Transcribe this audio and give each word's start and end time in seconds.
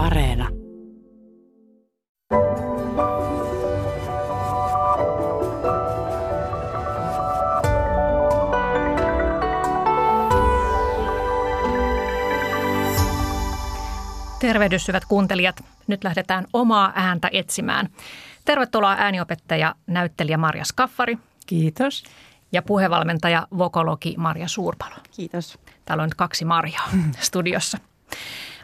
Areena. 0.00 0.48
Tervehdys 14.40 14.88
hyvät 14.88 15.04
kuuntelijat. 15.04 15.64
Nyt 15.86 16.04
lähdetään 16.04 16.46
omaa 16.52 16.92
ääntä 16.94 17.28
etsimään. 17.32 17.88
Tervetuloa 18.44 18.96
ääniopettaja, 18.98 19.74
näyttelijä 19.86 20.36
Marja 20.36 20.64
Skaffari. 20.64 21.18
Kiitos. 21.46 22.04
Ja 22.52 22.62
puhevalmentaja, 22.62 23.46
vokologi 23.58 24.14
Marja 24.18 24.48
Suurpalo. 24.48 24.94
Kiitos. 25.16 25.58
Täällä 25.84 26.02
on 26.02 26.08
nyt 26.08 26.14
kaksi 26.14 26.44
Marjaa 26.44 26.88
studiossa. 27.20 27.78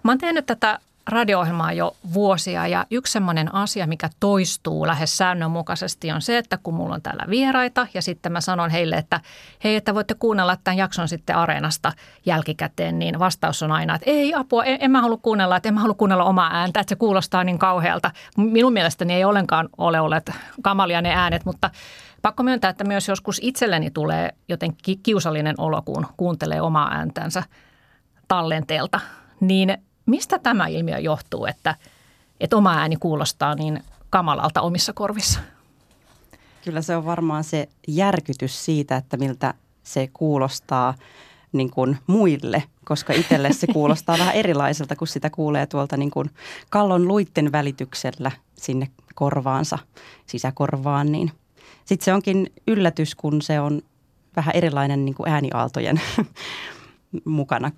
Mä 0.02 0.10
oon 0.10 0.18
tehnyt 0.18 0.46
tätä 0.46 0.78
radio-ohjelmaa 1.08 1.72
jo 1.72 1.96
vuosia 2.14 2.66
ja 2.66 2.86
yksi 2.90 3.12
semmoinen 3.12 3.54
asia, 3.54 3.86
mikä 3.86 4.08
toistuu 4.20 4.86
lähes 4.86 5.18
säännönmukaisesti 5.18 6.12
on 6.12 6.22
se, 6.22 6.38
että 6.38 6.58
kun 6.62 6.74
mulla 6.74 6.94
on 6.94 7.02
täällä 7.02 7.24
vieraita 7.30 7.86
ja 7.94 8.02
sitten 8.02 8.32
mä 8.32 8.40
sanon 8.40 8.70
heille, 8.70 8.96
että 8.96 9.20
hei, 9.64 9.76
että 9.76 9.94
voitte 9.94 10.14
kuunnella 10.14 10.56
tämän 10.64 10.78
jakson 10.78 11.08
sitten 11.08 11.36
Areenasta 11.36 11.92
jälkikäteen, 12.26 12.98
niin 12.98 13.18
vastaus 13.18 13.62
on 13.62 13.72
aina, 13.72 13.94
että 13.94 14.10
ei 14.10 14.34
apua, 14.34 14.64
en, 14.64 14.78
en 14.80 14.90
mä 14.90 15.02
halua 15.02 15.16
kuunnella, 15.22 15.56
että 15.56 15.68
en 15.68 15.74
mä 15.74 15.80
halua 15.80 15.94
kuunnella 15.94 16.24
omaa 16.24 16.50
ääntä, 16.52 16.80
että 16.80 16.90
se 16.90 16.96
kuulostaa 16.96 17.44
niin 17.44 17.58
kauhealta. 17.58 18.10
Minun 18.36 18.72
mielestäni 18.72 19.14
ei 19.14 19.24
ollenkaan 19.24 19.68
ole 19.78 20.00
olleet 20.00 20.30
kamalia 20.62 21.02
ne 21.02 21.14
äänet, 21.14 21.44
mutta 21.44 21.70
pakko 22.22 22.42
myöntää, 22.42 22.70
että 22.70 22.84
myös 22.84 23.08
joskus 23.08 23.38
itselleni 23.42 23.90
tulee 23.90 24.30
jotenkin 24.48 24.98
kiusallinen 25.02 25.54
olo, 25.58 25.82
kun 25.82 26.06
kuuntelee 26.16 26.60
omaa 26.60 26.94
ääntänsä 26.94 27.42
tallenteelta. 28.28 29.00
Niin 29.40 29.78
Mistä 30.06 30.38
tämä 30.38 30.66
ilmiö 30.66 30.98
johtuu, 30.98 31.46
että, 31.46 31.74
että 32.40 32.56
oma 32.56 32.74
ääni 32.74 32.96
kuulostaa 32.96 33.54
niin 33.54 33.82
kamalalta 34.10 34.60
omissa 34.60 34.92
korvissa? 34.92 35.40
Kyllä 36.64 36.82
se 36.82 36.96
on 36.96 37.04
varmaan 37.04 37.44
se 37.44 37.68
järkytys 37.88 38.64
siitä, 38.64 38.96
että 38.96 39.16
miltä 39.16 39.54
se 39.82 40.10
kuulostaa 40.12 40.94
niin 41.52 41.70
kuin 41.70 41.98
muille, 42.06 42.62
koska 42.84 43.12
itselle 43.12 43.52
se 43.52 43.66
kuulostaa 43.66 44.18
vähän 44.22 44.34
erilaiselta, 44.34 44.96
kun 44.96 45.06
sitä 45.06 45.30
kuulee 45.30 45.66
tuolta 45.66 45.96
niin 45.96 46.10
kuin 46.10 46.30
kallon 46.70 47.08
luitten 47.08 47.52
välityksellä 47.52 48.30
sinne 48.54 48.90
korvaansa, 49.14 49.78
sisäkorvaan, 50.26 51.12
niin 51.12 51.32
sitten 51.84 52.04
se 52.04 52.14
onkin 52.14 52.52
yllätys, 52.66 53.14
kun 53.14 53.42
se 53.42 53.60
on 53.60 53.82
vähän 54.36 54.54
erilainen 54.56 55.04
niin 55.04 55.14
kuin 55.14 55.28
ääniaaltojen 55.28 56.00
mukana 57.24 57.70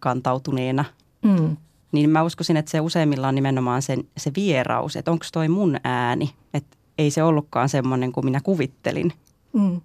kantautuneena. 0.00 0.84
Mm 1.22 1.56
niin 1.92 2.10
mä 2.10 2.22
uskoisin, 2.22 2.56
että 2.56 2.70
se 2.70 2.80
useimmilla 2.80 3.28
on 3.28 3.34
nimenomaan 3.34 3.82
sen, 3.82 4.04
se 4.16 4.30
vieraus, 4.36 4.96
että 4.96 5.10
onko 5.10 5.26
toi 5.32 5.48
mun 5.48 5.76
ääni, 5.84 6.34
että 6.54 6.76
ei 6.98 7.10
se 7.10 7.22
ollutkaan 7.22 7.68
semmoinen 7.68 8.12
kuin 8.12 8.24
minä 8.24 8.40
kuvittelin. 8.42 9.12
Mm. 9.52 9.80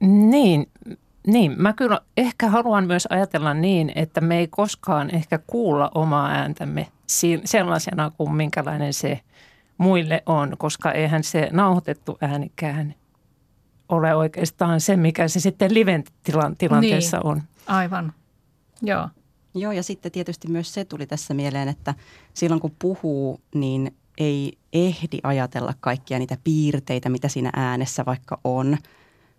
Niin, 0.00 0.68
niin, 1.26 1.54
mä 1.58 1.72
kyllä 1.72 2.00
ehkä 2.16 2.48
haluan 2.48 2.86
myös 2.86 3.06
ajatella 3.10 3.54
niin, 3.54 3.92
että 3.94 4.20
me 4.20 4.38
ei 4.38 4.48
koskaan 4.48 5.14
ehkä 5.14 5.38
kuulla 5.46 5.90
omaa 5.94 6.28
ääntämme 6.28 6.88
sellaisena 7.44 8.10
kuin 8.10 8.32
minkälainen 8.32 8.92
se 8.92 9.20
muille 9.78 10.22
on, 10.26 10.56
koska 10.58 10.92
eihän 10.92 11.24
se 11.24 11.48
nauhoitettu 11.52 12.18
äänikään 12.20 12.94
ole 13.88 14.14
oikeastaan 14.14 14.80
se, 14.80 14.96
mikä 14.96 15.28
se 15.28 15.40
sitten 15.40 15.74
live-tilanteessa 15.74 17.16
niin, 17.16 17.26
on. 17.26 17.42
Aivan, 17.66 18.12
joo. 18.82 19.08
Joo, 19.56 19.72
ja 19.72 19.82
sitten 19.82 20.12
tietysti 20.12 20.48
myös 20.48 20.74
se 20.74 20.84
tuli 20.84 21.06
tässä 21.06 21.34
mieleen, 21.34 21.68
että 21.68 21.94
silloin 22.34 22.60
kun 22.60 22.74
puhuu, 22.78 23.40
niin 23.54 23.94
ei 24.18 24.58
ehdi 24.72 25.18
ajatella 25.22 25.74
kaikkia 25.80 26.18
niitä 26.18 26.36
piirteitä, 26.44 27.08
mitä 27.08 27.28
siinä 27.28 27.50
äänessä 27.56 28.04
vaikka 28.06 28.40
on. 28.44 28.78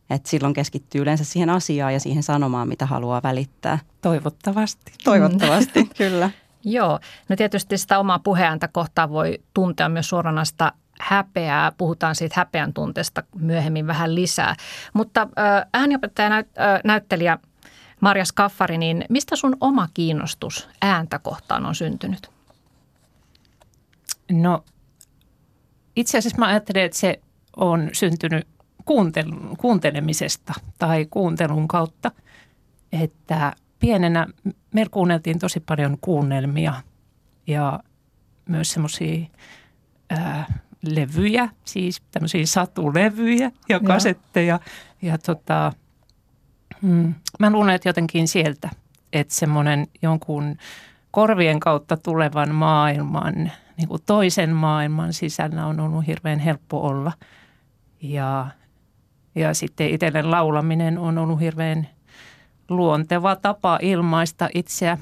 Et 0.10 0.26
silloin 0.26 0.54
keskittyy 0.54 1.02
yleensä 1.02 1.24
siihen 1.24 1.50
asiaan 1.50 1.94
ja 1.94 2.00
siihen 2.00 2.24
sanomaan, 2.24 2.68
mitä 2.68 2.86
haluaa 2.86 3.22
välittää. 3.24 3.80
Toivottavasti. 4.02 4.92
Toivottavasti, 5.04 5.90
kyllä. 5.98 6.30
Joo, 6.64 7.00
no 7.30 7.36
tietysti 7.36 7.78
sitä 7.78 8.00
omaa 8.00 8.20
puheääntä 8.20 8.68
kohtaa 8.68 9.10
voi 9.10 9.40
tuntea 9.54 9.90
myös 9.90 10.10
suoranaista 10.10 10.74
häpeää. 11.00 11.72
Puhutaan 11.72 12.16
siitä 12.16 12.34
häpeän 12.38 12.74
tunteesta 12.74 13.24
myöhemmin 13.36 13.88
vähän 13.88 14.16
lisää. 14.16 14.56
Mutta 14.94 15.28
ääniopettaja 15.74 16.44
näyttelijä 16.84 17.38
Marja 18.02 18.26
Skaffari, 18.26 18.78
niin 18.78 19.06
mistä 19.10 19.36
sun 19.36 19.58
oma 19.62 19.88
kiinnostus 19.94 20.70
ääntä 20.82 21.20
kohtaan 21.20 21.66
on 21.66 21.76
syntynyt? 21.76 22.30
No 24.32 24.64
itse 25.96 26.18
asiassa 26.18 26.38
mä 26.38 26.48
ajattelen, 26.48 26.84
että 26.84 26.98
se 26.98 27.20
on 27.58 27.90
syntynyt 27.94 28.48
kuuntelun, 28.86 29.58
kuuntelemisesta 29.58 30.54
tai 30.80 31.08
kuuntelun 31.10 31.68
kautta, 31.68 32.12
että 32.92 33.54
pienenä 33.80 34.28
me 34.74 34.86
kuunneltiin 34.92 35.40
tosi 35.40 35.60
paljon 35.60 35.98
kuunnelmia 36.02 36.74
ja 37.48 37.80
myös 38.46 38.72
semmoisia 38.72 39.26
levyjä, 40.82 41.50
siis 41.66 42.02
tämmöisiä 42.12 42.46
satulevyjä 42.46 43.52
ja 43.70 43.80
kasetteja. 43.80 44.60
Ja, 45.02 45.10
ja 45.10 45.18
tota, 45.18 45.74
Mm. 46.82 47.14
Mä 47.40 47.50
luulen, 47.50 47.76
että 47.76 47.90
jotenkin 47.90 48.28
sieltä, 48.28 48.70
että 49.14 49.34
semmoinen 49.34 49.88
jonkun 50.02 50.58
korvien 51.12 51.60
kautta 51.60 51.98
tulevan 51.98 52.56
maailman, 52.56 53.52
niin 53.78 53.88
kuin 53.88 54.02
toisen 54.06 54.50
maailman 54.50 55.14
sisällä 55.14 55.66
on 55.66 55.80
ollut 55.80 56.08
hirveän 56.08 56.40
helppo 56.40 56.82
olla. 56.82 57.12
Ja, 58.02 58.48
ja 59.36 59.54
sitten 59.54 59.90
itselle 59.90 60.22
laulaminen 60.22 60.98
on 60.98 61.18
ollut 61.18 61.40
hirveän 61.40 61.90
luonteva 62.70 63.36
tapa 63.36 63.80
ilmaista 63.82 64.50
itseä. 64.54 64.98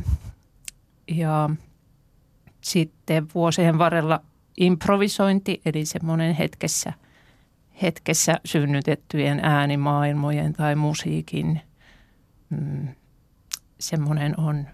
Ja 1.08 1.50
sitten 2.62 3.28
vuosien 3.36 3.78
varrella 3.78 4.22
improvisointi, 4.58 5.62
eli 5.66 5.86
semmoinen 5.86 6.36
hetkessä– 6.36 6.94
hetkessä 7.82 8.40
synnytettyjen 8.46 9.40
äänimaailmojen 9.44 10.54
tai 10.54 10.76
musiikin 10.76 11.62
mm, 12.50 12.88
semmoinen 13.80 14.40
on, 14.40 14.68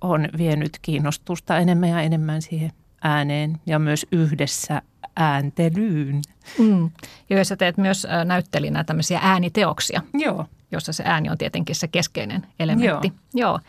on 0.00 0.28
vienyt 0.38 0.78
kiinnostusta 0.82 1.58
enemmän 1.58 1.88
ja 1.88 2.00
enemmän 2.00 2.42
siihen 2.42 2.72
ääneen 3.02 3.60
ja 3.66 3.78
myös 3.78 4.06
yhdessä 4.12 4.82
ääntelyyn. 5.16 6.22
Mm. 6.58 6.90
Joo, 7.30 7.44
sä 7.44 7.56
teet 7.56 7.76
myös 7.76 8.06
näyttelinä 8.24 8.84
tämmöisiä 8.84 9.20
ääniteoksia. 9.22 10.02
Joo. 10.14 10.46
Jossa 10.70 10.92
se 10.92 11.02
ääni 11.06 11.30
on 11.30 11.38
tietenkin 11.38 11.76
se 11.76 11.88
keskeinen 11.88 12.46
elementti. 12.60 13.12
Joo. 13.34 13.50
Joo. 13.50 13.60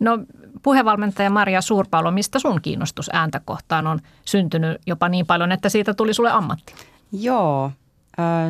No 0.00 0.18
puhevalmentaja 0.62 1.30
Maria 1.30 1.60
Suurpalo, 1.60 2.10
mistä 2.10 2.38
sun 2.38 2.62
kiinnostus 2.62 3.10
ääntä 3.12 3.40
kohtaan 3.44 3.86
on 3.86 4.00
syntynyt 4.24 4.80
jopa 4.86 5.08
niin 5.08 5.26
paljon, 5.26 5.52
että 5.52 5.68
siitä 5.68 5.94
tuli 5.94 6.14
sulle 6.14 6.30
ammatti? 6.30 6.74
Joo, 7.20 7.70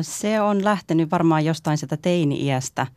se 0.01 0.41
on 0.41 0.63
lähtenyt 0.63 1.11
varmaan 1.11 1.45
jostain 1.45 1.77
sieltä 1.77 1.97
teini-iästä. 1.97 2.87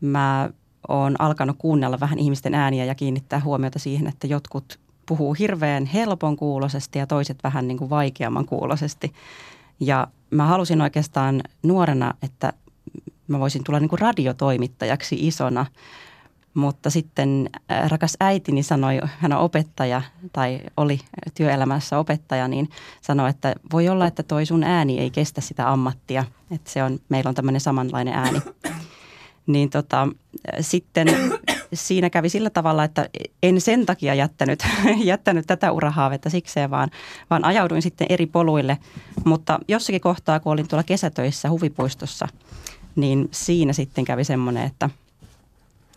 Mä 0.00 0.50
oon 0.88 1.16
alkanut 1.18 1.56
kuunnella 1.58 2.00
vähän 2.00 2.18
ihmisten 2.18 2.54
ääniä 2.54 2.84
ja 2.84 2.94
kiinnittää 2.94 3.40
huomiota 3.40 3.78
siihen, 3.78 4.06
että 4.06 4.26
jotkut 4.26 4.80
puhuu 5.06 5.34
hirveän 5.34 5.86
helpon 5.86 6.36
kuulosesti 6.36 6.98
ja 6.98 7.06
toiset 7.06 7.38
vähän 7.44 7.68
niin 7.68 7.78
kuin 7.78 7.90
vaikeamman 7.90 8.46
kuulosesti. 8.46 9.12
Ja 9.80 10.06
mä 10.30 10.46
halusin 10.46 10.80
oikeastaan 10.80 11.42
nuorena, 11.62 12.14
että 12.22 12.52
mä 13.28 13.40
voisin 13.40 13.64
tulla 13.64 13.80
niin 13.80 13.88
kuin 13.88 14.00
radiotoimittajaksi 14.00 15.26
isona– 15.26 15.66
mutta 16.54 16.90
sitten 16.90 17.50
äh, 17.72 17.90
rakas 17.90 18.16
äitini 18.20 18.62
sanoi, 18.62 19.00
hän 19.18 19.32
on 19.32 19.38
opettaja 19.38 20.02
tai 20.32 20.60
oli 20.76 21.00
työelämässä 21.34 21.98
opettaja, 21.98 22.48
niin 22.48 22.68
sanoi, 23.00 23.30
että 23.30 23.54
voi 23.72 23.88
olla, 23.88 24.06
että 24.06 24.22
toi 24.22 24.46
sun 24.46 24.64
ääni 24.64 24.98
ei 24.98 25.10
kestä 25.10 25.40
sitä 25.40 25.70
ammattia. 25.72 26.24
Että 26.50 26.70
se 26.70 26.82
on, 26.82 26.98
meillä 27.08 27.28
on 27.28 27.34
tämmöinen 27.34 27.60
samanlainen 27.60 28.14
ääni. 28.14 28.40
Niin 29.46 29.70
tota, 29.70 30.08
sitten 30.60 31.08
siinä 31.74 32.10
kävi 32.10 32.28
sillä 32.28 32.50
tavalla, 32.50 32.84
että 32.84 33.08
en 33.42 33.60
sen 33.60 33.86
takia 33.86 34.14
jättänyt, 34.14 34.62
jättänyt 35.04 35.46
tätä 35.46 35.72
urahaavetta 35.72 36.30
sikseen, 36.30 36.70
vaan, 36.70 36.90
vaan 37.30 37.44
ajauduin 37.44 37.82
sitten 37.82 38.06
eri 38.10 38.26
poluille. 38.26 38.78
Mutta 39.24 39.58
jossakin 39.68 40.00
kohtaa, 40.00 40.40
kun 40.40 40.52
olin 40.52 40.68
tuolla 40.68 40.82
kesätöissä 40.84 41.50
huvipuistossa, 41.50 42.28
niin 42.96 43.28
siinä 43.30 43.72
sitten 43.72 44.04
kävi 44.04 44.24
semmoinen, 44.24 44.66
että– 44.66 44.90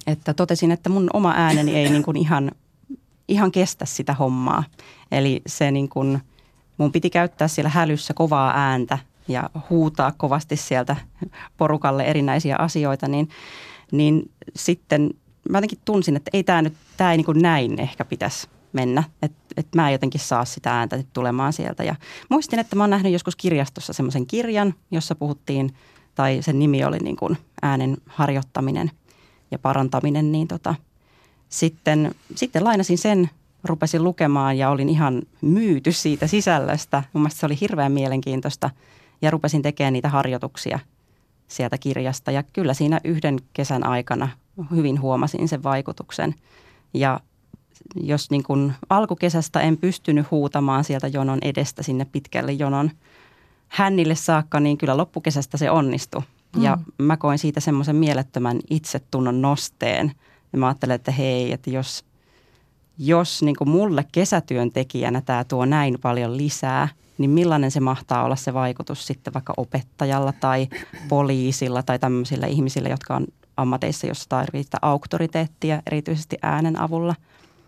että 0.08 0.34
totesin, 0.34 0.72
että 0.72 0.90
mun 0.90 1.10
oma 1.14 1.34
ääneni 1.36 1.76
ei 1.76 1.90
niin 1.90 2.04
kuin 2.04 2.18
ihan, 2.18 2.52
ihan 3.28 3.52
kestä 3.52 3.86
sitä 3.86 4.14
hommaa. 4.14 4.64
Eli 5.12 5.42
se 5.48 5.72
niin 5.72 5.90
kuin, 5.90 6.22
mun 6.78 6.92
piti 6.92 7.10
käyttää 7.10 7.48
siellä 7.48 7.70
hälyssä 7.70 8.14
kovaa 8.14 8.52
ääntä 8.56 8.98
ja 9.28 9.50
huutaa 9.70 10.12
kovasti 10.18 10.56
sieltä 10.56 10.96
porukalle 11.58 12.04
erinäisiä 12.04 12.56
asioita, 12.56 13.08
niin, 13.08 13.30
niin 13.92 14.32
sitten 14.56 15.10
mä 15.50 15.58
jotenkin 15.58 15.80
tunsin, 15.86 16.16
että 16.16 16.30
ei 16.34 16.44
tämä 16.44 16.62
nyt, 16.62 16.74
tämä 16.98 17.12
ei 17.12 17.18
niin 17.18 17.26
kuin 17.26 17.42
näin 17.42 17.80
ehkä 17.80 18.06
pitäisi 18.06 18.48
mennä, 18.74 19.04
että 19.22 19.38
et 19.58 19.68
mä 19.76 19.88
en 19.88 19.94
jotenkin 19.94 20.22
saa 20.22 20.46
sitä 20.46 20.78
ääntä 20.78 21.04
tulemaan 21.14 21.54
sieltä. 21.54 21.84
Ja 21.84 21.96
muistin, 22.30 22.60
että 22.60 22.76
mä 22.76 22.84
oon 22.84 22.90
nähnyt 22.90 23.14
joskus 23.14 23.36
kirjastossa 23.36 23.94
semmoisen 23.94 24.28
kirjan, 24.28 24.74
jossa 24.92 25.16
puhuttiin, 25.16 25.74
tai 26.16 26.38
sen 26.42 26.60
nimi 26.60 26.86
oli 26.86 26.98
niin 26.98 27.16
kuin 27.16 27.38
äänen 27.62 27.98
harjoittaminen 28.06 28.92
ja 29.52 29.60
parantaminen, 29.60 30.32
niin 30.32 30.48
tota, 30.48 30.76
sitten, 31.50 32.16
sitten 32.36 32.64
lainasin 32.64 32.98
sen, 32.98 33.30
rupesin 33.64 34.04
lukemaan 34.04 34.58
ja 34.58 34.70
olin 34.70 34.90
ihan 34.90 35.22
myyty 35.42 35.92
siitä 35.92 36.28
sisällöstä. 36.28 37.04
Mun 37.14 37.22
mielestä 37.22 37.40
se 37.40 37.46
oli 37.46 37.58
hirveän 37.62 37.92
mielenkiintoista 37.92 38.70
ja 39.22 39.32
rupesin 39.32 39.62
tekemään 39.62 39.94
niitä 39.94 40.10
harjoituksia 40.10 40.80
sieltä 41.48 41.78
kirjasta. 41.78 42.32
Ja 42.32 42.44
kyllä 42.44 42.74
siinä 42.74 43.00
yhden 43.04 43.40
kesän 43.54 43.86
aikana 43.86 44.30
hyvin 44.72 45.02
huomasin 45.02 45.48
sen 45.48 45.64
vaikutuksen. 45.64 46.36
Ja 46.94 47.20
jos 47.96 48.32
niin 48.32 48.44
kuin 48.44 48.74
alkukesästä 48.90 49.60
en 49.60 49.78
pystynyt 49.78 50.32
huutamaan 50.32 50.84
sieltä 50.84 51.08
jonon 51.08 51.40
edestä 51.42 51.84
sinne 51.84 52.06
pitkälle 52.06 52.52
jonon 52.52 52.92
hännille 53.68 54.16
saakka, 54.16 54.60
niin 54.60 54.78
kyllä 54.78 54.98
loppukesästä 54.98 55.58
se 55.58 55.72
onnistui. 55.72 56.22
Mm. 56.56 56.64
Ja 56.64 56.78
mä 56.98 57.18
koin 57.18 57.40
siitä 57.40 57.60
semmoisen 57.60 57.96
mielettömän 57.96 58.60
itsetunnon 58.70 59.42
nosteen. 59.42 60.12
Ja 60.54 60.60
mä 60.60 60.68
ajattelen, 60.68 60.96
että 60.96 61.12
hei, 61.12 61.52
että 61.52 61.70
jos, 61.70 62.06
jos 62.98 63.44
niin 63.44 63.56
kuin 63.56 63.70
mulle 63.70 64.06
kesätyöntekijänä 64.12 65.22
tämä 65.22 65.44
tuo 65.44 65.66
näin 65.66 65.98
paljon 66.02 66.38
lisää, 66.38 66.88
niin 67.18 67.30
millainen 67.30 67.72
se 67.72 67.80
mahtaa 67.80 68.24
olla 68.24 68.36
se 68.36 68.54
vaikutus 68.54 69.08
sitten 69.08 69.34
vaikka 69.34 69.54
opettajalla 69.58 70.34
tai 70.40 70.68
poliisilla 71.10 71.84
tai 71.84 72.00
tämmöisillä 72.00 72.48
ihmisillä, 72.48 72.90
jotka 72.90 73.16
on 73.16 73.28
ammateissa, 73.58 74.08
jossa 74.08 74.30
tarvitsee 74.30 74.80
auktoriteettia, 74.82 75.82
erityisesti 75.86 76.38
äänen 76.42 76.80
avulla. 76.80 77.16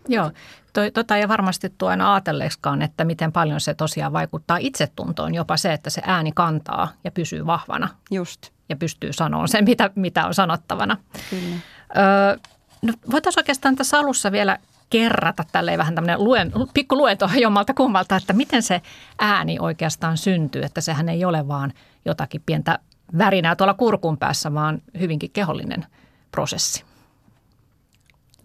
Joo, 0.08 0.30
toi, 0.72 0.90
tota 0.90 1.16
ei 1.16 1.28
varmasti 1.28 1.72
tuo 1.78 1.88
aina 1.88 2.14
ajatelleeksikaan, 2.14 2.82
että 2.82 3.04
miten 3.04 3.32
paljon 3.32 3.60
se 3.60 3.74
tosiaan 3.74 4.12
vaikuttaa 4.12 4.56
itsetuntoon. 4.56 5.34
Jopa 5.34 5.56
se, 5.56 5.72
että 5.72 5.90
se 5.90 6.02
ääni 6.04 6.32
kantaa 6.32 6.88
ja 7.04 7.10
pysyy 7.10 7.46
vahvana. 7.46 7.88
Just. 8.10 8.57
Ja 8.68 8.76
pystyy 8.76 9.12
sanoa 9.12 9.46
sen, 9.46 9.64
mitä, 9.64 9.90
mitä 9.94 10.26
on 10.26 10.34
sanottavana. 10.34 10.96
Kyllä. 11.30 11.56
Öö, 11.96 12.36
no, 12.82 12.92
voitaisiin 13.10 13.40
oikeastaan 13.40 13.76
tässä 13.76 13.98
alussa 13.98 14.32
vielä 14.32 14.58
kerrata 14.90 15.44
tälleen 15.52 15.78
vähän 15.78 15.94
tämmöinen 15.94 16.24
luen, 16.24 16.52
pikku 16.74 16.96
luento 16.96 17.30
jommalta 17.40 17.74
kummalta, 17.74 18.16
että 18.16 18.32
miten 18.32 18.62
se 18.62 18.82
ääni 19.18 19.58
oikeastaan 19.60 20.16
syntyy. 20.16 20.62
Että 20.62 20.80
sehän 20.80 21.08
ei 21.08 21.24
ole 21.24 21.48
vaan 21.48 21.72
jotakin 22.04 22.42
pientä 22.46 22.78
värinää 23.18 23.56
tuolla 23.56 23.74
kurkun 23.74 24.18
päässä, 24.18 24.54
vaan 24.54 24.82
hyvinkin 24.98 25.30
kehollinen 25.30 25.86
prosessi. 26.30 26.84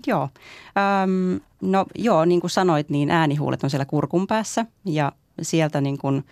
Joo. 0.08 0.30
Öm, 1.04 1.40
no 1.62 1.86
joo, 1.96 2.26
niin 2.26 2.42
kuin 2.42 2.52
sanoit, 2.52 2.90
niin 2.90 3.12
äänihuulet 3.12 3.64
on 3.64 3.69
siellä 3.69 3.86
kurkun 3.86 4.28
päässä 4.28 4.66
ja 4.86 5.12
sieltä 5.42 5.81
niin 5.81 5.98
kuin, 5.98 6.26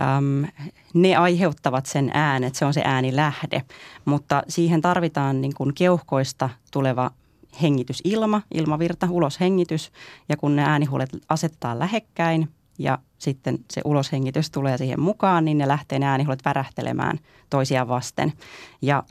äm, 0.00 0.46
ne 0.94 1.16
aiheuttavat 1.16 1.86
sen 1.86 2.10
äänet, 2.14 2.54
se 2.54 2.64
on 2.64 2.74
se 2.74 2.82
äänilähde. 2.84 3.62
Mutta 4.04 4.42
siihen 4.48 4.80
tarvitaan 4.80 5.40
niin 5.40 5.54
kuin 5.54 5.74
keuhkoista 5.74 6.50
tuleva 6.72 7.10
hengitysilma, 7.62 8.42
ilmavirta, 8.54 9.08
uloshengitys. 9.10 9.92
Ja 10.28 10.36
kun 10.36 10.56
ne 10.56 10.62
äänihuulet 10.62 11.10
asetetaan 11.28 11.78
lähekkäin 11.78 12.48
ja 12.78 12.98
sitten 13.18 13.58
se 13.70 13.80
uloshengitys 13.84 14.50
tulee 14.50 14.78
siihen 14.78 15.00
mukaan, 15.00 15.44
niin 15.44 15.58
ne 15.58 15.68
lähtee 15.68 15.98
ne 15.98 16.06
äänihuulet 16.06 16.44
värähtelemään 16.44 17.18
toisiaan 17.50 17.88
vasten. 17.88 18.32
Ja 18.82 19.02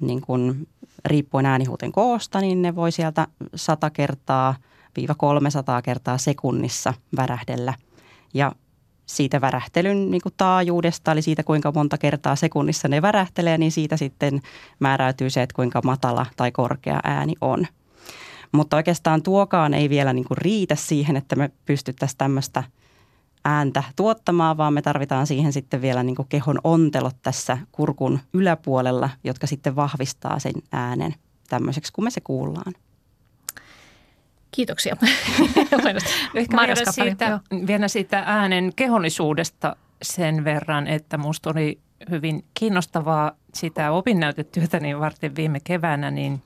niin 0.00 0.20
kun, 0.20 0.66
riippuen 1.04 1.46
äänihuuten 1.46 1.92
koosta, 1.92 2.40
niin 2.40 2.62
ne 2.62 2.74
voi 2.74 2.92
sieltä 2.92 3.26
100 3.54 3.90
kertaa 3.90 4.54
viiva 4.96 5.14
300 5.14 5.82
kertaa 5.82 6.18
sekunnissa 6.18 6.94
värähdellä. 7.16 7.74
Ja 8.34 8.52
siitä 9.16 9.40
värähtelyn 9.40 10.10
niin 10.10 10.22
kuin 10.22 10.34
taajuudesta, 10.36 11.12
eli 11.12 11.22
siitä 11.22 11.42
kuinka 11.42 11.72
monta 11.74 11.98
kertaa 11.98 12.36
sekunnissa 12.36 12.88
ne 12.88 13.02
värähtelee, 13.02 13.58
niin 13.58 13.72
siitä 13.72 13.96
sitten 13.96 14.42
määräytyy 14.80 15.30
se, 15.30 15.42
että 15.42 15.54
kuinka 15.56 15.80
matala 15.84 16.26
tai 16.36 16.52
korkea 16.52 17.00
ääni 17.04 17.34
on. 17.40 17.66
Mutta 18.52 18.76
oikeastaan 18.76 19.22
tuokaan 19.22 19.74
ei 19.74 19.88
vielä 19.88 20.12
niin 20.12 20.24
kuin 20.24 20.38
riitä 20.38 20.74
siihen, 20.74 21.16
että 21.16 21.36
me 21.36 21.50
pystyttäisiin 21.66 22.18
tämmöistä 22.18 22.64
ääntä 23.44 23.82
tuottamaan, 23.96 24.56
vaan 24.56 24.74
me 24.74 24.82
tarvitaan 24.82 25.26
siihen 25.26 25.52
sitten 25.52 25.82
vielä 25.82 26.02
niin 26.02 26.16
kehon 26.28 26.58
ontelot 26.64 27.16
tässä 27.22 27.58
kurkun 27.72 28.18
yläpuolella, 28.32 29.10
jotka 29.24 29.46
sitten 29.46 29.76
vahvistaa 29.76 30.38
sen 30.38 30.54
äänen 30.72 31.14
tämmöiseksi, 31.48 31.92
kun 31.92 32.04
me 32.04 32.10
se 32.10 32.20
kuullaan. 32.20 32.72
Kiitoksia. 34.50 34.96
Ehkä 36.34 36.56
vielä 36.56 36.92
siitä, 36.92 37.40
vielä 37.66 37.88
siitä 37.88 38.22
äänen 38.26 38.72
kehollisuudesta 38.76 39.76
sen 40.02 40.44
verran, 40.44 40.86
että 40.86 41.18
minusta 41.18 41.50
oli 41.50 41.78
hyvin 42.10 42.44
kiinnostavaa 42.54 43.32
sitä 43.54 43.92
opinnäytetyötäni 43.92 44.98
varten 45.00 45.36
viime 45.36 45.60
keväänä, 45.64 46.10
niin, 46.10 46.42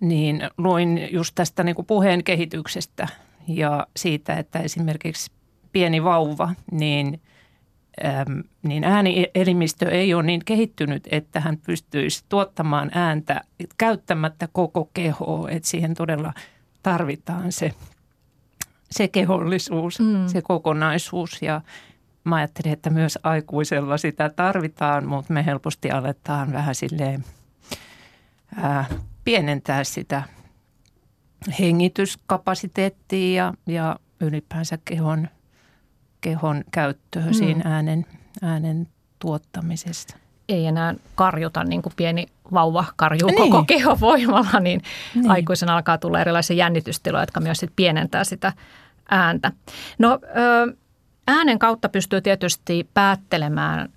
niin 0.00 0.42
luin 0.58 1.08
just 1.12 1.34
tästä 1.34 1.64
niin 1.64 1.74
kuin 1.74 1.86
puheen 1.86 2.24
kehityksestä 2.24 3.08
ja 3.48 3.86
siitä, 3.96 4.34
että 4.34 4.58
esimerkiksi 4.58 5.30
pieni 5.72 6.04
vauva, 6.04 6.54
niin, 6.70 7.20
äm, 8.04 8.42
niin 8.62 8.84
äänielimistö 8.84 9.90
ei 9.90 10.14
ole 10.14 10.22
niin 10.22 10.42
kehittynyt, 10.44 11.08
että 11.10 11.40
hän 11.40 11.58
pystyisi 11.66 12.24
tuottamaan 12.28 12.90
ääntä 12.94 13.40
käyttämättä 13.78 14.48
koko 14.52 14.90
kehoa, 14.94 15.50
että 15.50 15.68
siihen 15.68 15.94
todella– 15.94 16.32
tarvitaan 16.82 17.52
se, 17.52 17.72
se 18.90 19.08
kehollisuus, 19.08 20.00
mm. 20.00 20.28
se 20.28 20.42
kokonaisuus 20.42 21.42
ja 21.42 21.60
mä 22.24 22.36
ajattelin, 22.36 22.72
että 22.72 22.90
myös 22.90 23.18
aikuisella 23.22 23.96
sitä 23.96 24.30
tarvitaan, 24.30 25.06
mutta 25.06 25.32
me 25.32 25.46
helposti 25.46 25.90
aletaan 25.90 26.52
vähän 26.52 26.74
silleen 26.74 27.24
ää, 28.56 28.84
pienentää 29.24 29.84
sitä 29.84 30.22
hengityskapasiteettia 31.58 33.44
ja, 33.44 33.54
ja 33.74 33.96
ylipäänsä 34.20 34.78
kehon, 34.84 35.28
kehon 36.20 36.64
käyttöä 36.72 37.26
mm. 37.26 37.32
siinä 37.32 37.62
äänen, 37.64 38.06
äänen 38.42 38.88
tuottamisesta 39.18 40.21
ei 40.54 40.66
enää 40.66 40.94
karjuta 41.14 41.64
niin 41.64 41.82
kuin 41.82 41.92
pieni 41.96 42.26
vauva 42.52 42.84
karjuu 42.96 43.30
niin. 43.30 43.50
koko 43.50 43.64
keho 43.64 44.00
voimalla, 44.00 44.60
niin, 44.60 44.82
niin 45.14 45.30
aikuisen 45.30 45.68
alkaa 45.68 45.98
tulla 45.98 46.20
erilaisia 46.20 46.56
jännitystiloja, 46.56 47.22
jotka 47.22 47.40
myös 47.40 47.58
sit 47.58 47.72
pienentää 47.76 48.24
sitä 48.24 48.52
ääntä. 49.10 49.52
No 49.98 50.18
äänen 51.28 51.58
kautta 51.58 51.88
pystyy 51.88 52.20
tietysti 52.20 52.88
päättelemään 52.94 53.88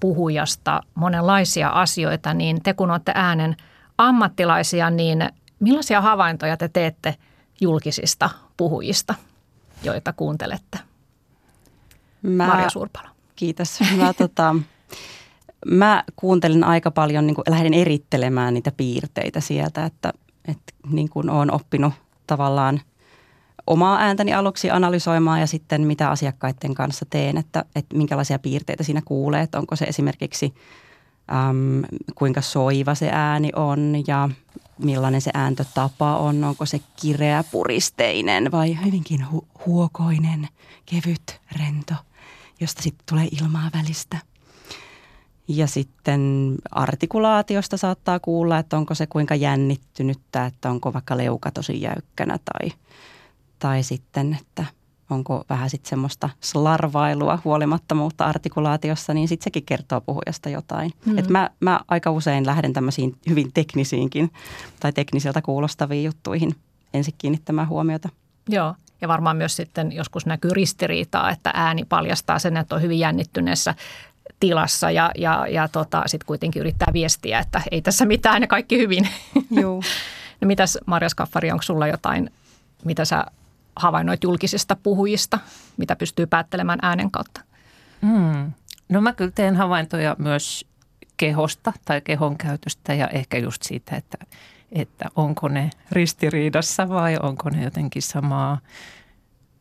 puhujasta 0.00 0.80
monenlaisia 0.94 1.68
asioita, 1.68 2.34
niin 2.34 2.62
te 2.62 2.74
kun 2.74 2.90
olette 2.90 3.12
äänen 3.14 3.56
ammattilaisia, 3.98 4.90
niin 4.90 5.28
millaisia 5.60 6.00
havaintoja 6.00 6.56
te 6.56 6.68
teette 6.68 7.14
julkisista 7.60 8.30
puhujista, 8.56 9.14
joita 9.82 10.12
kuuntelette? 10.12 10.78
Mä, 12.22 12.46
Marja 12.46 12.70
Suurpalo. 12.70 13.08
Kiitos. 13.36 13.80
Mä 13.96 14.12
tota, 14.12 14.54
mä 15.64 16.04
kuuntelin 16.16 16.64
aika 16.64 16.90
paljon, 16.90 17.26
niin 17.26 17.34
kuin 17.34 17.44
lähdin 17.48 17.74
erittelemään 17.74 18.54
niitä 18.54 18.72
piirteitä 18.76 19.40
sieltä, 19.40 19.84
että, 19.84 20.12
että 20.48 20.72
niin 20.90 21.08
kuin 21.08 21.30
olen 21.30 21.52
oppinut 21.52 21.92
tavallaan 22.26 22.80
omaa 23.66 23.98
ääntäni 23.98 24.34
aluksi 24.34 24.70
analysoimaan 24.70 25.40
ja 25.40 25.46
sitten 25.46 25.86
mitä 25.86 26.10
asiakkaiden 26.10 26.74
kanssa 26.74 27.06
teen, 27.10 27.36
että, 27.36 27.64
että 27.76 27.96
minkälaisia 27.96 28.38
piirteitä 28.38 28.82
siinä 28.82 29.02
kuulee, 29.04 29.42
että 29.42 29.58
onko 29.58 29.76
se 29.76 29.84
esimerkiksi 29.84 30.54
äm, 31.32 31.82
kuinka 32.14 32.40
soiva 32.40 32.94
se 32.94 33.10
ääni 33.12 33.50
on 33.56 33.94
ja 34.06 34.28
millainen 34.78 35.20
se 35.20 35.30
ääntötapa 35.34 36.16
on, 36.16 36.44
onko 36.44 36.66
se 36.66 36.80
kireä 37.00 37.44
puristeinen 37.52 38.52
vai 38.52 38.78
hyvinkin 38.84 39.26
hu- 39.32 39.46
huokoinen, 39.66 40.48
kevyt, 40.86 41.40
rento, 41.58 41.94
josta 42.60 42.82
sitten 42.82 43.04
tulee 43.06 43.28
ilmaa 43.32 43.70
välistä– 43.74 44.18
ja 45.48 45.66
sitten 45.66 46.54
artikulaatiosta 46.70 47.76
saattaa 47.76 48.20
kuulla, 48.20 48.58
että 48.58 48.76
onko 48.76 48.94
se 48.94 49.06
kuinka 49.06 49.34
jännittynyttä, 49.34 50.46
että 50.46 50.70
onko 50.70 50.92
vaikka 50.92 51.16
leuka 51.16 51.50
tosi 51.50 51.80
jäykkänä 51.80 52.38
tai, 52.44 52.72
tai 53.58 53.82
sitten, 53.82 54.38
että 54.40 54.64
onko 55.10 55.44
vähän 55.50 55.70
sitten 55.70 55.90
semmoista 55.90 56.30
slarvailua, 56.40 57.38
huolimattomuutta 57.44 58.24
artikulaatiossa, 58.24 59.14
niin 59.14 59.28
sitten 59.28 59.44
sekin 59.44 59.64
kertoo 59.64 60.00
puhujasta 60.00 60.48
jotain. 60.48 60.92
Mm. 61.06 61.18
Et 61.18 61.28
mä, 61.28 61.50
mä 61.60 61.80
aika 61.88 62.10
usein 62.10 62.46
lähden 62.46 62.72
tämmöisiin 62.72 63.16
hyvin 63.28 63.52
teknisiinkin 63.54 64.32
tai 64.80 64.92
tekniseltä 64.92 65.42
kuulostaviin 65.42 66.04
juttuihin 66.04 66.54
ensin 66.94 67.14
kiinnittämään 67.18 67.68
huomiota. 67.68 68.08
Joo, 68.48 68.74
ja 69.00 69.08
varmaan 69.08 69.36
myös 69.36 69.56
sitten 69.56 69.92
joskus 69.92 70.26
näkyy 70.26 70.50
ristiriitaa, 70.54 71.30
että 71.30 71.50
ääni 71.54 71.84
paljastaa 71.84 72.38
sen, 72.38 72.56
että 72.56 72.74
on 72.74 72.82
hyvin 72.82 72.98
jännittyneessä 72.98 73.74
tilassa 74.40 74.90
ja, 74.90 75.10
ja, 75.18 75.46
ja 75.46 75.68
tota, 75.68 76.02
sitten 76.06 76.26
kuitenkin 76.26 76.60
yrittää 76.60 76.92
viestiä, 76.92 77.38
että 77.38 77.62
ei 77.70 77.82
tässä 77.82 78.06
mitään 78.06 78.42
ja 78.42 78.48
kaikki 78.48 78.78
hyvin. 78.78 79.08
Joo. 79.62 79.82
no 80.40 80.46
mitäs 80.46 80.78
Marja 80.86 81.08
Skaffari, 81.08 81.50
onko 81.50 81.62
sulla 81.62 81.86
jotain, 81.86 82.30
mitä 82.84 83.04
sä 83.04 83.24
havainnoit 83.76 84.24
julkisista 84.24 84.76
puhujista, 84.82 85.38
mitä 85.76 85.96
pystyy 85.96 86.26
päättelemään 86.26 86.78
äänen 86.82 87.10
kautta? 87.10 87.40
Mm. 88.00 88.52
No 88.88 89.00
mä 89.00 89.12
kyllä 89.12 89.30
teen 89.34 89.56
havaintoja 89.56 90.16
myös 90.18 90.66
kehosta 91.16 91.72
tai 91.84 92.00
kehon 92.00 92.36
käytöstä 92.36 92.94
ja 92.94 93.08
ehkä 93.08 93.38
just 93.38 93.62
siitä, 93.62 93.96
että, 93.96 94.18
että 94.72 95.10
onko 95.16 95.48
ne 95.48 95.70
ristiriidassa 95.92 96.88
vai 96.88 97.18
onko 97.22 97.50
ne 97.50 97.64
jotenkin 97.64 98.02
samaa. 98.02 98.58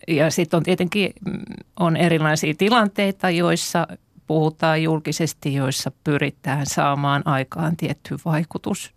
Ja 0.07 0.31
sitten 0.31 0.57
on 0.57 0.63
tietenkin 0.63 1.13
mm, 1.25 1.39
on 1.79 1.97
erilaisia 1.97 2.53
tilanteita, 2.57 3.29
joissa 3.29 3.87
puhutaan 4.27 4.83
julkisesti, 4.83 5.53
joissa 5.53 5.91
pyritään 6.03 6.65
saamaan 6.65 7.27
aikaan 7.27 7.77
tietty 7.77 8.17
vaikutus. 8.25 8.93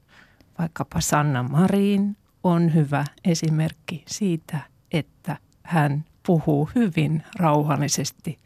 Vaikkapa 0.59 1.01
Sanna 1.01 1.43
Marin 1.43 2.17
on 2.45 2.75
hyvä 2.75 3.05
esimerkki 3.25 4.05
siitä, 4.07 4.61
että 4.93 5.37
hän 5.63 6.05
puhuu 6.27 6.71
hyvin 6.75 7.23
rauhallisesti, 7.39 8.39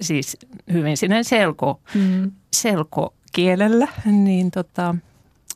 siis 0.00 0.36
hyvin 0.72 0.96
sinne 0.96 1.22
selko, 1.22 1.80
mm. 1.94 2.32
selkokielellä, 2.52 3.88
niin, 4.04 4.50
tota, 4.50 4.94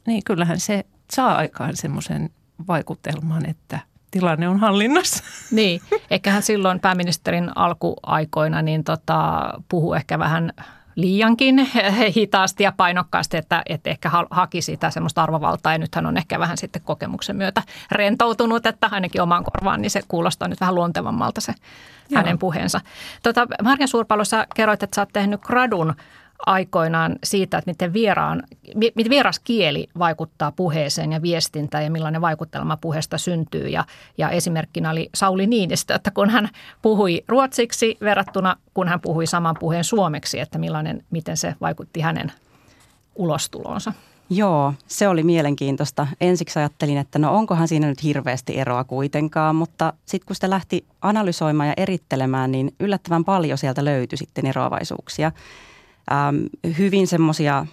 niin 0.06 0.24
kyllähän 0.24 0.60
se 0.60 0.84
saa 1.12 1.36
aikaan 1.36 1.76
semmoisen 1.76 2.30
vaikutelman, 2.68 3.46
että 3.50 3.80
tilanne 4.14 4.48
on 4.48 4.60
hallinnassa. 4.60 5.24
Niin, 5.50 5.80
ehkä 6.10 6.30
hän 6.30 6.42
silloin 6.42 6.80
pääministerin 6.80 7.50
alkuaikoina 7.54 8.62
niin 8.62 8.84
tota, 8.84 9.50
puhuu 9.68 9.94
ehkä 9.94 10.18
vähän 10.18 10.52
liiankin 10.94 11.70
hitaasti 12.16 12.62
ja 12.62 12.72
painokkaasti, 12.76 13.36
että, 13.36 13.62
että 13.68 13.90
ehkä 13.90 14.10
haki 14.30 14.62
sitä 14.62 14.90
semmoista 14.90 15.22
arvovaltaa 15.22 15.72
ja 15.72 15.78
nythän 15.78 16.06
on 16.06 16.16
ehkä 16.16 16.38
vähän 16.38 16.56
sitten 16.56 16.82
kokemuksen 16.82 17.36
myötä 17.36 17.62
rentoutunut, 17.90 18.66
että 18.66 18.88
ainakin 18.90 19.22
omaan 19.22 19.44
korvaan, 19.44 19.82
niin 19.82 19.90
se 19.90 20.00
kuulostaa 20.08 20.48
nyt 20.48 20.60
vähän 20.60 20.74
luontevammalta 20.74 21.40
se 21.40 21.54
Joo. 22.10 22.18
hänen 22.18 22.38
puheensa. 22.38 22.80
Tota, 23.22 23.46
Marja 23.62 23.86
Suurpalo, 23.86 24.24
sä 24.24 24.46
kerroit, 24.54 24.82
että 24.82 24.94
sä 24.94 25.02
oot 25.02 25.12
tehnyt 25.12 25.40
gradun 25.40 25.94
aikoinaan 26.46 27.16
siitä, 27.24 27.58
että 27.58 27.70
miten, 27.70 27.92
vieraan, 27.92 28.42
miten 28.74 29.10
vieras 29.10 29.38
kieli 29.38 29.88
vaikuttaa 29.98 30.52
puheeseen 30.52 31.12
ja 31.12 31.22
viestintään 31.22 31.84
ja 31.84 31.90
millainen 31.90 32.20
vaikutelma 32.20 32.76
puheesta 32.76 33.18
syntyy. 33.18 33.68
Ja, 33.68 33.84
ja 34.18 34.30
esimerkkinä 34.30 34.90
oli 34.90 35.10
Sauli 35.14 35.46
Niinistö, 35.46 35.94
että 35.94 36.10
kun 36.10 36.30
hän 36.30 36.48
puhui 36.82 37.24
ruotsiksi 37.28 37.96
verrattuna, 38.00 38.56
kun 38.74 38.88
hän 38.88 39.00
puhui 39.00 39.26
saman 39.26 39.56
puheen 39.60 39.84
suomeksi, 39.84 40.40
että 40.40 40.58
millainen, 40.58 41.04
miten 41.10 41.36
se 41.36 41.54
vaikutti 41.60 42.00
hänen 42.00 42.32
ulostulonsa. 43.14 43.92
Joo, 44.30 44.74
se 44.86 45.08
oli 45.08 45.22
mielenkiintoista. 45.22 46.06
Ensiksi 46.20 46.58
ajattelin, 46.58 46.98
että 46.98 47.18
no 47.18 47.36
onkohan 47.36 47.68
siinä 47.68 47.86
nyt 47.86 48.02
hirveästi 48.02 48.58
eroa 48.58 48.84
kuitenkaan, 48.84 49.56
mutta 49.56 49.92
sitten 50.06 50.26
kun 50.26 50.36
sitä 50.36 50.50
lähti 50.50 50.84
analysoimaan 51.02 51.68
ja 51.68 51.74
erittelemään, 51.76 52.52
niin 52.52 52.74
yllättävän 52.80 53.24
paljon 53.24 53.58
sieltä 53.58 53.84
löytyi 53.84 54.18
sitten 54.18 54.46
eroavaisuuksia. 54.46 55.32
Ähm, 56.12 56.36
hyvin 56.78 57.06
semmoisia 57.06 57.66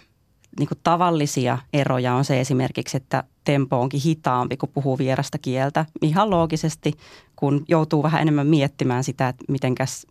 niin 0.60 0.70
tavallisia 0.84 1.58
eroja 1.74 2.16
on 2.16 2.26
se 2.26 2.40
esimerkiksi, 2.40 2.98
että 2.98 3.24
tempo 3.44 3.82
onkin 3.82 4.02
hitaampi, 4.02 4.58
kun 4.58 4.70
puhuu 4.70 4.98
vierasta 4.98 5.38
kieltä. 5.38 5.86
Ihan 6.02 6.30
loogisesti, 6.30 6.94
kun 7.36 7.66
joutuu 7.68 8.04
vähän 8.04 8.22
enemmän 8.22 8.48
miettimään 8.48 9.04
sitä, 9.04 9.28
että 9.28 9.46
mitenkäs, 9.48 10.08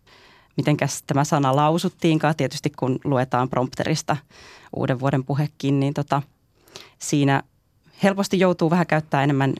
mitenkäs 0.57 1.03
tämä 1.07 1.23
sana 1.23 1.55
lausuttiinkaan. 1.55 2.35
Tietysti 2.35 2.69
kun 2.69 2.99
luetaan 3.03 3.49
prompterista 3.49 4.17
uuden 4.75 4.99
vuoden 4.99 5.23
puhekin, 5.23 5.79
niin 5.79 5.93
tota, 5.93 6.21
siinä 6.99 7.43
helposti 8.03 8.39
joutuu 8.39 8.69
vähän 8.69 8.87
käyttää 8.87 9.23
enemmän 9.23 9.53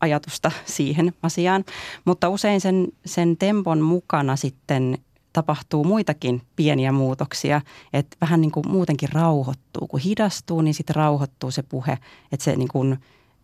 ajatusta 0.00 0.50
siihen 0.64 1.12
asiaan. 1.22 1.64
Mutta 2.04 2.28
usein 2.28 2.60
sen, 2.60 2.88
sen 3.06 3.36
tempon 3.36 3.80
mukana 3.80 4.36
sitten 4.36 4.98
tapahtuu 5.34 5.84
muitakin 5.84 6.42
pieniä 6.56 6.92
muutoksia, 6.92 7.60
että 7.92 8.16
vähän 8.20 8.40
niin 8.40 8.50
kuin 8.50 8.68
muutenkin 8.68 9.08
rauhoittuu. 9.12 9.86
Kun 9.86 10.00
hidastuu, 10.00 10.60
niin 10.60 10.74
sitten 10.74 10.96
rauhoittuu 10.96 11.50
se 11.50 11.62
puhe, 11.62 11.98
että 12.32 12.44
se 12.44 12.56
niin 12.56 12.68
kuin, 12.68 12.98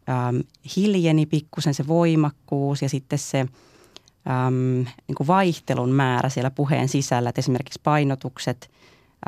ähm, 0.08 0.36
hiljeni 0.76 1.26
pikkusen 1.26 1.74
se 1.74 1.86
voimakkuus 1.86 2.82
ja 2.82 2.88
sitten 2.88 3.18
se 3.18 3.40
ähm, 3.40 4.88
niin 5.08 5.16
kuin 5.16 5.26
vaihtelun 5.26 5.90
määrä 5.90 6.28
siellä 6.28 6.50
puheen 6.50 6.88
sisällä, 6.88 7.28
että 7.28 7.40
esimerkiksi 7.40 7.80
painotukset 7.82 8.70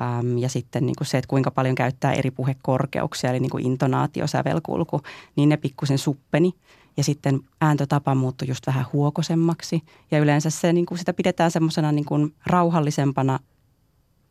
ähm, 0.02 0.38
ja 0.38 0.48
sitten 0.48 0.86
niin 0.86 0.96
kuin 0.98 1.06
se, 1.06 1.18
että 1.18 1.28
kuinka 1.28 1.50
paljon 1.50 1.74
käyttää 1.74 2.12
eri 2.12 2.30
puhekorkeuksia, 2.30 3.30
eli 3.30 3.40
niin 3.40 3.50
kuin 3.50 3.66
intonaatio, 3.66 4.26
sävelkulku, 4.26 5.00
niin 5.36 5.48
ne 5.48 5.56
pikkusen 5.56 5.98
suppeni– 5.98 6.52
ja 6.96 7.04
sitten 7.04 7.40
ääntötapa 7.60 8.14
muuttui 8.14 8.48
just 8.48 8.66
vähän 8.66 8.84
huokosemmaksi. 8.92 9.82
Ja 10.10 10.18
yleensä 10.18 10.50
se, 10.50 10.72
niin 10.72 10.86
kuin 10.86 10.98
sitä 10.98 11.12
pidetään 11.12 11.50
semmoisena 11.50 11.92
niin 11.92 12.04
kuin 12.04 12.34
rauhallisempana 12.46 13.38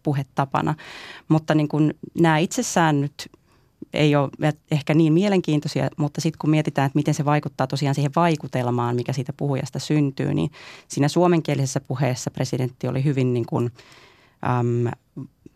puhetapana. 0.03 0.75
Mutta 1.27 1.55
niin 1.55 1.67
kuin 1.67 1.93
nämä 2.19 2.37
itsessään 2.37 3.01
nyt 3.01 3.31
ei 3.93 4.15
ole 4.15 4.53
ehkä 4.71 4.93
niin 4.93 5.13
mielenkiintoisia, 5.13 5.89
mutta 5.97 6.21
sitten 6.21 6.37
kun 6.39 6.49
mietitään, 6.49 6.85
että 6.85 6.99
miten 6.99 7.13
se 7.13 7.25
vaikuttaa 7.25 7.67
tosiaan 7.67 7.95
siihen 7.95 8.11
vaikutelmaan, 8.15 8.95
mikä 8.95 9.13
siitä 9.13 9.33
puhujasta 9.33 9.79
syntyy, 9.79 10.33
niin 10.33 10.51
siinä 10.87 11.07
suomenkielisessä 11.07 11.79
puheessa 11.79 12.31
presidentti 12.31 12.87
oli 12.87 13.03
hyvin 13.03 13.33
niin 13.33 13.45
kuin, 13.45 13.71
äm, 14.59 14.91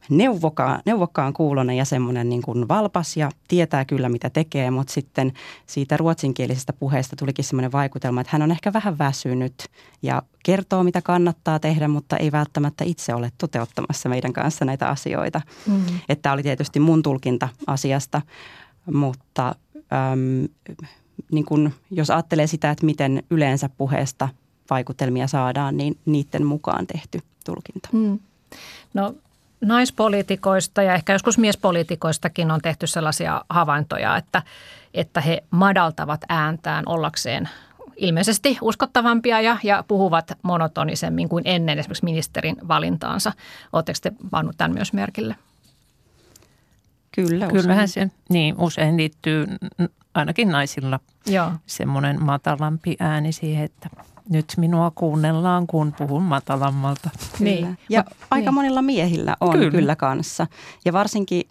neuvokkaan, 0.09 0.81
neuvokkaan 0.85 1.33
kuulonen 1.33 1.77
ja 1.77 1.85
semmoinen 1.85 2.29
niin 2.29 2.41
kuin 2.41 2.67
valpas 2.67 3.17
ja 3.17 3.29
tietää 3.47 3.85
kyllä 3.85 4.09
mitä 4.09 4.29
tekee, 4.29 4.71
mutta 4.71 4.93
sitten 4.93 5.33
siitä 5.65 5.97
ruotsinkielisestä 5.97 6.73
puheesta 6.73 7.15
tulikin 7.15 7.45
semmoinen 7.45 7.71
vaikutelma, 7.71 8.21
että 8.21 8.31
hän 8.33 8.41
on 8.41 8.51
ehkä 8.51 8.73
vähän 8.73 8.97
väsynyt 8.97 9.65
ja 10.01 10.23
kertoo 10.43 10.83
mitä 10.83 11.01
kannattaa 11.01 11.59
tehdä, 11.59 11.87
mutta 11.87 12.17
ei 12.17 12.31
välttämättä 12.31 12.83
itse 12.83 13.13
ole 13.13 13.31
toteuttamassa 13.37 14.09
meidän 14.09 14.33
kanssa 14.33 14.65
näitä 14.65 14.87
asioita. 14.87 15.41
Mm. 15.67 15.83
Että 16.09 16.31
oli 16.31 16.43
tietysti 16.43 16.79
mun 16.79 17.03
tulkinta 17.03 17.49
asiasta, 17.67 18.21
mutta 18.93 19.55
äm, 19.77 20.47
niin 21.31 21.45
kun, 21.45 21.71
jos 21.91 22.09
ajattelee 22.09 22.47
sitä, 22.47 22.71
että 22.71 22.85
miten 22.85 23.23
yleensä 23.29 23.69
puheesta 23.69 24.29
vaikutelmia 24.69 25.27
saadaan, 25.27 25.77
niin 25.77 25.97
niiden 26.05 26.45
mukaan 26.45 26.87
tehty 26.87 27.19
tulkinta. 27.45 27.89
Mm. 27.91 28.19
No 28.93 29.15
naispoliitikoista 29.67 30.81
ja 30.81 30.93
ehkä 30.93 31.13
joskus 31.13 31.37
miespoliitikoistakin 31.37 32.51
on 32.51 32.61
tehty 32.61 32.87
sellaisia 32.87 33.45
havaintoja, 33.49 34.17
että, 34.17 34.41
että 34.93 35.21
he 35.21 35.43
madaltavat 35.51 36.21
ääntään 36.29 36.83
ollakseen 36.87 37.49
ilmeisesti 37.97 38.57
uskottavampia 38.61 39.41
ja, 39.41 39.57
ja 39.63 39.83
puhuvat 39.87 40.31
monotonisemmin 40.41 41.29
kuin 41.29 41.43
ennen 41.45 41.79
esimerkiksi 41.79 42.05
ministerin 42.05 42.55
valintaansa. 42.67 43.31
Oletteko 43.73 43.99
te 44.01 44.11
pannut 44.31 44.57
tämän 44.57 44.73
myös 44.73 44.93
merkille? 44.93 45.35
Kyllä, 47.11 47.47
Kyllähän 47.47 47.87
se 47.87 48.11
niin, 48.29 48.55
usein 48.57 48.97
liittyy 48.97 49.47
ainakin 50.13 50.49
naisilla 50.49 50.99
Joo. 51.25 51.51
semmoinen 51.65 52.23
matalampi 52.23 52.95
ääni 52.99 53.31
siihen, 53.31 53.65
että 53.65 53.89
nyt 54.29 54.53
minua 54.57 54.91
kuunnellaan, 54.95 55.67
kun 55.67 55.93
puhun 55.97 56.23
matalammalta. 56.23 57.09
Niin. 57.39 57.77
Ja 57.89 58.03
Mut, 58.09 58.17
aika 58.31 58.45
niin. 58.45 58.53
monilla 58.53 58.81
miehillä 58.81 59.35
on 59.39 59.51
kyllä, 59.51 59.71
kyllä 59.71 59.95
kanssa. 59.95 60.47
Ja 60.85 60.93
varsinkin 60.93 61.47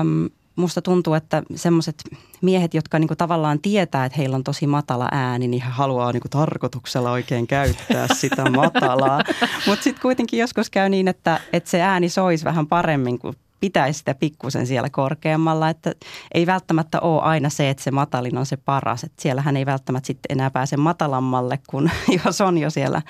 äm, 0.00 0.28
musta 0.56 0.82
tuntuu, 0.82 1.14
että 1.14 1.42
semmoiset 1.54 2.04
miehet, 2.42 2.74
jotka 2.74 2.98
niinku 2.98 3.16
tavallaan 3.16 3.60
tietää, 3.60 4.04
että 4.04 4.18
heillä 4.18 4.36
on 4.36 4.44
tosi 4.44 4.66
matala 4.66 5.08
ääni, 5.12 5.48
niin 5.48 5.62
he 5.62 5.70
haluaa 5.70 6.12
niinku 6.12 6.28
tarkoituksella 6.28 7.10
oikein 7.10 7.46
käyttää 7.46 8.06
sitä 8.20 8.50
matalaa. 8.50 9.20
Mutta 9.66 9.82
sitten 9.82 10.02
kuitenkin 10.02 10.38
joskus 10.40 10.70
käy 10.70 10.88
niin, 10.88 11.08
että, 11.08 11.40
että 11.52 11.70
se 11.70 11.80
ääni 11.80 12.08
soisi 12.08 12.44
vähän 12.44 12.66
paremmin 12.66 13.18
kuin 13.18 13.36
pitäisi 13.62 13.98
sitä 13.98 14.14
pikkusen 14.14 14.66
siellä 14.66 14.90
korkeammalla, 14.90 15.68
että 15.68 15.92
ei 16.34 16.46
välttämättä 16.46 17.00
ole 17.00 17.22
aina 17.22 17.50
se, 17.50 17.70
että 17.70 17.82
se 17.82 17.90
matalin 17.90 18.38
on 18.38 18.46
se 18.46 18.56
paras. 18.56 19.04
Että 19.04 19.22
siellähän 19.22 19.56
ei 19.56 19.66
välttämättä 19.66 20.06
sitten 20.06 20.32
enää 20.32 20.50
pääse 20.50 20.76
matalammalle, 20.76 21.58
kun 21.66 21.90
jos 22.24 22.40
on 22.40 22.58
jo 22.58 22.70
siellä 22.70 23.02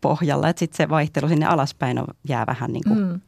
pohjalla. 0.00 0.48
Että 0.48 0.60
sitten 0.60 0.76
se 0.76 0.88
vaihtelu 0.88 1.28
sinne 1.28 1.46
alaspäin 1.46 1.98
on, 1.98 2.06
jää 2.28 2.46
vähän 2.46 2.72
niin 2.72 2.84
kuin 2.88 2.98
mm. 2.98 3.20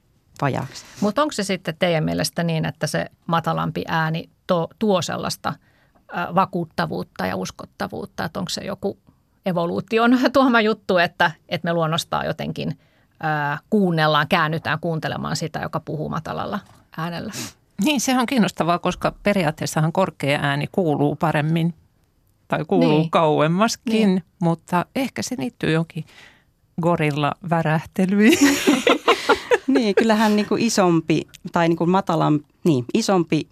vajaaksi. 0.43 0.85
Mutta 1.01 1.23
onko 1.23 1.33
se 1.33 1.43
sitten 1.43 1.77
teidän 1.79 2.05
mielestä 2.05 2.43
niin, 2.43 2.65
että 2.65 2.87
se 2.87 3.07
matalampi 3.27 3.85
ääni 3.89 4.29
to, 4.47 4.69
tuo 4.79 5.03
sellaista 5.03 5.55
vakuuttavuutta 6.35 7.27
ja 7.27 7.37
uskottavuutta, 7.37 8.25
että 8.25 8.41
onko 8.41 8.49
se 8.49 8.65
joku 8.65 8.99
evoluution 9.47 10.19
tuoma 10.33 10.61
juttu, 10.61 10.99
että, 10.99 11.31
että 11.49 11.69
me 11.69 11.73
luonnostaan 11.73 12.27
jotenkin– 12.27 12.79
kuunnellaan, 13.71 14.29
käännytään 14.29 14.81
kuuntelemaan 14.81 15.37
sitä, 15.37 15.59
joka 15.59 15.81
puhuu 15.81 16.09
matalalla 16.09 16.59
äänellä. 16.97 17.33
Niin, 17.85 18.01
se 18.01 18.19
on 18.19 18.27
kiinnostavaa, 18.27 18.79
koska 18.79 19.13
periaatteessahan 19.23 19.93
korkea 19.93 20.39
ääni 20.43 20.67
kuuluu 20.73 21.17
paremmin 21.17 21.75
tai 22.49 22.65
kuuluu 22.65 22.99
niin. 22.99 23.11
kauemmaskin, 23.11 24.09
niin. 24.09 24.25
mutta 24.41 24.87
ehkä 24.97 25.23
se 25.23 25.35
liittyy 25.39 25.73
jonkin 25.73 26.05
gorilla 26.83 27.33
värähtelyyn. 27.51 28.39
niin, 29.75 29.95
kyllähän 29.95 30.37
niin 30.37 30.47
kuin 30.47 30.63
isompi 30.63 31.29
tai 31.53 31.69
niin 31.69 31.77
kuin 31.77 31.91
matalan, 31.91 32.41
niin, 32.65 32.85
isompi 32.95 33.49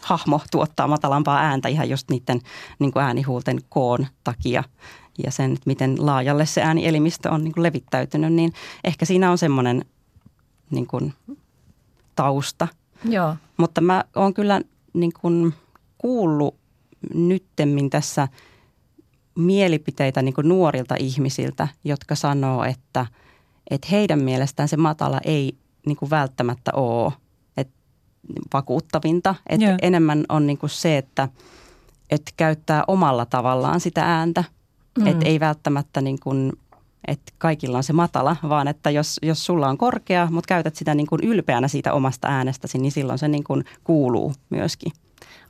hahmo 0.00 0.40
tuottaa 0.50 0.88
matalampaa 0.88 1.38
ääntä 1.38 1.68
ihan 1.68 1.90
just 1.90 2.10
niiden 2.10 2.40
niin 2.78 2.92
kuin 2.92 3.02
äänihuulten 3.02 3.60
koon 3.68 4.06
takia 4.24 4.64
ja 5.24 5.30
sen, 5.30 5.52
että 5.52 5.62
miten 5.66 6.06
laajalle 6.06 6.46
se 6.46 6.62
äänielimistö 6.62 7.30
on 7.30 7.44
niin 7.44 7.52
kuin 7.52 7.62
levittäytynyt, 7.62 8.32
niin 8.32 8.52
ehkä 8.84 9.04
siinä 9.04 9.30
on 9.30 9.38
semmoinen 9.38 9.84
niin 10.70 10.86
kuin 10.86 11.14
tausta. 12.16 12.68
Joo. 13.04 13.36
Mutta 13.56 13.80
mä 13.80 14.04
oon 14.16 14.34
kyllä 14.34 14.60
niin 14.92 15.12
kuin 15.20 15.54
kuullut 15.98 16.56
nyttemmin 17.14 17.90
tässä 17.90 18.28
mielipiteitä 19.34 20.22
niin 20.22 20.34
kuin 20.34 20.48
nuorilta 20.48 20.94
ihmisiltä, 20.98 21.68
jotka 21.84 22.14
sanoo, 22.14 22.64
että, 22.64 23.06
että 23.70 23.88
heidän 23.90 24.22
mielestään 24.22 24.68
se 24.68 24.76
matala 24.76 25.20
ei 25.24 25.56
niin 25.86 25.96
kuin 25.96 26.10
välttämättä 26.10 26.70
ole 26.74 27.12
että 27.56 27.74
vakuuttavinta. 28.52 29.34
Että 29.48 29.66
Joo. 29.66 29.78
enemmän 29.82 30.24
on 30.28 30.46
niin 30.46 30.58
kuin 30.58 30.70
se, 30.70 30.98
että, 30.98 31.28
että 32.10 32.32
käyttää 32.36 32.84
omalla 32.86 33.26
tavallaan 33.26 33.80
sitä 33.80 34.02
ääntä. 34.02 34.44
Mm. 34.98 35.06
Että 35.06 35.26
ei 35.26 35.40
välttämättä 35.40 36.00
niin 36.00 36.20
kuin, 36.20 36.52
että 37.06 37.32
kaikilla 37.38 37.76
on 37.76 37.84
se 37.84 37.92
matala, 37.92 38.36
vaan 38.48 38.68
että 38.68 38.90
jos, 38.90 39.18
jos 39.22 39.46
sulla 39.46 39.68
on 39.68 39.78
korkea, 39.78 40.28
mutta 40.30 40.48
käytät 40.48 40.76
sitä 40.76 40.94
niin 40.94 41.06
kuin 41.06 41.24
ylpeänä 41.24 41.68
siitä 41.68 41.92
omasta 41.92 42.28
äänestäsi, 42.28 42.78
niin 42.78 42.92
silloin 42.92 43.18
se 43.18 43.28
niin 43.28 43.44
kuin 43.44 43.64
kuuluu 43.84 44.32
myöskin. 44.50 44.92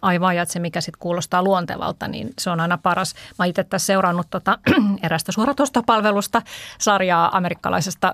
Aivan, 0.04 0.36
ja 0.36 0.44
se 0.44 0.58
mikä 0.58 0.80
sitten 0.80 0.98
kuulostaa 0.98 1.42
luontevalta, 1.42 2.08
niin 2.08 2.30
se 2.38 2.50
on 2.50 2.60
aina 2.60 2.78
paras. 2.78 3.14
Mä 3.38 3.44
itse 3.44 3.64
tässä 3.64 3.86
seurannut 3.86 4.26
tota, 4.30 4.58
erästä 5.02 5.32
suoratustapalvelusta 5.32 6.42
sarjaa 6.78 7.36
amerikkalaisesta 7.36 8.12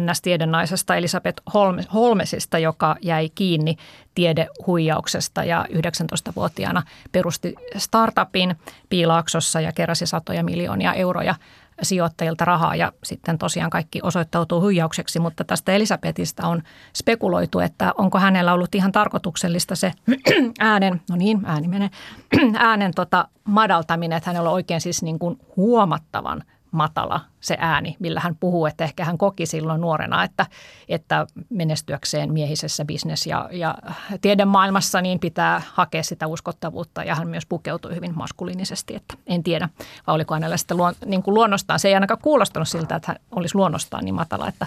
NS-tiedennaisesta 0.00 0.96
Elisabeth 0.96 1.42
Holmes, 1.54 1.88
Holmesista, 1.94 2.58
joka 2.58 2.96
jäi 3.02 3.30
kiinni 3.34 3.76
tiedehuijauksesta 4.14 5.44
ja 5.44 5.64
19-vuotiaana 5.72 6.82
perusti 7.12 7.54
startupin 7.76 8.56
Piilaaksossa 8.88 9.60
ja 9.60 9.72
keräsi 9.72 10.06
satoja 10.06 10.44
miljoonia 10.44 10.94
euroja 10.94 11.34
sijoittajilta 11.82 12.44
rahaa 12.44 12.76
ja 12.76 12.92
sitten 13.04 13.38
tosiaan 13.38 13.70
kaikki 13.70 14.00
osoittautuu 14.02 14.60
huijaukseksi, 14.60 15.18
mutta 15.18 15.44
tästä 15.44 15.72
Elisabetista 15.72 16.48
on 16.48 16.62
spekuloitu, 16.96 17.58
että 17.58 17.92
onko 17.98 18.18
hänellä 18.18 18.52
ollut 18.52 18.74
ihan 18.74 18.92
tarkoituksellista 18.92 19.76
se 19.76 19.92
äänen, 20.58 21.00
no 21.10 21.16
niin, 21.16 21.40
ääni 21.44 21.68
menee, 21.68 21.90
äänen 22.58 22.92
tota 22.94 23.28
madaltaminen, 23.44 24.16
että 24.16 24.30
hänellä 24.30 24.48
on 24.48 24.54
oikein 24.54 24.80
siis 24.80 25.02
niin 25.02 25.18
kuin 25.18 25.38
huomattavan 25.56 26.42
matala 26.76 27.20
se 27.40 27.56
ääni, 27.60 27.96
millä 27.98 28.20
hän 28.20 28.36
puhuu, 28.40 28.66
että 28.66 28.84
ehkä 28.84 29.04
hän 29.04 29.18
koki 29.18 29.46
silloin 29.46 29.80
nuorena, 29.80 30.24
että, 30.24 30.46
että 30.88 31.26
menestyäkseen 31.48 32.32
miehisessä 32.32 32.84
bisnes- 32.84 33.26
ja, 33.26 33.48
ja 33.52 33.74
tiedemaailmassa 34.20 35.00
niin 35.00 35.18
pitää 35.18 35.62
hakea 35.74 36.02
sitä 36.02 36.26
uskottavuutta. 36.26 37.04
Ja 37.04 37.14
hän 37.14 37.28
myös 37.28 37.46
pukeutui 37.46 37.94
hyvin 37.94 38.12
maskuliinisesti, 38.18 38.94
että 38.94 39.14
en 39.26 39.42
tiedä, 39.42 39.68
vai 40.06 40.14
oliko 40.14 40.34
hänellä 40.34 40.56
sitten 40.56 40.76
luon, 40.76 40.94
niin 41.06 41.22
kuin 41.22 41.34
luonnostaan, 41.34 41.80
se 41.80 41.88
ei 41.88 41.94
ainakaan 41.94 42.20
kuulostanut 42.22 42.68
siltä, 42.68 42.94
että 42.94 43.12
hän 43.12 43.18
olisi 43.30 43.54
luonnostaan 43.54 44.04
niin 44.04 44.14
matala, 44.14 44.48
että 44.48 44.66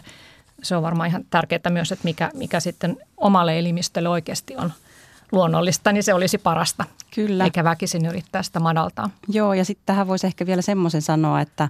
se 0.63 0.75
on 0.75 0.83
varmaan 0.83 1.09
ihan 1.09 1.25
tärkeää 1.29 1.69
myös, 1.69 1.91
että 1.91 2.03
mikä, 2.03 2.31
mikä 2.33 2.59
sitten 2.59 2.97
omalle 3.17 3.59
elimistölle 3.59 4.09
oikeasti 4.09 4.57
on 4.57 4.71
luonnollista, 5.31 5.91
niin 5.91 6.03
se 6.03 6.13
olisi 6.13 6.37
parasta. 6.37 6.85
Kyllä. 7.15 7.43
Eikä 7.43 7.63
väkisin 7.63 8.05
yrittää 8.05 8.43
sitä 8.43 8.59
madaltaa. 8.59 9.09
Joo, 9.27 9.53
ja 9.53 9.65
sitten 9.65 9.85
tähän 9.85 10.07
voisi 10.07 10.27
ehkä 10.27 10.45
vielä 10.45 10.61
semmoisen 10.61 11.01
sanoa, 11.01 11.41
että, 11.41 11.69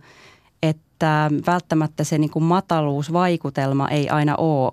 että 0.63 1.31
välttämättä 1.47 2.03
se 2.03 2.17
niin 2.17 2.31
kuin 2.31 2.43
mataluusvaikutelma 2.43 3.87
ei 3.87 4.09
aina 4.09 4.35
ole 4.35 4.71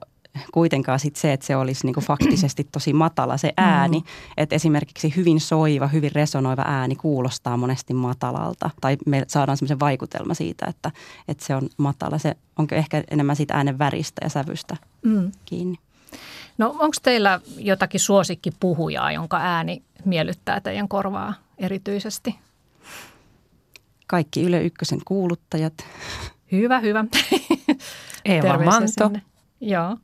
kuitenkaan 0.52 1.00
sit 1.00 1.16
se, 1.16 1.32
että 1.32 1.46
se 1.46 1.56
olisi 1.56 1.86
niin 1.86 1.94
kuin 1.94 2.04
faktisesti 2.04 2.68
tosi 2.72 2.92
matala 2.92 3.36
se 3.36 3.52
ääni. 3.56 3.98
Mm. 3.98 4.06
Että 4.36 4.54
esimerkiksi 4.54 5.16
hyvin 5.16 5.40
soiva, 5.40 5.88
hyvin 5.88 6.12
resonoiva 6.12 6.62
ääni 6.66 6.96
kuulostaa 6.96 7.56
monesti 7.56 7.94
matalalta. 7.94 8.70
Tai 8.80 8.96
me 9.06 9.24
saadaan 9.28 9.56
semmoisen 9.56 9.80
vaikutelma 9.80 10.34
siitä, 10.34 10.66
että, 10.66 10.90
että 11.28 11.46
se 11.46 11.54
on 11.54 11.68
matala. 11.76 12.18
Se 12.18 12.36
onko 12.58 12.74
ehkä 12.74 13.04
enemmän 13.10 13.36
siitä 13.36 13.54
äänen 13.54 13.78
väristä 13.78 14.20
ja 14.24 14.30
sävystä 14.30 14.76
mm. 15.02 15.32
kiinni. 15.44 15.78
No 16.58 16.68
onko 16.70 16.96
teillä 17.02 17.40
jotakin 17.58 18.00
suosikkipuhujaa, 18.00 19.12
jonka 19.12 19.36
ääni 19.36 19.82
miellyttää 20.04 20.60
teidän 20.60 20.88
korvaa 20.88 21.34
erityisesti? 21.58 22.38
Kaikki 24.06 24.42
Yle 24.42 24.62
Ykkösen 24.62 25.00
kuuluttajat. 25.04 25.74
Hyvä, 26.52 26.80
hyvä. 26.80 27.04
Eeva 28.24 28.58
Manto. 28.58 29.04
sinne. 29.04 29.22
Joo. 29.60 29.96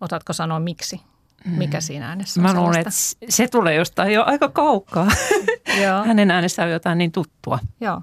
Osaatko 0.00 0.32
sanoa 0.32 0.60
miksi? 0.60 1.00
Mikä 1.44 1.80
siinä 1.80 2.08
äänessä 2.08 2.40
on 2.40 2.42
Mä 2.42 2.54
luulen, 2.60 2.80
että 2.80 2.90
se 3.28 3.48
tulee 3.48 3.74
jostain 3.74 4.12
jo 4.12 4.24
aika 4.24 4.48
kaukaa. 4.48 5.06
Joo, 5.82 6.04
Hänen 6.04 6.30
äänessä 6.30 6.62
on 6.64 6.70
jotain 6.70 6.98
niin 6.98 7.12
tuttua. 7.12 7.58
joo. 7.80 8.02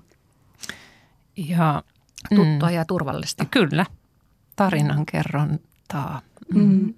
Ja, 1.38 1.84
tuttua 2.36 2.72
ja 2.72 2.86
turvallista. 2.86 3.46
Kyllä, 3.46 3.86
tarinankerrontaa. 4.56 6.22
Mm. 6.54 6.94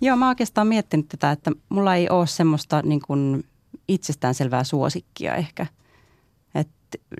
Joo, 0.00 0.16
mä 0.16 0.28
oikeastaan 0.28 0.66
miettinyt 0.66 1.08
tätä, 1.08 1.30
että 1.30 1.50
mulla 1.68 1.94
ei 1.94 2.08
ole 2.08 2.26
semmoista 2.26 2.82
niin 2.82 3.00
kuin 3.06 3.44
itsestäänselvää 3.88 4.64
suosikkia 4.64 5.34
ehkä. 5.34 5.66
Et 6.54 6.68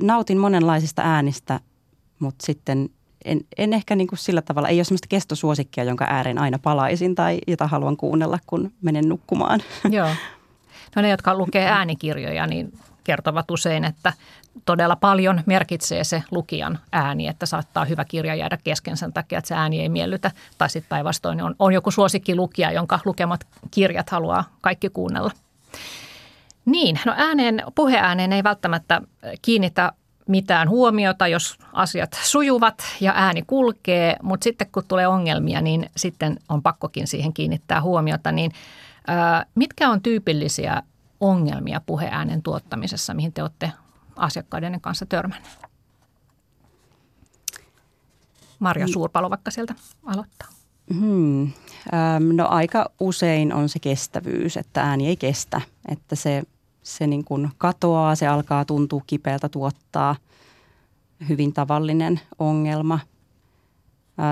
nautin 0.02 0.38
monenlaisista 0.38 1.02
äänistä, 1.02 1.60
mutta 2.18 2.46
sitten 2.46 2.88
en, 3.24 3.40
en 3.58 3.72
ehkä 3.72 3.96
niin 3.96 4.06
kuin 4.06 4.18
sillä 4.18 4.42
tavalla, 4.42 4.68
ei 4.68 4.78
ole 4.78 4.84
semmoista 4.84 5.08
kestosuosikkia, 5.08 5.84
jonka 5.84 6.06
ääreen 6.08 6.38
aina 6.38 6.58
palaisin 6.58 7.14
tai 7.14 7.38
jota 7.46 7.66
haluan 7.66 7.96
kuunnella, 7.96 8.38
kun 8.46 8.72
menen 8.82 9.08
nukkumaan. 9.08 9.60
Joo. 9.90 10.08
No 10.96 11.02
ne, 11.02 11.08
jotka 11.08 11.38
lukee 11.38 11.66
äänikirjoja, 11.66 12.46
niin 12.46 12.78
kertovat 13.04 13.50
usein, 13.50 13.84
että 13.84 14.12
todella 14.64 14.96
paljon 14.96 15.40
merkitsee 15.46 16.04
se 16.04 16.22
lukijan 16.30 16.78
ääni, 16.92 17.28
että 17.28 17.46
saattaa 17.46 17.84
hyvä 17.84 18.04
kirja 18.04 18.34
jäädä 18.34 18.58
kesken 18.64 18.96
sen 18.96 19.12
takia, 19.12 19.38
että 19.38 19.48
se 19.48 19.54
ääni 19.54 19.80
ei 19.80 19.88
miellytä. 19.88 20.30
Tai 20.58 20.70
sitten 20.70 20.88
päinvastoin 20.88 21.42
on, 21.42 21.54
on 21.58 21.72
joku 21.72 21.90
suosikki 21.90 22.34
lukija, 22.36 22.72
jonka 22.72 22.98
lukemat 23.04 23.46
kirjat 23.70 24.10
haluaa 24.10 24.44
kaikki 24.60 24.88
kuunnella. 24.88 25.30
Niin, 26.64 27.00
no 27.06 27.14
ääneen, 27.16 27.62
puheääneen 27.74 28.32
ei 28.32 28.44
välttämättä 28.44 29.02
kiinnitä 29.42 29.92
mitään 30.28 30.68
huomiota, 30.68 31.28
jos 31.28 31.58
asiat 31.72 32.18
sujuvat 32.22 32.84
ja 33.00 33.12
ääni 33.16 33.42
kulkee, 33.46 34.16
mutta 34.22 34.44
sitten 34.44 34.68
kun 34.72 34.82
tulee 34.88 35.06
ongelmia, 35.06 35.60
niin 35.60 35.90
sitten 35.96 36.38
on 36.48 36.62
pakkokin 36.62 37.06
siihen 37.06 37.32
kiinnittää 37.32 37.82
huomiota. 37.82 38.32
Niin, 38.32 38.52
mitkä 39.54 39.90
on 39.90 40.02
tyypillisiä 40.02 40.82
ongelmia 41.20 41.80
puheäänen 41.86 42.42
tuottamisessa, 42.42 43.14
mihin 43.14 43.32
te 43.32 43.42
olette 43.42 43.72
asiakkaiden 44.16 44.80
kanssa 44.80 45.06
törmänneet? 45.06 45.58
Marja 48.58 48.88
Suurpalo 48.88 49.30
vaikka 49.30 49.50
sieltä 49.50 49.74
aloittaa. 50.04 50.48
Hmm. 50.94 51.52
No 52.32 52.48
aika 52.48 52.90
usein 53.00 53.54
on 53.54 53.68
se 53.68 53.78
kestävyys, 53.78 54.56
että 54.56 54.82
ääni 54.82 55.08
ei 55.08 55.16
kestä, 55.16 55.60
että 55.88 56.16
se, 56.16 56.42
se 56.82 57.06
niin 57.06 57.24
kuin 57.24 57.50
katoaa, 57.58 58.14
se 58.14 58.26
alkaa 58.26 58.64
tuntua 58.64 59.02
kipeältä 59.06 59.48
tuottaa. 59.48 60.16
Hyvin 61.28 61.52
tavallinen 61.52 62.20
ongelma. 62.38 62.98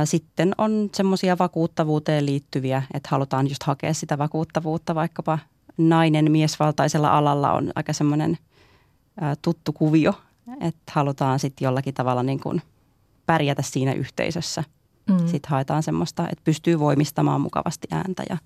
Sitten 0.05 0.55
on 0.59 0.90
semmoisia 0.95 1.38
vakuuttavuuteen 1.38 2.27
liittyviä, 2.27 2.83
että 2.95 3.09
halutaan 3.12 3.49
just 3.49 3.62
hakea 3.62 3.95
sitä 3.95 4.18
vakuuttavuutta, 4.18 4.95
vaikkapa 4.95 5.38
nainen 5.79 6.33
miesvaltaisella 6.33 7.18
alalla 7.18 7.53
on 7.53 7.73
aika 7.75 7.92
semmoinen 7.92 8.38
ää, 9.20 9.35
tuttu 9.42 9.72
kuvio, 9.72 10.14
että 10.61 10.92
halutaan 10.92 11.38
sitten 11.38 11.64
jollakin 11.64 11.94
tavalla 11.94 12.22
niin 12.22 12.40
kuin 12.40 12.62
pärjätä 13.27 13.62
siinä 13.62 13.92
yhteisössä– 13.92 14.64
Mm. 15.11 15.29
sitten 15.29 15.51
haetaan 15.51 15.83
semmoista, 15.83 16.22
että 16.22 16.44
pystyy 16.44 16.79
voimistamaan 16.79 17.40
mukavasti 17.40 17.88
ääntä 17.90 18.22
ja 18.31 18.37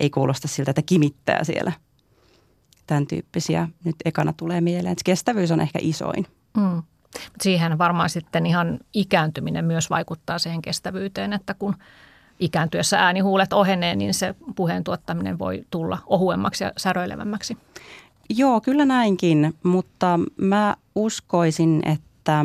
ei 0.00 0.10
kuulosta 0.10 0.48
siltä, 0.48 0.70
että 0.70 0.82
kimittää 0.82 1.44
siellä. 1.44 1.72
Tämän 2.86 3.06
tyyppisiä 3.06 3.68
nyt 3.84 3.96
ekana 4.04 4.32
tulee 4.36 4.60
mieleen. 4.60 4.92
Että 4.92 5.04
kestävyys 5.04 5.50
on 5.50 5.60
ehkä 5.60 5.78
isoin. 5.82 6.26
Mm. 6.56 6.62
Mut 6.62 7.40
siihen 7.42 7.78
varmaan 7.78 8.10
sitten 8.10 8.46
ihan 8.46 8.78
ikääntyminen 8.94 9.64
myös 9.64 9.90
vaikuttaa 9.90 10.38
siihen 10.38 10.62
kestävyyteen, 10.62 11.32
että 11.32 11.54
kun 11.54 11.76
ikääntyessä 12.40 12.98
äänihuulet 12.98 13.52
ohenee, 13.52 13.96
niin 13.96 14.14
se 14.14 14.34
puheen 14.56 14.84
tuottaminen 14.84 15.38
voi 15.38 15.64
tulla 15.70 15.98
ohuemmaksi 16.06 16.64
ja 16.64 16.72
säröilevämmäksi. 16.76 17.58
Joo, 18.30 18.60
kyllä 18.60 18.84
näinkin, 18.84 19.54
mutta 19.62 20.20
mä 20.36 20.76
uskoisin, 20.94 21.82
että 21.84 22.44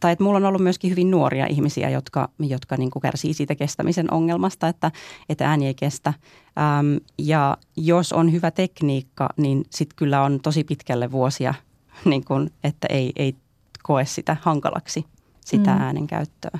tai 0.00 0.12
että 0.12 0.24
mulla 0.24 0.36
on 0.36 0.44
ollut 0.44 0.62
myöskin 0.62 0.90
hyvin 0.90 1.10
nuoria 1.10 1.46
ihmisiä, 1.46 1.90
jotka, 1.90 2.28
jotka 2.38 2.76
niin 2.76 2.90
kuin 2.90 3.00
kärsii 3.02 3.34
siitä 3.34 3.54
kestämisen 3.54 4.12
ongelmasta, 4.12 4.68
että, 4.68 4.92
että 5.28 5.48
ääni 5.50 5.66
ei 5.66 5.74
kestä. 5.74 6.12
Ähm, 6.58 6.96
ja 7.18 7.56
jos 7.76 8.12
on 8.12 8.32
hyvä 8.32 8.50
tekniikka, 8.50 9.28
niin 9.36 9.64
sitten 9.70 9.96
kyllä 9.96 10.22
on 10.22 10.40
tosi 10.40 10.64
pitkälle 10.64 11.12
vuosia, 11.12 11.54
niin 12.04 12.24
kuin, 12.24 12.50
että 12.64 12.86
ei, 12.90 13.12
ei 13.16 13.34
koe 13.82 14.04
sitä 14.04 14.36
hankalaksi, 14.42 15.04
sitä 15.44 15.74
Mm. 15.74 15.80
äänen 15.80 16.06
käyttöä. 16.06 16.58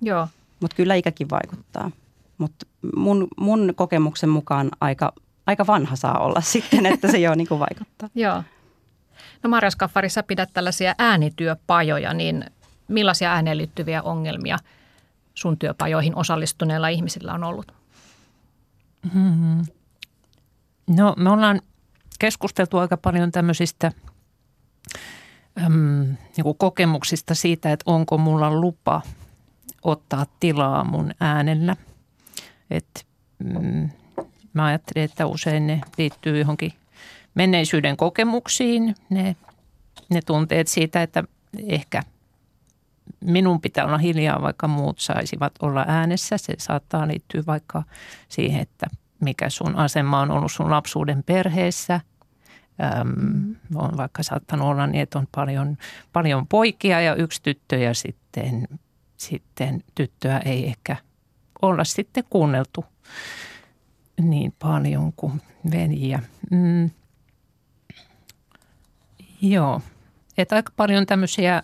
Joo. 0.00 0.28
Mutta 0.60 0.76
kyllä 0.76 0.94
ikäkin 0.94 1.30
vaikuttaa. 1.30 1.90
Mutta 2.38 2.66
mun, 2.96 3.28
mun 3.40 3.72
kokemuksen 3.76 4.28
mukaan 4.28 4.70
aika, 4.80 5.12
aika 5.46 5.66
vanha 5.66 5.96
saa 5.96 6.18
olla 6.18 6.40
sitten, 6.52 6.86
että 6.86 7.10
se 7.10 7.18
jo 7.18 7.34
niin 7.34 7.48
kuin 7.48 7.60
vaikuttaa. 7.60 8.08
Joo. 8.24 8.42
No 9.42 9.50
Marja 9.50 9.70
Skaffari, 9.70 10.08
sä 10.08 10.22
pidät 10.22 10.50
tällaisia 10.52 10.94
äänityöpajoja, 10.98 12.14
niin 12.14 12.44
millaisia 12.88 13.32
ääneen 13.32 13.58
liittyviä 13.58 14.02
ongelmia 14.02 14.58
sun 15.34 15.58
työpajoihin 15.58 16.16
osallistuneilla 16.16 16.88
ihmisillä 16.88 17.32
on 17.32 17.44
ollut? 17.44 17.72
Hmm. 19.14 19.64
No 20.86 21.14
me 21.16 21.30
ollaan 21.30 21.60
keskusteltu 22.18 22.78
aika 22.78 22.96
paljon 22.96 23.32
tämmöisistä 23.32 23.92
äm, 25.64 25.72
niin 26.36 26.42
kuin 26.42 26.58
kokemuksista 26.58 27.34
siitä, 27.34 27.72
että 27.72 27.82
onko 27.86 28.18
mulla 28.18 28.50
lupa 28.50 29.02
ottaa 29.82 30.26
tilaa 30.40 30.84
mun 30.84 31.10
äänellä. 31.20 31.76
Et, 32.70 33.06
mm, 33.38 33.90
mä 34.56 34.64
ajattelin, 34.64 35.04
että 35.04 35.26
usein 35.26 35.66
ne 35.66 35.80
liittyy 35.98 36.38
johonkin 36.38 36.72
menneisyyden 37.34 37.96
kokemuksiin, 37.96 38.94
ne, 39.10 39.36
ne 40.08 40.20
tunteet 40.22 40.68
siitä, 40.68 41.02
että 41.02 41.24
ehkä 41.66 42.02
minun 43.20 43.60
pitää 43.60 43.84
olla 43.84 43.98
hiljaa, 43.98 44.42
vaikka 44.42 44.68
muut 44.68 44.98
saisivat 44.98 45.52
olla 45.62 45.84
äänessä. 45.88 46.38
Se 46.38 46.54
saattaa 46.58 47.08
liittyä 47.08 47.42
vaikka 47.46 47.82
siihen, 48.28 48.60
että 48.60 48.86
mikä 49.20 49.50
sun 49.50 49.76
asema 49.76 50.20
on 50.20 50.30
ollut 50.30 50.52
sun 50.52 50.70
lapsuuden 50.70 51.22
perheessä. 51.22 52.00
Öm, 53.00 53.54
on 53.74 53.96
vaikka 53.96 54.22
saattanut 54.22 54.68
olla 54.68 54.86
niin, 54.86 55.02
että 55.02 55.18
on 55.18 55.28
paljon, 55.34 55.76
paljon 56.12 56.46
poikia 56.46 57.00
ja 57.00 57.14
yksi 57.14 57.42
tyttö 57.42 57.76
ja 57.76 57.94
sitten, 57.94 58.68
sitten 59.16 59.84
tyttöä 59.94 60.38
ei 60.38 60.66
ehkä 60.66 60.96
olla 61.62 61.84
sitten 61.84 62.24
kuunneltu 62.30 62.84
niin 64.20 64.54
paljon 64.58 65.12
kuin 65.12 65.42
veljiä. 65.70 66.22
Mm. 66.50 66.90
Joo, 69.42 69.80
että 70.38 70.56
aika 70.56 70.72
paljon 70.76 71.06
tämmöisiä 71.06 71.62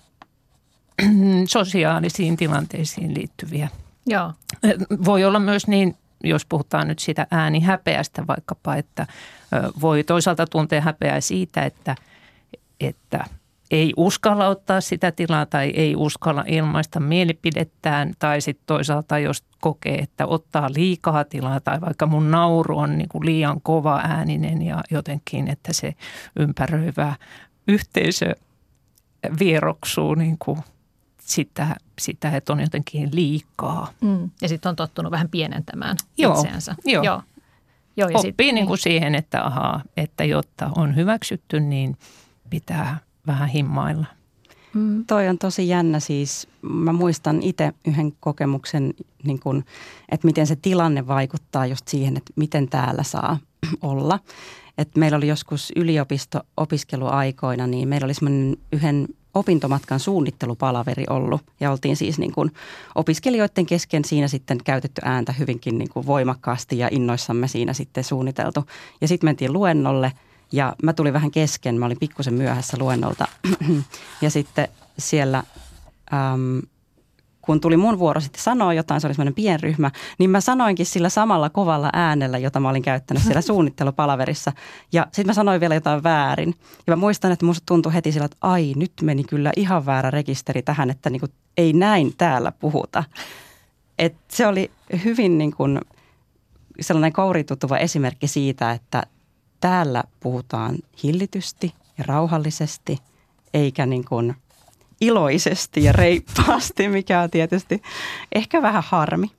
sosiaalisiin 1.49 2.37
tilanteisiin 2.37 3.15
liittyviä. 3.15 3.69
Joo. 4.07 4.33
Voi 5.05 5.25
olla 5.25 5.39
myös 5.39 5.67
niin, 5.67 5.97
jos 6.25 6.45
puhutaan 6.47 6.89
nyt 6.89 6.99
sitä 6.99 7.27
äänihäpeästä 7.31 8.27
vaikkapa, 8.27 8.77
että 8.77 9.07
voi 9.81 10.05
toisaalta 10.05 10.47
tuntea 10.47 10.81
häpeää 10.81 11.21
siitä, 11.21 11.65
että, 11.65 11.97
että 12.81 13.25
ei 13.73 13.93
uskalla 13.97 14.49
ottaa 14.49 14.81
sitä 14.81 15.13
tilaa 15.13 15.47
tai 15.47 15.73
ei 15.75 15.97
uskalla 15.97 16.45
ilmaista 16.47 17.01
mielipidettään 17.01 18.13
tai 18.19 18.41
sitten 18.41 18.67
toisaalta 18.67 19.19
jos 19.19 19.45
kokee, 19.61 19.99
että 19.99 20.27
ottaa 20.27 20.71
liikaa 20.75 21.25
tilaa 21.25 21.61
tai 21.61 21.81
vaikka 21.81 22.07
mun 22.07 22.31
nauru 22.31 22.79
on 22.79 22.99
niin 22.99 23.09
kuin 23.09 23.27
liian 23.27 23.61
kova 23.61 24.01
ääninen 24.05 24.63
ja 24.63 24.83
jotenkin, 24.91 25.49
että 25.49 25.73
se 25.73 25.95
ympäröivä 26.37 27.15
yhteisö 27.69 28.35
vieroksuu 29.39 30.15
niin 30.15 30.37
kuin 30.39 30.59
sitä, 31.21 31.77
sitä, 32.01 32.37
että 32.37 32.53
on 32.53 32.61
jotenkin 32.61 33.09
liikaa. 33.13 33.93
Mm. 34.01 34.31
Ja 34.43 34.49
sitten 34.49 34.71
on 34.71 34.77
tottunut 34.77 35.13
vähän 35.13 35.29
pienentämään 35.29 35.97
Joo, 36.19 36.35
itseänsä. 36.35 36.75
joo. 36.85 37.05
Joo. 37.05 37.23
Joo, 37.97 38.09
ja 38.09 38.19
Oppii 38.19 38.47
sit, 38.47 38.55
niin 38.55 38.67
kuin 38.67 38.79
siihen, 38.79 39.15
että 39.15 39.45
ahaa, 39.45 39.83
että 39.97 40.25
jotta 40.25 40.71
on 40.77 40.97
hyväksytty, 40.97 41.61
niin 41.61 41.97
pitää 42.51 42.99
vähän 43.27 43.49
himmailla. 43.49 44.07
Mm. 44.75 45.05
Toi 45.07 45.29
on 45.29 45.39
tosi 45.39 45.69
jännä 45.69 46.01
siis. 46.01 46.49
Mä 46.63 46.93
muistan 46.93 47.43
itse 47.43 47.73
yhden 47.87 48.13
kokemuksen, 48.21 48.95
niin 49.25 49.41
kun, 49.41 49.65
että 50.09 50.27
miten 50.27 50.47
se 50.47 50.57
tilanne 50.57 51.07
vaikuttaa 51.07 51.67
just 51.67 51.89
siihen, 51.89 52.17
että 52.17 52.33
miten 52.37 52.69
täällä 52.69 53.03
saa 53.03 53.39
olla. 53.83 54.19
Et 54.79 54.97
meillä 54.97 55.17
oli 55.17 55.29
joskus 55.29 55.73
yliopisto-opiskeluaikoina, 55.77 57.67
niin 57.67 57.89
meillä 57.89 58.05
oli 58.05 58.15
semmoinen 58.15 58.57
yhden 58.73 59.09
opintomatkan 59.35 60.01
suunnittelupalaveri 60.01 61.05
ollut. 61.11 61.43
Ja 61.61 61.71
oltiin 61.71 61.97
siis 61.97 62.19
niin 62.19 62.33
kuin 62.33 62.51
opiskelijoiden 62.95 63.67
kesken 63.67 64.05
siinä 64.05 64.29
sitten 64.29 64.59
käytetty 64.65 65.03
ääntä 65.05 65.33
hyvinkin 65.33 65.79
niin 65.79 65.89
kuin 65.89 66.07
voimakkaasti 66.07 66.79
ja 66.79 66.89
innoissamme 66.91 67.49
siinä 67.49 67.73
sitten 67.73 68.05
suunniteltu. 68.05 68.65
Ja 69.01 69.09
sitten 69.09 69.29
mentiin 69.29 69.53
luennolle 69.53 70.13
ja 70.53 70.77
mä 70.83 70.93
tulin 70.93 71.13
vähän 71.13 71.31
kesken, 71.31 71.79
mä 71.79 71.87
olin 71.87 71.99
pikkusen 72.01 72.35
myöhässä 72.35 72.77
luennolta. 72.81 73.29
ja 74.23 74.31
sitten 74.31 74.69
siellä 74.99 75.43
äm, 76.13 76.63
kun 77.43 77.61
tuli 77.61 77.77
mun 77.77 77.99
vuoro 77.99 78.21
sitten 78.21 78.43
sanoa 78.43 78.75
jotain, 78.75 79.01
se 79.01 79.07
oli 79.07 79.15
semmoinen 79.15 79.35
pienryhmä, 79.35 79.91
niin 80.19 80.31
mä 80.31 80.41
sanoinkin 80.41 80.87
sillä 80.87 81.09
samalla 81.09 81.51
kovalla 81.51 81.91
äänellä, 81.93 82.39
jota 82.39 82.61
mä 82.61 82.69
olin 82.69 82.83
käyttänyt 82.83 83.23
siellä 83.23 83.41
suunnittelupalaverissa. 83.53 84.53
Ja 84.93 85.07
sitten 85.07 85.27
mä 85.27 85.33
sanoin 85.33 85.61
vielä 85.61 85.75
jotain 85.75 86.03
väärin. 86.03 86.55
Ja 86.87 86.97
mä 86.97 86.97
muistan, 86.97 87.33
että 87.33 87.47
musta 87.47 87.63
tuntui 87.67 87.95
heti 87.95 88.13
sillä, 88.13 88.25
että 88.25 88.37
ai 88.41 88.73
nyt 88.77 88.93
meni 89.03 89.25
kyllä 89.25 89.53
ihan 89.57 89.87
väärä 89.87 90.11
rekisteri 90.11 90.63
tähän, 90.63 90.91
että 90.91 91.11
niin 91.11 91.21
kuin, 91.21 91.33
ei 91.57 91.73
näin 91.73 92.13
täällä 92.19 92.53
puhuta. 92.53 93.05
Et 93.99 94.15
se 94.29 94.47
oli 94.47 94.71
hyvin 95.05 95.39
niin 95.39 95.53
kuin 95.57 95.81
sellainen 96.81 97.13
kouritutuva 97.13 97.79
esimerkki 97.79 98.29
siitä, 98.29 98.73
että 98.73 99.03
täällä 99.63 100.05
puhutaan 100.21 100.77
hillitysti 101.03 101.75
ja 101.99 102.05
rauhallisesti, 102.07 102.99
eikä 103.55 103.87
niin 103.87 104.05
kuin– 104.05 104.35
iloisesti 105.03 105.85
ja 105.85 105.93
reippaasti, 105.93 106.89
mikä 106.89 107.21
on 107.21 107.31
tietysti 107.31 107.83
ehkä 108.33 108.63
vähän 108.63 108.83
harmi. 108.87 109.31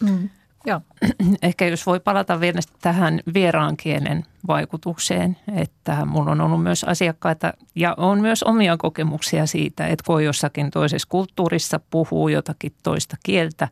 Mm. 0.00 0.28
Joo. 0.66 0.80
Ehkä 1.42 1.66
jos 1.66 1.86
voi 1.86 2.00
palata 2.00 2.40
vielä 2.40 2.60
tähän 2.80 3.20
vieraan 3.34 3.76
kielen 3.76 4.26
vaikutukseen, 4.46 5.36
että 5.56 6.04
mulla 6.04 6.30
on 6.30 6.40
ollut 6.40 6.62
myös 6.62 6.84
asiakkaita 6.84 7.52
ja 7.74 7.94
on 7.96 8.20
myös 8.20 8.42
omia 8.42 8.76
kokemuksia 8.76 9.46
siitä, 9.46 9.86
että 9.86 10.04
kun 10.06 10.24
jossakin 10.24 10.70
toisessa 10.70 11.08
kulttuurissa 11.08 11.80
puhuu 11.90 12.28
jotakin 12.28 12.72
toista 12.82 13.16
kieltä, 13.22 13.68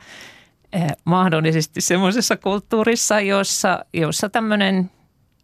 eh, 0.73 0.87
mahdollisesti 1.05 1.81
semmoisessa 1.81 2.37
kulttuurissa, 2.37 3.21
jossa, 3.21 3.85
jossa 3.93 4.29
tämmöinen 4.29 4.91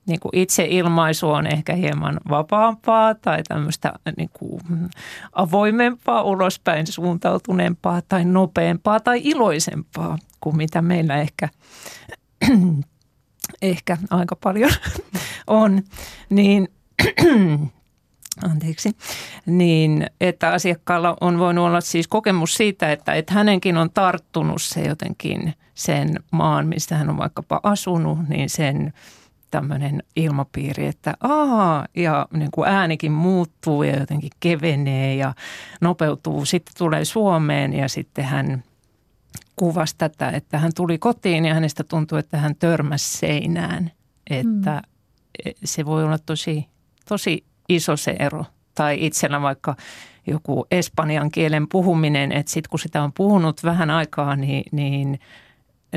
niin 0.06 0.20
kuin 0.20 0.30
itseilmaisu 0.32 1.30
on 1.30 1.46
ehkä 1.46 1.74
hieman 1.74 2.20
vapaampaa 2.30 3.14
tai 3.14 3.42
tämmöistä 3.42 3.92
niin 4.16 4.30
kuin 4.32 4.60
avoimempaa, 5.32 6.22
ulospäin 6.22 6.86
suuntautuneempaa 6.86 8.02
tai 8.08 8.24
nopeampaa 8.24 9.00
tai 9.00 9.20
iloisempaa 9.24 10.18
kuin 10.40 10.56
mitä 10.56 10.82
meillä 10.82 11.20
ehkä, 11.20 11.48
ehkä 13.62 13.96
aika 14.10 14.36
paljon 14.36 14.70
on, 15.46 15.82
niin 16.30 16.68
anteeksi, 18.50 18.96
niin 19.46 20.06
että 20.20 20.52
asiakkaalla 20.52 21.16
on 21.20 21.38
voinut 21.38 21.66
olla 21.66 21.80
siis 21.80 22.08
kokemus 22.08 22.54
siitä, 22.54 22.92
että, 22.92 23.14
että 23.14 23.34
hänenkin 23.34 23.76
on 23.76 23.90
tarttunut 23.90 24.62
se 24.62 24.80
jotenkin 24.80 25.54
sen 25.74 26.20
maan, 26.30 26.66
mistä 26.66 26.94
hän 26.94 27.10
on 27.10 27.18
vaikkapa 27.18 27.60
asunut, 27.62 28.18
niin 28.28 28.50
sen 28.50 28.92
tämmöinen 29.50 30.02
ilmapiiri, 30.16 30.86
että 30.86 31.14
aa, 31.20 31.86
ja 31.96 32.26
niin 32.32 32.50
kuin 32.50 32.68
äänikin 32.68 33.12
muuttuu 33.12 33.82
ja 33.82 33.98
jotenkin 33.98 34.30
kevenee 34.40 35.14
ja 35.14 35.34
nopeutuu. 35.80 36.44
Sitten 36.44 36.74
tulee 36.78 37.04
Suomeen 37.04 37.72
ja 37.72 37.88
sitten 37.88 38.24
hän 38.24 38.64
kuvasi 39.56 39.94
tätä, 39.98 40.30
että 40.30 40.58
hän 40.58 40.72
tuli 40.74 40.98
kotiin 40.98 41.44
ja 41.44 41.54
hänestä 41.54 41.84
tuntui, 41.84 42.18
että 42.18 42.38
hän 42.38 42.56
törmäsi 42.56 43.18
seinään. 43.18 43.90
Että 44.30 44.82
mm. 45.44 45.52
se 45.64 45.86
voi 45.86 46.04
olla 46.04 46.18
tosi, 46.18 46.66
tosi 47.08 47.44
iso 47.68 47.96
se 47.96 48.16
ero. 48.18 48.44
Tai 48.74 48.96
itsellä 49.00 49.42
vaikka 49.42 49.76
joku 50.26 50.66
espanjan 50.70 51.30
kielen 51.30 51.68
puhuminen, 51.68 52.32
että 52.32 52.52
sitten 52.52 52.70
kun 52.70 52.78
sitä 52.78 53.02
on 53.02 53.12
puhunut 53.12 53.64
vähän 53.64 53.90
aikaa, 53.90 54.36
niin, 54.36 54.64
niin– 54.72 55.18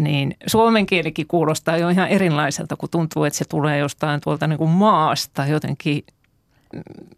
niin 0.02 0.36
suomen 0.48 0.86
kielikin 0.86 1.28
kuulostaa 1.28 1.78
jo 1.78 1.90
ihan 1.90 2.08
erilaiselta, 2.08 2.76
kun 2.76 2.90
tuntuu, 2.90 3.24
että 3.24 3.38
se 3.38 3.46
tulee 3.46 3.78
jostain 3.78 4.22
tuolta 4.22 4.48
niin 4.48 4.58
kuin 4.58 4.70
maasta 4.70 5.46
jotenkin 5.46 6.04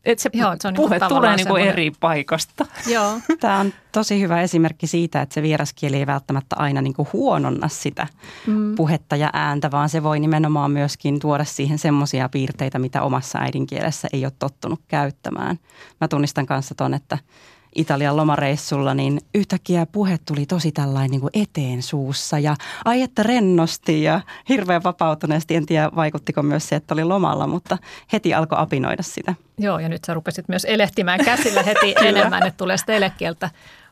että 0.05 0.21
se, 0.21 0.29
Joo, 0.33 0.55
se 0.59 0.67
on 0.67 0.73
puhe 0.73 0.99
niin 0.99 1.09
tulee 1.09 1.35
niin 1.35 1.47
kuin 1.47 1.63
eri 1.63 1.91
paikasta. 1.99 2.65
Joo. 2.87 3.19
Tämä 3.39 3.59
on 3.59 3.73
tosi 3.91 4.21
hyvä 4.21 4.41
esimerkki 4.41 4.87
siitä, 4.87 5.21
että 5.21 5.33
se 5.33 5.41
vieraskieli 5.41 5.97
ei 5.97 6.07
välttämättä 6.07 6.55
aina 6.59 6.81
niin 6.81 6.93
kuin 6.93 7.07
huononna 7.13 7.67
sitä 7.67 8.07
mm. 8.47 8.75
puhetta 8.75 9.15
ja 9.15 9.29
ääntä, 9.33 9.71
vaan 9.71 9.89
se 9.89 10.03
voi 10.03 10.19
nimenomaan 10.19 10.71
myöskin 10.71 11.19
tuoda 11.19 11.43
siihen 11.43 11.77
semmoisia 11.77 12.29
piirteitä, 12.29 12.79
mitä 12.79 13.01
omassa 13.01 13.39
äidinkielessä 13.39 14.07
ei 14.13 14.25
ole 14.25 14.33
tottunut 14.39 14.79
käyttämään. 14.87 15.59
Mä 16.01 16.07
tunnistan 16.07 16.45
kanssa 16.45 16.75
ton, 16.75 16.93
että 16.93 17.17
Italian 17.75 18.17
lomareissulla, 18.17 18.93
niin 18.93 19.21
yhtäkkiä 19.35 19.85
puhe 19.85 20.19
tuli 20.25 20.45
tosi 20.45 20.71
tällainen 20.71 21.11
niin 21.11 21.21
kuin 21.21 21.31
eteen 21.33 21.83
suussa 21.83 22.39
ja 22.39 22.55
ai 22.85 23.01
että 23.01 23.23
rennosti 23.23 24.03
ja 24.03 24.21
hirveän 24.49 24.83
vapautuneesti. 24.83 25.55
En 25.55 25.65
tiedä 25.65 25.89
vaikuttiko 25.95 26.43
myös 26.43 26.69
se, 26.69 26.75
että 26.75 26.93
oli 26.93 27.03
lomalla, 27.03 27.47
mutta 27.47 27.77
heti 28.13 28.33
alkoi 28.33 28.57
apinoida 28.61 29.03
sitä. 29.03 29.35
Joo 29.57 29.79
ja 29.79 29.89
nyt 29.89 30.03
sä 30.03 30.13
rupesit 30.13 30.47
myös 30.47 30.65
elehtimään 30.65 31.25
käsillä 31.25 31.63
heti 31.63 31.95
enemmän, 32.09 32.47
että 32.47 32.57
tulee 32.57 32.77
sitä 32.77 32.93
elekieltä 32.93 33.49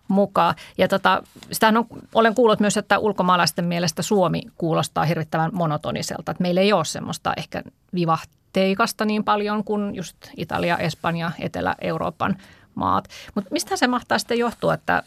mukaan. 0.08 0.56
Ja 0.78 0.88
tota, 0.88 1.24
sitähän 1.52 1.78
on, 1.78 1.86
olen 2.16 2.36
kuullut 2.36 2.60
myös, 2.60 2.78
että 2.78 3.00
ulkomaalaisten 3.00 3.66
mielestä 3.66 4.02
Suomi 4.02 4.42
kuulostaa 4.58 5.06
hirvittävän 5.06 5.52
monotoniselta. 5.54 6.32
Että 6.32 6.42
meillä 6.42 6.62
ei 6.62 6.74
ole 6.74 6.86
semmoista 6.86 7.34
ehkä 7.38 7.64
vivahteikasta 7.94 9.06
niin 9.06 9.24
paljon 9.24 9.64
kuin 9.64 9.96
just 9.96 10.18
Italia, 10.38 10.78
Espanja, 10.78 11.32
Etelä-Euroopan 11.40 12.38
maat. 12.80 13.08
Mutta 13.36 13.50
mistä 13.52 13.78
se 13.78 13.88
mahtaa 13.88 14.20
sitten 14.20 14.40
johtua, 14.40 14.74
että 14.74 15.04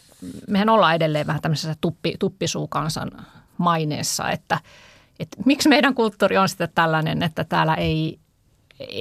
mehän 0.48 0.68
ollaan 0.68 0.94
edelleen 0.94 1.26
vähän 1.26 1.42
tämmöisessä 1.42 1.74
tuppi, 1.80 2.14
tuppisuukansan 2.18 3.10
maineessa, 3.58 4.30
että, 4.30 4.60
että 5.20 5.36
miksi 5.46 5.68
meidän 5.68 5.94
kulttuuri 5.94 6.38
on 6.38 6.48
sitten 6.48 6.68
tällainen, 6.74 7.22
että 7.22 7.44
täällä 7.44 7.74
ei 7.74 8.18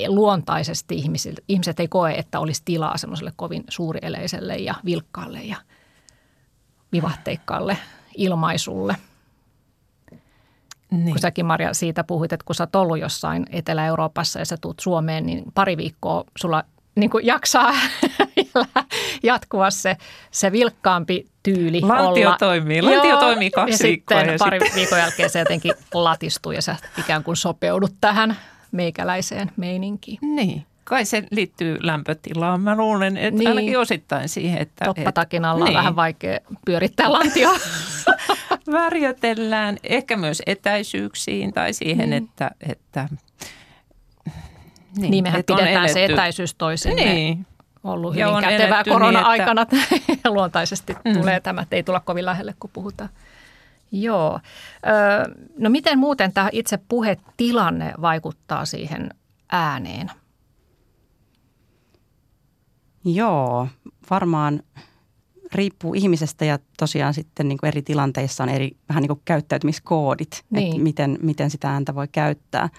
luontaisesti 0.07 0.95
ihmiset, 0.95 1.43
ihmiset 1.47 1.79
ei 1.79 1.88
koe, 1.88 2.13
että 2.13 2.39
olisi 2.39 2.62
tilaa 2.65 2.97
semmoiselle 2.97 3.34
kovin 3.36 3.63
suurieleiselle 3.69 4.55
ja 4.55 4.75
vilkkaalle 4.86 5.43
ja 5.43 5.57
vivahteikkaalle 6.91 7.77
ilmaisulle. 8.17 8.95
Niin. 10.91 11.12
Kun 11.12 11.19
säkin 11.19 11.45
Marja 11.45 11.73
siitä 11.73 12.03
puhuit, 12.03 12.34
että 12.34 12.45
kun 12.45 12.55
sä 12.55 12.63
oot 12.63 12.75
ollut 12.75 12.99
jossain 12.99 13.45
Etelä-Euroopassa 13.49 14.39
ja 14.39 14.45
sä 14.45 14.57
tuut 14.62 14.79
Suomeen, 14.79 15.25
niin 15.25 15.43
pari 15.53 15.77
viikkoa 15.77 16.23
sulla 16.38 16.63
niin 16.95 17.10
kuin 17.10 17.25
jaksaa 17.25 17.73
jatkua 19.23 19.71
se, 19.71 19.97
se 20.32 20.51
vilkkaampi 20.51 21.27
tyyli 21.43 21.82
Lantio 21.82 22.27
olla. 22.27 22.38
toimii. 22.38 22.82
Lantio 22.82 23.10
Joo, 23.10 23.19
toimii 23.19 23.51
kaksi 23.51 23.84
ja 23.84 23.88
viikkoa. 23.88 24.17
Sitten 24.17 24.34
ja 24.34 24.38
pari 24.39 24.60
sitten... 24.60 24.75
viikon 24.75 24.99
jälkeen 24.99 25.30
se 25.30 25.39
jotenkin 25.39 25.73
latistuu 25.93 26.51
ja 26.51 26.62
sä 26.62 26.75
ikään 26.99 27.23
kuin 27.23 27.38
sopeudut 27.38 27.93
tähän 28.01 28.38
meikäläiseen 28.71 29.51
meininkiin. 29.58 30.19
Niin. 30.21 30.65
Kai 30.84 31.06
se 31.06 31.23
liittyy 31.32 31.77
lämpötilaan. 31.82 32.62
Mä 32.62 32.77
luulen, 32.77 33.17
että 33.17 33.38
niin. 33.38 33.47
ainakin 33.47 33.80
osittain 33.80 34.30
siihen, 34.30 34.62
että... 34.62 34.86
Toppatakin 34.86 35.45
alla 35.45 35.65
niin. 35.65 35.77
on 35.77 35.80
vähän 35.80 35.95
vaikea 35.95 36.39
pyörittää 36.65 37.12
lantioa. 37.12 37.60
Värjötellään 38.71 39.77
ehkä 39.84 40.17
myös 40.17 40.41
etäisyyksiin 40.45 41.54
tai 41.54 41.73
siihen, 41.73 42.10
niin. 42.10 42.23
että, 42.23 42.51
että 42.69 43.10
niin, 44.97 45.12
niin 45.12 45.23
mehän 45.23 45.43
pidetään 45.47 45.89
se 45.89 46.06
etäisyys 46.06 46.56
toisinne. 46.56 47.04
Niin. 47.04 47.45
Ollut 47.84 48.13
hyvin 48.13 48.27
ja 48.27 48.41
kätevää 48.41 48.84
niin, 48.84 48.93
korona-aikana. 48.93 49.65
Niin, 49.71 49.93
että... 50.10 50.30
luontaisesti 50.36 50.95
mm. 51.06 51.13
tulee 51.13 51.39
tämä, 51.39 51.62
että 51.62 51.75
ei 51.75 51.84
tulla 51.84 51.99
kovin 51.99 52.25
lähelle, 52.25 52.56
kun 52.60 52.69
puhutaan. 52.73 53.10
Joo. 53.91 54.39
no 55.58 55.69
miten 55.69 55.99
muuten 55.99 56.34
tämä 56.34 56.49
itse 56.51 56.80
puhetilanne 56.89 57.93
vaikuttaa 58.01 58.65
siihen 58.65 59.10
ääneen? 59.51 60.12
Joo, 63.06 63.67
varmaan 64.10 64.63
riippuu 65.54 65.93
ihmisestä 65.93 66.45
ja 66.45 66.60
tosiaan 66.80 67.13
sitten 67.13 67.47
niin 67.47 67.58
kuin 67.58 67.67
eri 67.67 67.82
tilanteissa 67.82 68.43
on 68.43 68.49
eri 68.49 68.71
vähän 68.89 69.01
niin 69.01 69.08
kuin 69.08 69.21
käyttäytymiskoodit, 69.25 70.43
niin. 70.49 70.67
että 70.67 70.84
miten, 70.84 71.17
miten 71.21 71.49
sitä 71.49 71.69
ääntä 71.69 71.95
voi 71.95 72.08
käyttää. 72.08 72.69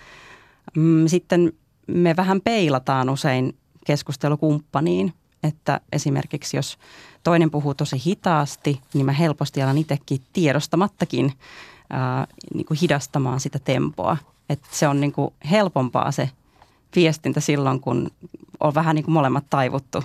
Mm, 0.77 1.07
sitten 1.07 1.53
me 1.94 2.16
vähän 2.16 2.40
peilataan 2.40 3.11
usein 3.11 3.57
keskustelukumppaniin, 3.87 5.12
että 5.42 5.81
esimerkiksi 5.92 6.57
jos 6.57 6.78
toinen 7.22 7.50
puhuu 7.50 7.74
tosi 7.74 8.02
hitaasti, 8.07 8.81
niin 8.94 9.07
mä 9.07 9.12
helposti 9.12 9.62
alan 9.62 9.78
itsekin 9.78 10.20
tiedostamattakin 10.33 11.33
ää, 11.90 12.26
niin 12.55 12.66
kuin 12.66 12.78
hidastamaan 12.83 13.40
sitä 13.40 13.59
tempoa. 13.59 14.16
Että 14.48 14.68
se 14.70 14.88
on 14.88 15.00
niin 15.00 15.12
kuin 15.12 15.35
helpompaa 15.50 16.12
se 16.12 16.31
viestintä 16.96 17.40
silloin, 17.40 17.81
kun 17.81 18.11
on 18.61 18.74
vähän 18.74 18.94
niin 18.94 19.05
kuin 19.05 19.12
molemmat 19.12 19.44
taivuttu 19.50 20.05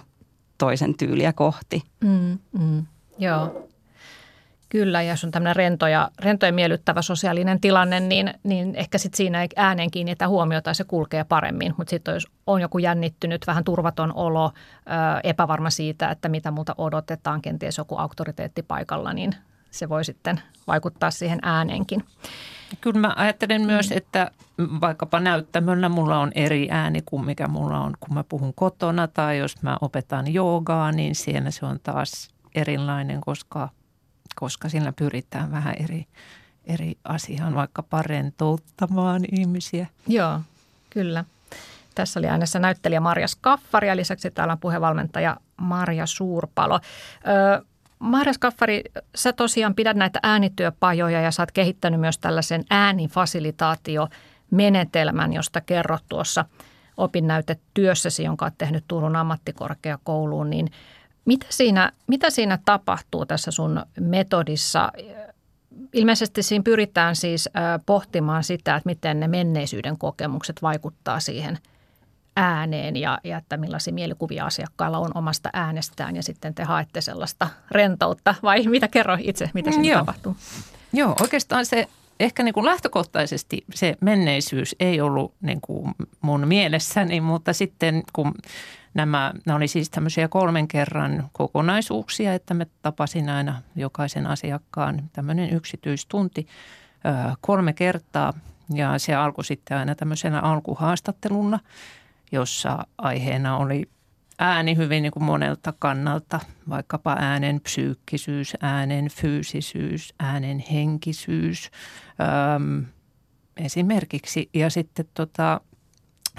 toisen 0.57 0.95
tyyliä 0.95 1.33
kohti. 1.33 1.83
Mm, 2.03 2.37
mm, 2.59 2.85
joo. 3.17 3.66
Kyllä, 4.69 5.01
ja 5.01 5.11
jos 5.11 5.23
on 5.23 5.31
tämmöinen 5.31 5.55
rento 5.55 5.87
ja, 5.87 6.11
rento 6.19 6.45
ja 6.45 6.53
miellyttävä 6.53 7.01
sosiaalinen 7.01 7.61
tilanne, 7.61 7.99
niin, 7.99 8.33
niin 8.43 8.75
ehkä 8.75 8.97
sitten 8.97 9.17
siinä 9.17 9.41
ei 9.41 9.47
ääneen 9.55 9.91
kiinnitä 9.91 10.27
huomiota 10.27 10.69
ja 10.69 10.73
se 10.73 10.83
kulkee 10.83 11.23
paremmin. 11.23 11.73
Mutta 11.77 11.89
sitten 11.89 12.13
jos 12.13 12.27
on 12.47 12.61
joku 12.61 12.77
jännittynyt, 12.77 13.47
vähän 13.47 13.63
turvaton 13.63 14.13
olo, 14.15 14.51
epävarma 15.23 15.69
siitä, 15.69 16.09
että 16.09 16.29
mitä 16.29 16.51
muuta 16.51 16.75
odotetaan, 16.77 17.41
kenties 17.41 17.77
joku 17.77 17.97
auktoriteetti 17.97 18.63
paikalla, 18.63 19.13
niin 19.13 19.35
se 19.71 19.89
voi 19.89 20.05
sitten 20.05 20.41
vaikuttaa 20.67 21.11
siihen 21.11 21.39
ääneenkin. 21.41 22.03
Kyllä 22.81 22.99
mä 22.99 23.13
ajattelen 23.15 23.65
myös, 23.65 23.91
että 23.91 24.31
vaikkapa 24.81 25.19
näyttämöllä 25.19 25.89
mulla 25.89 26.19
on 26.19 26.31
eri 26.35 26.67
ääni 26.71 26.99
kuin 27.05 27.25
mikä 27.25 27.47
mulla 27.47 27.79
on, 27.79 27.93
kun 27.99 28.13
mä 28.13 28.23
puhun 28.23 28.53
kotona 28.53 29.07
tai 29.07 29.37
jos 29.37 29.63
mä 29.63 29.77
opetan 29.81 30.33
joogaa, 30.33 30.91
niin 30.91 31.15
siinä 31.15 31.51
se 31.51 31.65
on 31.65 31.79
taas 31.83 32.29
erilainen, 32.55 33.21
koska, 33.21 33.69
koska 34.39 34.69
sillä 34.69 34.91
pyritään 34.91 35.51
vähän 35.51 35.75
eri, 35.79 36.05
eri 36.65 36.97
asiaan, 37.03 37.55
vaikka 37.55 37.83
parentouttamaan 37.83 39.21
ihmisiä. 39.31 39.87
Joo, 40.07 40.39
kyllä. 40.89 41.25
Tässä 41.95 42.19
oli 42.19 42.27
äänessä 42.27 42.59
näyttelijä 42.59 42.99
Marja 42.99 43.27
Skaffari 43.27 43.87
ja 43.87 43.95
lisäksi 43.95 44.31
täällä 44.31 44.51
on 44.51 44.59
puhevalmentaja 44.59 45.37
Marja 45.57 46.05
Suurpalo. 46.05 46.79
Öö, 47.27 47.61
Marja 47.99 48.33
Skaffari, 48.33 48.83
sä 49.15 49.33
tosiaan 49.33 49.75
pidät 49.75 49.97
näitä 49.97 50.19
äänityöpajoja 50.23 51.21
ja 51.21 51.31
sä 51.31 51.41
oot 51.41 51.51
kehittänyt 51.51 51.99
myös 51.99 52.17
tällaisen 52.17 52.65
äänifasilitaatiomenetelmän, 52.69 55.33
josta 55.33 55.61
kerrot 55.61 56.03
tuossa 56.09 56.45
opinnäytetyössäsi, 56.97 58.23
jonka 58.23 58.45
olet 58.45 58.57
tehnyt 58.57 58.83
Turun 58.87 59.15
ammattikorkeakouluun, 59.15 60.49
niin 60.49 60.71
mitä 61.27 61.45
siinä, 61.49 61.91
mitä 62.07 62.29
siinä 62.29 62.59
tapahtuu 62.65 63.25
tässä 63.25 63.51
sun 63.51 63.85
metodissa? 63.99 64.91
Ilmeisesti 65.93 66.43
siinä 66.43 66.63
pyritään 66.63 67.15
siis 67.15 67.49
pohtimaan 67.85 68.43
sitä, 68.43 68.75
että 68.75 68.89
miten 68.89 69.19
ne 69.19 69.27
menneisyyden 69.27 69.97
kokemukset 69.97 70.61
vaikuttaa 70.61 71.19
siihen– 71.19 71.57
ääneen 72.37 72.95
ja, 72.95 73.19
ja 73.23 73.37
että 73.37 73.57
millaisia 73.57 73.93
mielikuvia 73.93 74.45
asiakkailla 74.45 74.97
on 74.97 75.11
omasta 75.15 75.49
äänestään 75.53 76.15
ja 76.15 76.23
sitten 76.23 76.55
te 76.55 76.63
haette 76.63 77.01
sellaista 77.01 77.49
rentoutta 77.71 78.35
vai 78.43 78.63
mitä 78.63 78.87
kerro 78.87 79.17
itse, 79.19 79.49
mitä 79.53 79.71
siinä 79.71 79.87
Joo. 79.87 79.99
tapahtuu? 79.99 80.35
Joo, 80.93 81.15
oikeastaan 81.21 81.65
se 81.65 81.87
ehkä 82.19 82.43
niin 82.43 82.53
kuin 82.53 82.65
lähtökohtaisesti 82.65 83.65
se 83.73 83.97
menneisyys 84.01 84.75
ei 84.79 85.01
ollut 85.01 85.33
niin 85.41 85.61
kuin 85.61 85.95
mun 86.21 86.47
mielessäni, 86.47 87.21
mutta 87.21 87.53
sitten 87.53 88.03
kun 88.13 88.33
nämä, 88.93 89.33
nämä 89.45 89.55
oli 89.55 89.67
siis 89.67 89.89
tämmöisiä 89.89 90.27
kolmen 90.27 90.67
kerran 90.67 91.29
kokonaisuuksia, 91.33 92.33
että 92.33 92.53
me 92.53 92.67
tapasin 92.81 93.29
aina 93.29 93.61
jokaisen 93.75 94.27
asiakkaan 94.27 95.09
tämmöinen 95.13 95.53
yksityistunti 95.53 96.47
kolme 97.41 97.73
kertaa. 97.73 98.33
Ja 98.73 98.99
se 98.99 99.15
alkoi 99.15 99.45
sitten 99.45 99.77
aina 99.77 99.95
tämmöisenä 99.95 100.39
alkuhaastatteluna– 100.39 101.59
jossa 102.31 102.87
aiheena 102.97 103.57
oli 103.57 103.89
ääni 104.39 104.77
hyvin 104.77 105.03
niin 105.03 105.11
kuin 105.11 105.23
monelta 105.23 105.73
kannalta, 105.79 106.39
vaikkapa 106.69 107.15
äänen 107.19 107.61
psyykkisyys, 107.61 108.53
äänen 108.61 109.07
fyysisyys, 109.07 110.13
äänen 110.19 110.59
henkisyys 110.71 111.71
äm, 112.55 112.85
esimerkiksi. 113.57 114.49
Ja 114.53 114.69
sitten 114.69 115.05
tota, 115.13 115.61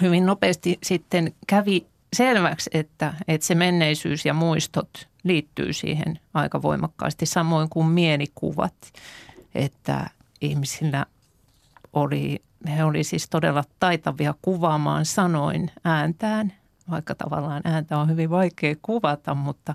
hyvin 0.00 0.26
nopeasti 0.26 0.78
sitten 0.82 1.32
kävi 1.46 1.86
selväksi, 2.12 2.70
että, 2.72 3.14
että 3.28 3.46
se 3.46 3.54
menneisyys 3.54 4.26
ja 4.26 4.34
muistot 4.34 5.08
liittyy 5.24 5.72
siihen 5.72 6.18
aika 6.34 6.62
voimakkaasti, 6.62 7.26
samoin 7.26 7.68
kuin 7.68 7.86
mielikuvat, 7.86 8.74
että 9.54 10.10
ihmisillä 10.40 11.06
oli 11.92 12.42
he 12.76 12.84
oli 12.84 13.04
siis 13.04 13.28
todella 13.28 13.64
taitavia 13.80 14.34
kuvaamaan 14.42 15.04
sanoin 15.04 15.70
ääntään, 15.84 16.52
vaikka 16.90 17.14
tavallaan 17.14 17.62
ääntä 17.64 17.98
on 17.98 18.10
hyvin 18.10 18.30
vaikea 18.30 18.74
kuvata, 18.82 19.34
mutta, 19.34 19.74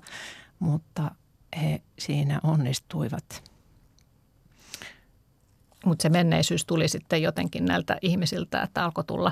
mutta 0.60 1.12
he 1.62 1.82
siinä 1.99 2.39
onnistuivat. 2.43 3.43
Mutta 5.86 6.04
se 6.04 6.10
menneisyys 6.10 6.65
tuli 6.65 6.88
sitten 6.88 7.21
jotenkin 7.21 7.65
näiltä 7.65 7.97
ihmisiltä, 8.02 8.62
että 8.62 8.84
alkoi 8.84 9.04
tulla 9.04 9.32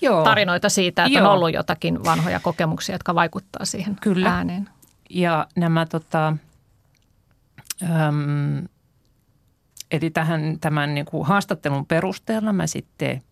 Joo. 0.00 0.24
tarinoita 0.24 0.68
siitä, 0.68 1.04
että 1.04 1.18
Joo. 1.18 1.28
on 1.28 1.34
ollut 1.34 1.52
jotakin 1.52 2.04
vanhoja 2.04 2.40
kokemuksia, 2.40 2.94
jotka 2.94 3.14
vaikuttaa 3.14 3.64
siihen 3.64 3.96
Kyllä. 4.00 4.34
ääneen. 4.34 4.68
Ja 5.10 5.46
nämä 5.56 5.86
tota, 5.86 6.36
äm, 7.82 8.68
Eli 9.90 10.10
tähän, 10.10 10.56
tämän 10.60 10.94
niin 10.94 11.06
kuin 11.06 11.26
haastattelun 11.26 11.86
perusteella 11.86 12.52
mä 12.52 12.66
sitten 12.66 13.22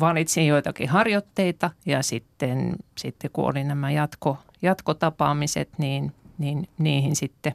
valitsin 0.00 0.46
joitakin 0.46 0.88
harjoitteita 0.88 1.70
ja 1.86 2.02
sitten, 2.02 2.76
sitten 2.98 3.30
kun 3.32 3.44
oli 3.44 3.64
nämä 3.64 3.90
jatko, 3.90 4.38
jatkotapaamiset, 4.62 5.68
niin, 5.78 6.12
niin 6.38 6.68
niihin 6.78 7.16
sitten, 7.16 7.52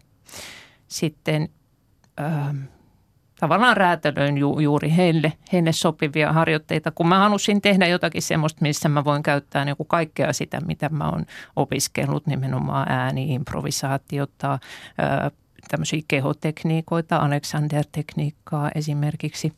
sitten 0.87 1.49
ö, 2.19 2.25
ähm, 2.25 2.57
tavallaan 3.39 3.77
räätälöin 3.77 4.37
ju, 4.37 4.59
juuri 4.59 4.95
heille, 4.95 5.33
heille 5.53 5.71
sopivia 5.71 6.33
harjoitteita, 6.33 6.91
kun 6.91 7.07
mä 7.07 7.19
halusin 7.19 7.61
tehdä 7.61 7.87
jotakin 7.87 8.21
semmoista, 8.21 8.61
missä 8.61 8.89
mä 8.89 9.03
voin 9.03 9.23
käyttää 9.23 9.65
niin 9.65 9.77
kuin 9.77 9.87
kaikkea 9.87 10.33
sitä, 10.33 10.61
mitä 10.61 10.89
mä 10.89 11.09
oon 11.09 11.25
opiskellut, 11.55 12.27
nimenomaan 12.27 12.91
ääni, 12.91 13.33
improvisaatiota, 13.33 14.59
tämmöisiä 15.67 16.01
kehotekniikoita, 16.07 17.17
Alexander-tekniikkaa 17.17 18.71
esimerkiksi. 18.75 19.53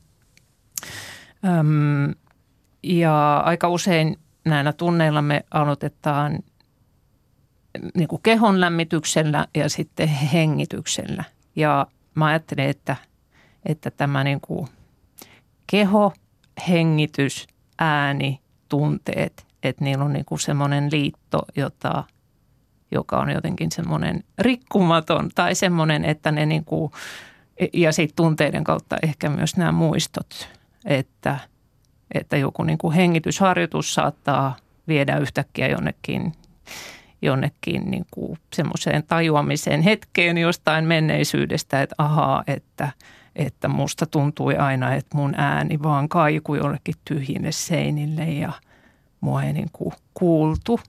Öm, 1.45 2.13
ja 2.85 3.37
aika 3.37 3.69
usein 3.69 4.19
näillä 4.45 4.73
tunneilla 4.73 5.21
me 5.21 5.45
aloitetaan 5.51 6.39
niin 7.95 8.07
kuin 8.07 8.21
kehon 8.21 8.61
lämmityksellä 8.61 9.47
ja 9.55 9.69
sitten 9.69 10.07
hengityksellä. 10.07 11.23
Ja 11.55 11.87
mä 12.15 12.25
ajattelen, 12.25 12.69
että, 12.69 12.95
että 13.65 13.91
tämä 13.91 14.23
niin 14.23 14.41
kuin 14.41 14.67
keho, 15.67 16.13
hengitys, 16.69 17.47
ääni, 17.79 18.39
tunteet, 18.69 19.45
että 19.63 19.83
niillä 19.83 20.05
on 20.05 20.13
niin 20.13 20.25
kuin 20.25 20.39
semmoinen 20.39 20.91
liitto, 20.91 21.45
jota, 21.55 22.03
joka 22.91 23.17
on 23.17 23.29
jotenkin 23.29 23.71
semmoinen 23.71 24.23
rikkumaton 24.39 25.29
tai 25.35 25.55
semmoinen, 25.55 26.05
että 26.05 26.31
ne 26.31 26.45
niin 26.45 26.65
kuin, 26.65 26.91
ja 27.73 27.91
sitten 27.91 28.15
tunteiden 28.15 28.63
kautta 28.63 28.97
ehkä 29.03 29.29
myös 29.29 29.57
nämä 29.57 29.71
muistot, 29.71 30.49
että, 30.85 31.39
että 32.15 32.37
joku 32.37 32.63
niin 32.63 32.77
kuin 32.77 32.95
hengitysharjoitus 32.95 33.93
saattaa 33.93 34.55
viedä 34.87 35.17
yhtäkkiä 35.17 35.67
jonnekin 35.67 36.33
jonnekin 37.21 37.91
niin 37.91 38.05
kuin 38.11 38.37
semmoiseen 38.53 39.03
tajuamiseen 39.03 39.81
hetkeen 39.81 40.37
jostain 40.37 40.85
menneisyydestä, 40.85 41.81
että 41.81 41.95
ahaa, 41.97 42.43
että, 42.47 42.89
että 43.35 43.67
musta 43.67 44.05
tuntui 44.05 44.55
aina, 44.55 44.93
että 44.93 45.17
mun 45.17 45.35
ääni 45.37 45.83
vaan 45.83 46.09
kaikui 46.09 46.57
jollekin 46.57 46.95
tyhjille 47.05 47.51
seinille 47.51 48.25
ja 48.25 48.51
mua 49.21 49.43
ei 49.43 49.53
niin 49.53 49.69
kuin 49.73 49.93
kuultu. 50.13 50.79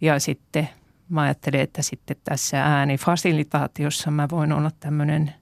Ja 0.00 0.20
sitten 0.20 0.68
mä 1.08 1.20
ajattelin, 1.22 1.60
että 1.60 1.82
sitten 1.82 2.16
tässä 2.24 2.64
äänifasilitaatiossa 2.64 4.10
mä 4.10 4.28
voin 4.30 4.52
olla 4.52 4.70
tämmöinen 4.80 5.34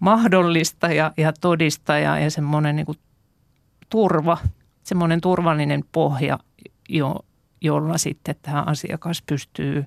mahdollistaja 0.00 1.12
ja 1.16 1.32
todistaja 1.32 2.18
ja 2.18 2.30
semmoinen 2.30 2.76
niin 2.76 2.86
turva, 3.92 4.38
semmoinen 4.82 5.20
turvallinen 5.20 5.84
pohja, 5.92 6.38
jo, 6.88 7.16
jolla 7.60 7.98
sitten 7.98 8.34
tämä 8.42 8.62
asiakas 8.62 9.22
pystyy 9.26 9.84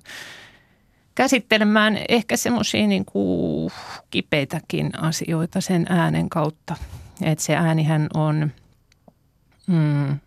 käsittelemään 1.14 1.98
ehkä 2.08 2.36
semmoisia 2.36 2.86
niin 2.86 3.04
kuin 3.04 3.72
kipeitäkin 4.10 4.90
asioita 4.98 5.60
sen 5.60 5.86
äänen 5.88 6.28
kautta. 6.28 6.76
Että 7.22 7.44
se 7.44 7.54
äänihän 7.54 8.08
on, 8.14 8.50
mm, 9.66 10.18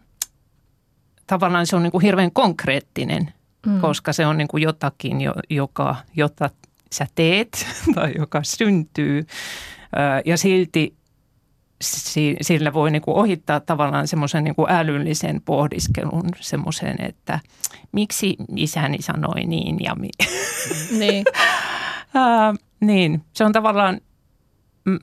tavallaan 1.27 1.67
se 1.67 1.75
on 1.75 1.83
niin 1.83 1.91
kuin 1.91 2.01
hirveän 2.01 2.31
konkreettinen, 2.31 3.33
mm. 3.65 3.81
koska 3.81 4.13
se 4.13 4.25
on 4.25 4.37
niin 4.37 4.47
kuin 4.47 4.63
jotakin, 4.63 5.17
joka, 5.49 5.95
jota 6.15 6.49
sä 6.91 7.07
teet 7.15 7.67
tai 7.95 8.13
joka 8.17 8.43
syntyy. 8.43 9.25
Ja 10.25 10.37
silti 10.37 10.98
sillä 12.41 12.73
voi 12.73 12.91
niin 12.91 13.01
kuin 13.01 13.17
ohittaa 13.17 13.59
tavallaan 13.59 14.07
semmoisen 14.07 14.43
niin 14.43 14.55
älyllisen 14.67 15.41
pohdiskelun 15.41 16.29
semmoisen, 16.39 16.95
että 17.01 17.39
miksi 17.91 18.35
isäni 18.55 18.97
sanoi 19.01 19.43
niin 19.45 19.77
ja 19.79 19.95
mi- 19.95 20.09
Niin. 20.99 21.25
uh, 22.15 22.57
niin, 22.81 23.23
se 23.33 23.43
on 23.43 23.51
tavallaan, 23.51 24.01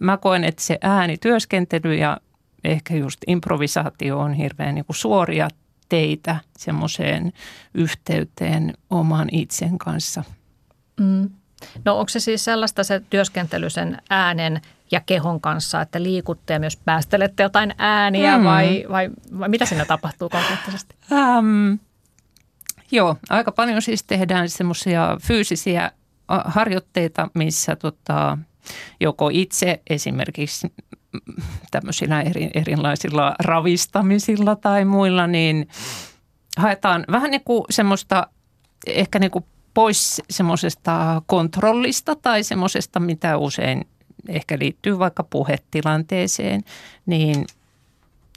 mä 0.00 0.16
koen, 0.16 0.44
että 0.44 0.62
se 0.62 0.78
äänityöskentely 0.82 1.94
ja 1.94 2.20
ehkä 2.64 2.94
just 2.96 3.20
improvisaatio 3.26 4.18
on 4.18 4.32
hirveän 4.34 4.74
niin 4.74 4.84
kuin 4.84 4.96
suoria 4.96 5.48
teitä 5.88 6.36
semmoiseen 6.58 7.32
yhteyteen 7.74 8.74
oman 8.90 9.28
itsen 9.32 9.78
kanssa. 9.78 10.22
Mm. 11.00 11.30
No 11.84 11.98
onko 11.98 12.08
se 12.08 12.20
siis 12.20 12.44
sellaista 12.44 12.84
se 12.84 13.00
työskentely 13.10 13.70
sen 13.70 13.98
äänen 14.10 14.60
ja 14.90 15.00
kehon 15.00 15.40
kanssa, 15.40 15.80
että 15.80 16.02
liikutte 16.02 16.52
ja 16.52 16.60
myös 16.60 16.76
päästelette 16.76 17.42
jotain 17.42 17.74
ääniä 17.78 18.38
mm. 18.38 18.44
vai, 18.44 18.84
vai, 18.90 19.10
vai 19.38 19.48
mitä 19.48 19.66
siinä 19.66 19.84
tapahtuu 19.84 20.28
konkreettisesti? 20.28 20.96
Um, 21.10 21.78
joo, 22.90 23.16
aika 23.30 23.52
paljon 23.52 23.82
siis 23.82 24.04
tehdään 24.04 24.48
semmoisia 24.48 25.16
fyysisiä 25.22 25.90
harjoitteita, 26.44 27.28
missä 27.34 27.76
tota, 27.76 28.38
joko 29.00 29.30
itse 29.32 29.82
esimerkiksi 29.90 30.72
tämmöisillä 31.70 32.22
eri, 32.22 32.50
erilaisilla 32.54 33.34
ravistamisilla 33.38 34.56
tai 34.56 34.84
muilla, 34.84 35.26
niin 35.26 35.68
haetaan 36.56 37.04
vähän 37.10 37.30
niin 37.30 37.44
kuin 37.44 37.64
semmoista 37.70 38.26
ehkä 38.86 39.18
niin 39.18 39.30
kuin 39.30 39.44
pois 39.74 40.22
semmoisesta 40.30 41.22
kontrollista 41.26 42.16
tai 42.16 42.42
semmoisesta, 42.42 43.00
mitä 43.00 43.36
usein 43.36 43.86
ehkä 44.28 44.58
liittyy 44.58 44.98
vaikka 44.98 45.22
puhetilanteeseen, 45.22 46.62
niin 47.06 47.46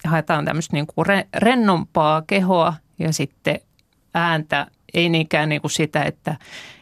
haetaan 0.06 0.46
tämmöistä 0.46 0.76
niin 0.76 0.88
kuin 0.88 1.06
rennompaa 1.36 2.24
kehoa 2.28 2.74
ja 3.00 3.14
sitten 3.14 3.60
ääntä, 4.14 4.68
ei 4.94 5.10
niinkään 5.10 5.50
niin 5.50 5.62
kuin 5.62 5.72
sitä, 5.72 6.04
että, 6.04 6.36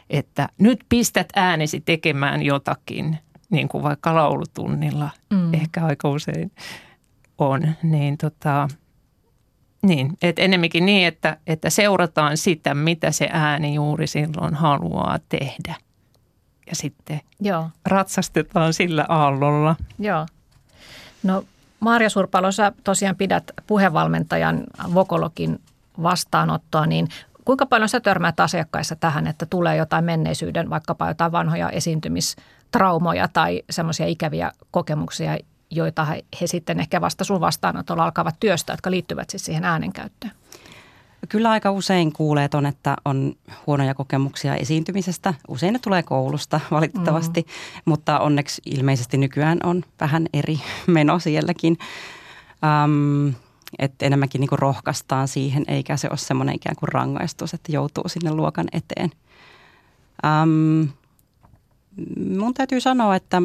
että 0.10 0.50
nyt 0.58 0.80
pistät 0.90 1.28
äänesi 1.36 1.82
tekemään 1.82 2.44
jotakin, 2.44 3.18
niin 3.50 3.68
kuin 3.68 3.84
vaikka 3.84 4.16
laulutunnilla 4.16 5.10
mm. 5.30 5.54
ehkä 5.54 5.86
aika 5.86 6.10
usein 6.10 6.52
on, 7.38 7.62
niin 7.84 8.18
tota, 8.18 8.68
niin, 9.82 10.18
että 10.22 10.42
enemmänkin 10.42 10.86
niin, 10.86 11.08
että, 11.08 11.38
että 11.48 11.70
seurataan 11.70 12.38
sitä, 12.38 12.74
mitä 12.74 13.12
se 13.12 13.30
ääni 13.32 13.74
juuri 13.74 14.08
silloin 14.08 14.54
haluaa 14.54 15.20
tehdä– 15.30 15.76
ja 16.70 16.76
sitten 16.76 17.22
Joo. 17.40 17.70
ratsastetaan 17.86 18.74
sillä 18.74 19.06
aallolla. 19.10 19.76
Joo. 20.00 20.26
No 21.24 21.44
Maria 21.80 22.10
Surpalo, 22.10 22.52
sä 22.52 22.72
tosiaan 22.84 23.16
pidät 23.16 23.52
puhevalmentajan 23.68 24.64
vokologin 24.94 25.62
vastaanottoa, 26.04 26.86
niin 26.86 27.08
kuinka 27.46 27.66
paljon 27.66 27.90
sä 27.90 28.00
törmäät 28.00 28.40
asiakkaissa 28.40 28.96
tähän, 28.96 29.28
että 29.28 29.46
tulee 29.46 29.76
jotain 29.76 30.06
menneisyyden, 30.06 30.70
vaikkapa 30.70 31.08
jotain 31.08 31.32
vanhoja 31.32 31.70
esiintymistraumoja 31.70 33.28
tai 33.28 33.64
semmoisia 33.70 34.06
ikäviä 34.06 34.52
kokemuksia, 34.72 35.38
joita 35.72 36.06
he, 36.06 36.24
sitten 36.46 36.80
ehkä 36.80 37.02
vasta 37.02 37.24
sun 37.24 37.42
vastaanotolla 37.42 38.04
alkavat 38.04 38.36
työstä, 38.40 38.74
jotka 38.74 38.92
liittyvät 38.92 39.30
siis 39.30 39.46
siihen 39.46 39.64
äänenkäyttöön? 39.64 40.34
Kyllä 41.30 41.50
aika 41.50 41.72
usein 41.72 42.14
kuulee 42.14 42.50
ton, 42.50 42.66
että 42.66 42.96
on 43.06 43.34
huonoja 43.68 43.94
kokemuksia 43.94 44.56
esiintymisestä. 44.56 45.34
Usein 45.48 45.74
ne 45.74 45.80
tulee 45.80 46.04
koulusta 46.04 46.60
valitettavasti, 46.72 47.42
mm. 47.42 47.82
mutta 47.86 48.20
onneksi 48.20 48.62
ilmeisesti 48.66 49.18
nykyään 49.18 49.60
on 49.64 49.84
vähän 50.00 50.26
eri 50.34 50.60
meno 50.88 51.20
sielläkin. 51.20 51.78
Um, 52.84 53.34
että 53.80 54.06
enemmänkin 54.06 54.42
niin 54.42 54.50
rohkaistaan 54.52 55.28
siihen, 55.28 55.64
eikä 55.68 55.98
se 55.98 56.08
ole 56.10 56.18
semmoinen 56.18 56.56
ikään 56.56 56.76
kuin 56.76 56.90
rangaistus, 56.90 57.54
että 57.54 57.72
joutuu 57.72 58.04
sinne 58.08 58.32
luokan 58.34 58.68
eteen. 58.72 59.12
Um, 60.44 60.90
mun 62.38 62.54
täytyy 62.54 62.82
sanoa, 62.82 63.16
että 63.16 63.42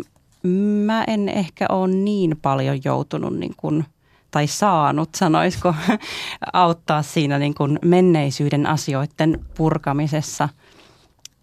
mä 0.87 1.05
en 1.05 1.29
ehkä 1.29 1.66
ole 1.68 1.95
niin 1.95 2.38
paljon 2.42 2.81
joutunut 2.85 3.37
niin 3.38 3.55
kuin– 3.57 3.85
tai 4.33 4.47
saanut, 4.47 5.14
sanoisiko, 5.14 5.75
auttaa 6.53 7.03
siinä 7.03 7.38
niin 7.38 7.55
kuin 7.55 7.79
menneisyyden 7.85 8.66
asioiden 8.66 9.47
purkamisessa. 9.57 10.49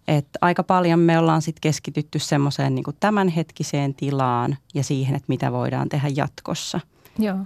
Et 0.08 0.26
aika 0.40 0.62
paljon 0.62 0.98
me 0.98 1.18
ollaan 1.18 1.42
sitten 1.42 1.60
keskitytty 1.60 2.18
semmoiseen 2.18 2.74
niin 2.74 2.84
tämänhetkiseen 3.00 3.94
tilaan 3.94 4.56
ja 4.74 4.84
siihen, 4.84 5.16
että 5.16 5.26
mitä 5.28 5.52
voidaan 5.52 5.88
tehdä 5.88 6.08
jatkossa. 6.16 6.80
Joo. 7.18 7.36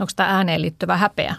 Onko 0.00 0.12
tämä 0.16 0.28
ääneen 0.28 0.62
liittyvä 0.62 0.96
häpeä 0.96 1.34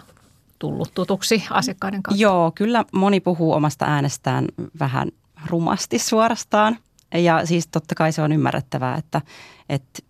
tullut 0.58 0.94
tutuksi 0.94 1.44
asiakkaiden 1.50 2.02
kautta? 2.02 2.22
Joo, 2.22 2.52
kyllä 2.54 2.84
moni 2.92 3.20
puhuu 3.20 3.52
omasta 3.52 3.84
äänestään 3.84 4.44
vähän 4.78 5.08
rumasti 5.46 5.98
suorastaan. 5.98 6.78
Ja 7.14 7.46
siis 7.46 7.66
totta 7.66 7.94
kai 7.94 8.12
se 8.12 8.22
on 8.22 8.32
ymmärrettävää, 8.32 8.96
että, 8.96 9.20
että 9.68 10.00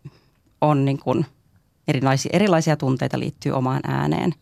on 0.61 0.85
niin 0.85 0.99
kuin– 0.99 1.27
erilaisia, 1.89 2.31
erilaisia 2.33 2.77
tunteita 2.77 3.19
liittyy 3.19 3.53
omaan 3.53 3.81
ääneen. 3.87 4.35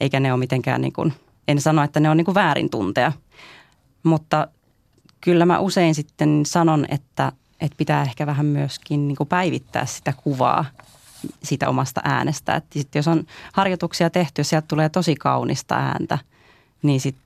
Eikä 0.00 0.20
ne 0.20 0.32
ole 0.32 0.38
mitenkään, 0.38 0.80
niin 0.80 0.92
kuin, 0.92 1.12
en 1.48 1.60
sano, 1.60 1.82
että 1.82 2.00
ne 2.00 2.10
on 2.10 2.16
niin 2.16 2.24
kuin 2.24 2.34
väärin 2.34 2.70
tuntea. 2.70 3.12
Mutta 4.02 4.48
kyllä 5.20 5.46
mä 5.46 5.58
usein 5.58 5.94
sitten 5.94 6.46
sanon, 6.46 6.86
että, 6.88 7.32
että 7.60 7.76
pitää 7.76 8.02
ehkä 8.02 8.26
vähän 8.26 8.46
myöskin 8.46 9.08
niin 9.08 9.16
kuin 9.16 9.28
päivittää 9.28 9.86
sitä 9.86 10.12
kuvaa 10.12 10.64
siitä 11.42 11.68
omasta 11.68 12.00
äänestä. 12.04 12.54
Että 12.54 12.78
sitten 12.78 12.98
jos 12.98 13.08
on 13.08 13.26
harjoituksia 13.52 14.10
tehty 14.10 14.44
sieltä 14.44 14.66
tulee 14.68 14.88
tosi 14.88 15.14
kaunista 15.14 15.74
ääntä, 15.74 16.18
niin 16.82 17.00
sitten 17.00 17.23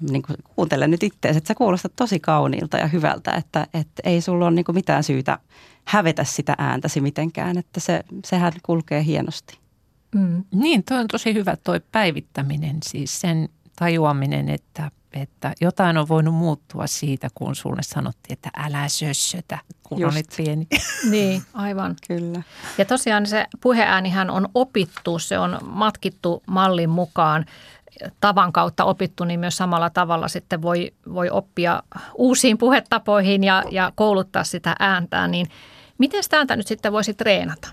niin 0.00 0.22
kuin, 0.22 0.36
kuuntele 0.54 0.88
nyt 0.88 1.02
itseäsi, 1.02 1.38
että 1.38 1.48
sä 1.48 1.54
kuulostat 1.54 1.92
tosi 1.96 2.20
kauniilta 2.20 2.76
ja 2.78 2.86
hyvältä, 2.86 3.32
että, 3.32 3.66
että 3.74 4.02
ei 4.04 4.20
sulla 4.20 4.46
ole 4.46 4.54
niin 4.54 4.64
kuin 4.64 4.76
mitään 4.76 5.04
syytä 5.04 5.38
hävetä 5.84 6.24
sitä 6.24 6.54
ääntäsi 6.58 7.00
mitenkään, 7.00 7.58
että 7.58 7.80
se, 7.80 8.04
sehän 8.24 8.52
kulkee 8.62 9.04
hienosti. 9.04 9.58
Mm. 10.14 10.44
Niin, 10.54 10.84
toi 10.84 10.98
on 10.98 11.08
tosi 11.08 11.34
hyvä 11.34 11.56
toi 11.56 11.80
päivittäminen, 11.92 12.76
siis 12.82 13.20
sen 13.20 13.48
tajuaminen, 13.78 14.48
että, 14.48 14.90
että 15.12 15.54
jotain 15.60 15.98
on 15.98 16.08
voinut 16.08 16.34
muuttua 16.34 16.86
siitä, 16.86 17.28
kun 17.34 17.56
sulle 17.56 17.82
sanottiin, 17.82 18.32
että 18.32 18.50
älä 18.56 18.88
sössötä, 18.88 19.58
kun 19.82 20.00
Just. 20.00 20.14
olit 20.14 20.26
pieni. 20.36 20.66
Niin, 21.10 21.42
aivan. 21.54 21.96
Kyllä. 22.08 22.42
Ja 22.78 22.84
tosiaan 22.84 23.26
se 23.26 23.46
puheäänihän 23.60 24.30
on 24.30 24.48
opittu, 24.54 25.18
se 25.18 25.38
on 25.38 25.58
matkittu 25.62 26.42
mallin 26.46 26.90
mukaan 26.90 27.46
tavan 28.20 28.52
kautta 28.52 28.84
opittu, 28.84 29.24
niin 29.24 29.40
myös 29.40 29.56
samalla 29.56 29.90
tavalla 29.90 30.28
sitten 30.28 30.62
voi, 30.62 30.92
voi 31.14 31.30
oppia 31.30 31.82
uusiin 32.14 32.58
puhetapoihin 32.58 33.44
ja, 33.44 33.64
ja 33.70 33.92
kouluttaa 33.94 34.44
sitä 34.44 34.76
ääntää. 34.78 35.28
Niin 35.28 35.46
miten 35.98 36.22
sitä 36.22 36.36
ääntä 36.36 36.56
nyt 36.56 36.66
sitten 36.66 36.92
voisi 36.92 37.14
treenata? 37.14 37.68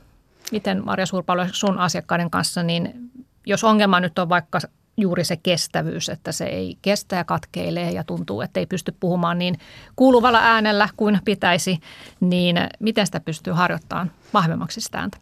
Miten 0.52 0.86
Marja 0.86 1.06
Suurpalo 1.06 1.46
sun 1.52 1.78
asiakkaiden 1.78 2.30
kanssa, 2.30 2.64
niin 2.64 3.12
jos 3.46 3.64
ongelma 3.64 4.00
nyt 4.00 4.20
on 4.20 4.30
vaikka 4.30 4.60
juuri 4.98 5.24
se 5.24 5.38
kestävyys, 5.38 6.10
että 6.10 6.32
se 6.32 6.46
ei 6.46 6.78
kestä 6.82 7.16
ja 7.16 7.24
katkeilee 7.24 7.92
ja 7.92 8.04
tuntuu, 8.04 8.42
että 8.42 8.60
ei 8.60 8.66
pysty 8.66 8.96
puhumaan 9.00 9.40
niin 9.40 9.58
kuuluvalla 9.96 10.40
äänellä 10.40 10.90
kuin 10.98 11.20
pitäisi, 11.26 11.80
niin 12.20 12.58
miten 12.80 13.06
sitä 13.06 13.20
pystyy 13.20 13.54
harjoittamaan 13.54 14.12
vahvemmaksi 14.34 14.82
sitä 14.82 15.00
ääntä? 15.00 15.18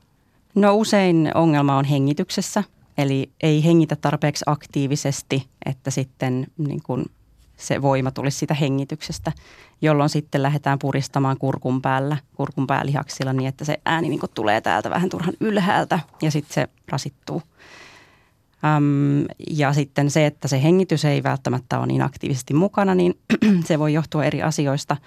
No 0.55 0.75
usein 0.75 1.31
ongelma 1.35 1.77
on 1.77 1.85
hengityksessä, 1.85 2.63
eli 2.97 3.31
ei 3.43 3.63
hengitä 3.65 3.95
tarpeeksi 3.95 4.43
aktiivisesti, 4.47 5.47
että 5.65 5.91
sitten 5.91 6.47
niin 6.57 6.83
kuin 6.83 7.05
se 7.57 7.81
voima 7.81 8.11
tulisi 8.11 8.37
sitä 8.37 8.53
hengityksestä, 8.53 9.31
jolloin 9.81 10.09
sitten 10.09 10.43
lähdetään 10.43 10.79
puristamaan 10.79 11.37
kurkun 11.37 11.81
päällä, 11.81 12.17
kurkun 12.35 12.67
päälihaksilla 12.67 13.33
niin, 13.33 13.47
että 13.47 13.65
se 13.65 13.81
ääni 13.85 14.09
niin 14.09 14.19
tulee 14.33 14.61
täältä 14.61 14.89
vähän 14.89 15.09
turhan 15.09 15.33
ylhäältä 15.39 15.99
ja 16.21 16.31
sitten 16.31 16.53
se 16.53 16.67
rasittuu. 16.87 17.41
Öm, 18.77 19.25
ja 19.49 19.73
sitten 19.73 20.11
se, 20.11 20.25
että 20.25 20.47
se 20.47 20.63
hengitys 20.63 21.05
ei 21.05 21.23
välttämättä 21.23 21.79
ole 21.79 21.87
niin 21.87 22.01
aktiivisesti 22.01 22.53
mukana, 22.53 22.95
niin 22.95 23.19
se 23.67 23.79
voi 23.79 23.93
johtua 23.93 24.23
eri 24.23 24.41
asioista, 24.41 24.97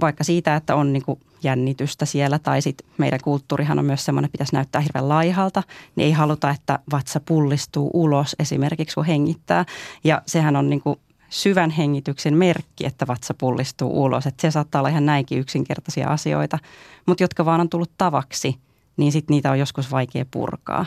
vaikka 0.00 0.24
siitä, 0.24 0.56
että 0.56 0.74
on 0.74 0.92
niin 0.92 1.04
kuin 1.04 1.20
jännitystä 1.42 2.06
siellä 2.06 2.38
tai 2.38 2.62
sitten 2.62 2.88
meidän 2.98 3.20
kulttuurihan 3.24 3.78
on 3.78 3.84
myös 3.84 4.04
semmoinen, 4.04 4.26
että 4.26 4.32
pitäisi 4.32 4.54
näyttää 4.54 4.80
hirveän 4.80 5.08
laihalta, 5.08 5.62
niin 5.96 6.06
ei 6.06 6.12
haluta, 6.12 6.50
että 6.50 6.78
vatsa 6.92 7.20
pullistuu 7.20 7.90
ulos 7.94 8.36
esimerkiksi 8.38 8.94
kun 8.94 9.04
hengittää. 9.04 9.64
Ja 10.04 10.22
sehän 10.26 10.56
on 10.56 10.70
niin 10.70 10.80
kuin 10.80 10.98
syvän 11.28 11.70
hengityksen 11.70 12.34
merkki, 12.34 12.86
että 12.86 13.06
vatsa 13.06 13.34
pullistuu 13.34 14.04
ulos. 14.04 14.26
Että 14.26 14.40
se 14.40 14.50
saattaa 14.50 14.80
olla 14.80 14.88
ihan 14.88 15.06
näinkin 15.06 15.38
yksinkertaisia 15.38 16.08
asioita, 16.08 16.58
mutta 17.06 17.24
jotka 17.24 17.44
vaan 17.44 17.60
on 17.60 17.68
tullut 17.68 17.90
tavaksi, 17.98 18.56
niin 18.96 19.12
sitten 19.12 19.34
niitä 19.34 19.50
on 19.50 19.58
joskus 19.58 19.90
vaikea 19.90 20.24
purkaa. 20.30 20.86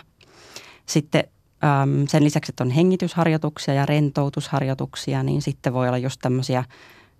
Sitten 0.85 1.23
äm, 1.63 2.07
sen 2.07 2.23
lisäksi, 2.23 2.51
että 2.51 2.63
on 2.63 2.71
hengitysharjoituksia 2.71 3.73
ja 3.73 3.85
rentoutusharjoituksia, 3.85 5.23
niin 5.23 5.41
sitten 5.41 5.73
voi 5.73 5.87
olla 5.87 5.97
just 5.97 6.19
tämmöisiä 6.21 6.63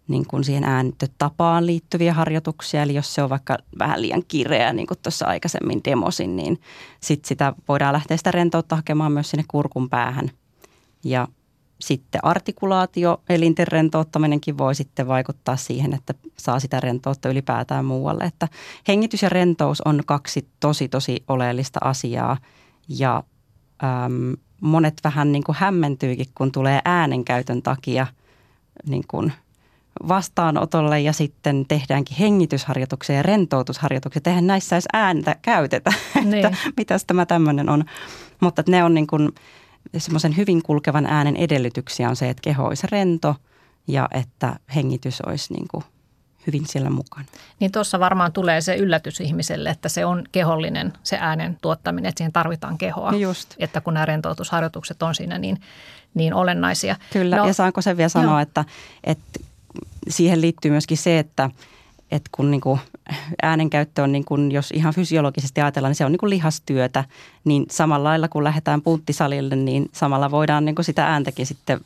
niin 0.08 0.28
kuin 0.28 0.44
siihen 0.44 0.64
ääntötapaan 0.64 1.66
liittyviä 1.66 2.14
harjoituksia. 2.14 2.84
Eli 2.84 2.96
jos 2.96 3.14
se 3.14 3.24
on 3.24 3.30
vaikka 3.30 3.58
vähän 3.80 4.02
liian 4.02 4.24
kireä, 4.28 4.74
niin 4.74 4.88
kuin 4.88 4.98
tuossa 5.04 5.26
aikaisemmin 5.26 5.82
demosin, 5.86 6.36
niin 6.36 6.62
sitten 7.02 7.28
sitä 7.28 7.54
voidaan 7.68 7.94
lähteä 7.94 8.18
sitä 8.18 8.32
rentoutta 8.32 8.76
hakemaan 8.76 9.12
myös 9.12 9.30
sinne 9.30 9.44
kurkun 9.48 9.90
päähän. 9.90 10.30
Ja 11.04 11.28
sitten 11.82 12.26
artikulaatio, 12.26 13.22
elinten 13.30 13.68
rentouttaminenkin 13.68 14.58
voi 14.58 14.76
sitten 14.76 15.08
vaikuttaa 15.08 15.56
siihen, 15.56 15.94
että 15.94 16.14
saa 16.38 16.60
sitä 16.60 16.80
rentoutta 16.80 17.30
ylipäätään 17.30 17.86
muualle. 17.86 18.24
Että 18.24 18.48
hengitys 18.88 19.24
ja 19.24 19.30
rentous 19.30 19.82
on 19.82 20.02
kaksi 20.06 20.48
tosi 20.60 20.90
tosi 20.90 21.24
oleellista 21.28 21.80
asiaa 21.84 22.38
ja 22.90 23.24
äm, 23.84 24.34
monet 24.62 24.94
vähän 25.04 25.32
niin 25.32 25.44
kuin 25.44 25.56
hämmentyykin, 25.60 26.26
kun 26.36 26.52
tulee 26.52 26.82
äänenkäytön 26.86 27.62
takia 27.62 28.08
niin 28.88 29.04
kuin 29.08 29.34
vastaanotolle 30.08 31.00
ja 31.00 31.14
sitten 31.14 31.66
tehdäänkin 31.68 32.18
hengitysharjoituksia 32.18 33.16
ja 33.16 33.24
rentoutusharjoituksia. 33.24 34.22
Eihän 34.26 34.48
näissä 34.48 34.76
edes 34.76 34.86
ääntä 34.94 35.36
käytetä, 35.42 35.94
niin. 36.24 36.46
että 36.46 36.58
mitäs 36.78 37.06
tämä 37.06 37.26
tämmöinen 37.26 37.70
on. 37.70 37.84
Mutta 38.40 38.64
ne 38.68 38.84
on 38.84 38.94
niin 38.94 39.08
kuin– 39.08 39.30
semmoisen 39.98 40.38
hyvin 40.38 40.64
kulkevan 40.64 41.06
äänen 41.06 41.36
edellytyksiä 41.36 42.10
on 42.10 42.16
se, 42.16 42.30
että 42.30 42.42
keho 42.42 42.66
olisi 42.66 42.88
rento 42.92 43.36
ja 43.88 44.08
että 44.12 44.56
hengitys 44.76 45.22
olisi 45.22 45.54
niin 45.54 45.68
kuin 45.72 45.84
hyvin 46.48 46.68
siellä 46.68 46.90
mukana. 46.90 47.26
Niin 47.60 47.72
tuossa 47.72 48.00
varmaan 48.00 48.34
tulee 48.34 48.62
se 48.62 48.76
yllätys 48.76 49.20
ihmiselle, 49.20 49.70
että 49.70 49.90
se 49.90 50.06
on 50.06 50.24
kehollinen 50.32 50.94
se 51.04 51.18
äänen 51.20 51.58
tuottaminen, 51.62 52.10
että 52.10 52.20
siihen 52.20 52.34
tarvitaan 52.34 52.78
kehoa. 52.78 53.12
Just. 53.12 53.56
Että 53.60 53.82
kun 53.82 53.94
nämä 53.94 54.06
rentoutusharjoitukset 54.06 55.04
on 55.04 55.16
siinä 55.16 55.38
niin, 55.38 55.62
niin 56.14 56.34
olennaisia. 56.34 56.96
Kyllä, 57.14 57.36
no, 57.36 57.48
ja 57.48 57.54
saanko 57.54 57.82
sen 57.82 57.98
vielä 57.98 58.10
sanoa, 58.10 58.42
että, 58.42 58.66
että 59.04 59.40
siihen 60.10 60.42
liittyy 60.42 60.72
myöskin 60.72 60.98
se, 60.98 61.20
että– 61.20 61.50
että 62.12 62.30
kun 62.32 62.52
niin 62.52 62.62
kuin 62.62 62.80
äänenkäyttö 63.42 64.04
on, 64.04 64.12
niin 64.12 64.26
kuin, 64.26 64.52
jos 64.52 64.72
ihan 64.72 64.94
fysiologisesti 64.94 65.62
ajatellaan, 65.62 65.90
niin 65.90 65.96
se 65.96 66.06
on 66.06 66.12
niin 66.12 66.20
kuin 66.20 66.30
lihastyötä, 66.30 67.04
niin 67.44 67.66
samalla 67.70 68.10
lailla 68.10 68.28
kun 68.28 68.44
lähdetään 68.44 68.82
punttisalille, 68.82 69.56
niin 69.56 69.90
samalla 69.94 70.32
voidaan 70.32 70.66
niin 70.66 70.76
kuin 70.76 70.86
sitä 70.86 71.08
ääntäkin 71.08 71.46
sitten 71.46 71.82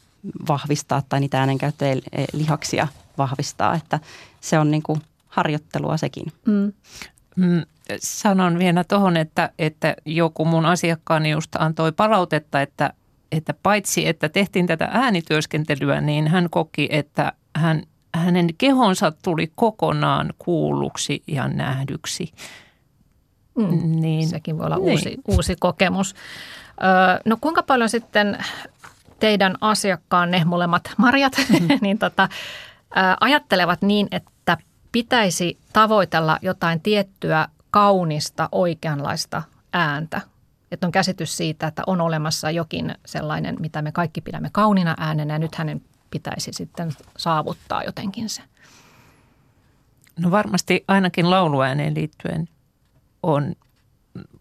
vahvistaa 0.47 1.01
tai 1.09 1.19
niitä 1.19 1.39
äänenkäyttöjä 1.39 1.95
lihaksia 2.33 2.88
vahvistaa, 3.17 3.75
että 3.75 3.99
se 4.41 4.59
on 4.59 4.71
niin 4.71 4.83
kuin 4.83 5.01
harjoittelua 5.27 5.97
sekin. 5.97 6.25
Mm. 6.45 6.73
Mm, 7.36 7.61
sanon 7.99 8.59
vielä 8.59 8.83
tuohon, 8.83 9.17
että, 9.17 9.49
että 9.59 9.95
joku 10.05 10.45
mun 10.45 10.65
asiakkaani 10.65 11.31
just 11.31 11.55
antoi 11.55 11.91
palautetta, 11.91 12.61
että, 12.61 12.93
että 13.31 13.53
paitsi 13.63 14.07
että 14.07 14.29
tehtiin 14.29 14.67
tätä 14.67 14.89
äänityöskentelyä, 14.91 16.01
niin 16.01 16.27
hän 16.27 16.49
koki, 16.49 16.88
että 16.91 17.33
hän 17.56 17.84
hänen 18.16 18.49
kehonsa 18.58 19.12
tuli 19.24 19.51
kokonaan 19.56 20.34
kuulluksi 20.39 21.24
ja 21.28 21.47
nähdyksi. 21.47 22.34
Mm, 23.58 24.01
niin, 24.01 24.28
sekin 24.28 24.58
voi 24.58 24.66
olla 24.66 24.76
niin. 24.76 24.89
uusi, 24.89 25.18
uusi 25.28 25.56
kokemus. 25.60 26.16
Öö, 26.84 27.22
no 27.26 27.38
kuinka 27.41 27.64
paljon 27.64 27.89
sitten 27.89 28.38
teidän 29.20 29.56
asiakkaanne, 29.62 30.45
molemmat 30.45 30.91
marjat, 30.97 31.34
mm-hmm. 31.49 31.68
niin 31.82 31.97
tota, 31.97 32.30
ö, 32.97 32.99
ajattelevat 33.20 33.82
niin, 33.82 34.08
että 34.12 34.58
pitäisi 34.91 35.58
tavoitella 35.74 36.39
jotain 36.41 36.82
tiettyä 36.82 37.47
kaunista, 37.72 38.49
oikeanlaista 38.51 39.43
ääntä? 39.74 40.22
Että 40.72 40.88
on 40.88 40.91
käsitys 40.91 41.38
siitä, 41.38 41.68
että 41.68 41.84
on 41.88 42.01
olemassa 42.01 42.51
jokin 42.51 42.95
sellainen, 43.06 43.56
mitä 43.60 43.82
me 43.82 43.91
kaikki 43.91 44.22
pidämme 44.22 44.49
kaunina 44.51 44.95
äänenä 44.97 45.34
ja 45.34 45.39
nyt 45.39 45.56
hänen 45.56 45.82
pitäisi 46.16 46.53
sitten 46.53 46.91
saavuttaa 47.18 47.84
jotenkin 47.84 48.30
se? 48.30 48.41
No 50.20 50.32
varmasti 50.32 50.84
ainakin 50.88 51.30
lauluääneen 51.30 51.95
liittyen 51.95 52.49
on, 53.24 53.55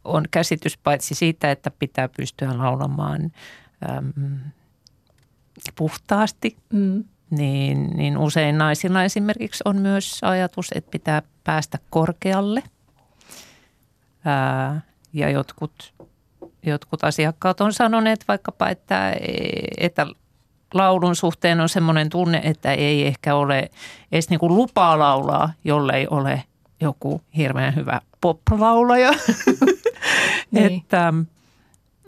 on 0.05 0.25
käsitys 0.31 0.79
paitsi 0.79 1.15
siitä, 1.15 1.51
että 1.51 1.71
pitää 1.71 2.09
pystyä 2.09 2.59
laulamaan 2.59 3.33
äm, 3.91 4.41
puhtaasti, 5.77 6.57
mm. 6.73 7.05
niin, 7.31 7.91
niin 7.97 8.19
usein 8.19 8.59
naisilla 8.59 9.05
esimerkiksi 9.05 9.63
on 9.65 9.77
myös 9.77 10.21
ajatus, 10.23 10.71
että 10.75 10.91
pitää 10.91 11.23
päästä 11.45 11.79
korkealle. 11.91 12.63
Ää, 14.25 14.81
ja 15.13 15.31
jotkut, 15.31 15.95
jotkut 16.67 17.05
asiakkaat 17.05 17.61
on 17.61 17.73
sanoneet 17.73 18.25
vaikkapa, 18.29 18.69
että, 18.69 19.15
että 19.79 20.07
laulun 20.75 21.17
suhteen 21.17 21.61
on 21.61 21.69
semmoinen 21.69 22.11
tunne, 22.11 22.41
että 22.45 22.73
ei 22.73 23.07
ehkä 23.07 23.35
ole 23.35 23.71
edes 24.13 24.31
niin 24.31 24.41
kuin 24.41 24.55
lupaa 24.55 24.99
laulaa, 24.99 25.53
jollei 25.65 26.07
ole 26.11 26.43
joku 26.81 27.23
hirveän 27.37 27.77
hyvä 27.77 28.01
pop-laulaja. 28.21 29.11
niin. 30.51 30.73
että, 30.73 31.15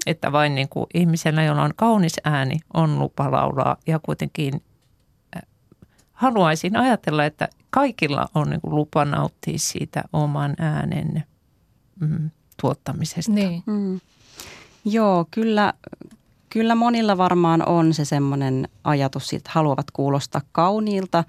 että 0.06 0.32
vain 0.32 0.54
niin 0.54 0.68
kuin 0.68 0.86
ihmisellä, 0.94 1.42
jolla 1.42 1.62
on 1.62 1.72
kaunis 1.76 2.16
ääni, 2.24 2.58
on 2.74 2.98
lupa 2.98 3.30
laulaa 3.30 3.76
ja 3.86 3.98
kuitenkin 3.98 4.62
äh, 5.36 5.42
haluaisin 6.12 6.76
ajatella, 6.76 7.24
että 7.24 7.48
kaikilla 7.70 8.28
on 8.34 8.50
niin 8.50 8.60
kuin 8.60 8.74
lupa 8.74 9.04
nauttia 9.04 9.58
siitä 9.58 10.04
oman 10.12 10.54
äänen 10.58 11.24
mm, 12.00 12.30
tuottamisesta. 12.60 13.32
Niin. 13.32 13.62
Mm. 13.66 14.00
Joo, 14.84 15.26
kyllä 15.30 15.72
kyllä 16.56 16.74
monilla 16.74 17.16
varmaan 17.16 17.68
on 17.68 17.94
se 17.94 18.04
semmoinen 18.04 18.68
ajatus, 18.84 19.32
että 19.32 19.50
haluavat 19.54 19.90
kuulostaa 19.90 20.40
kauniilta 20.52 21.24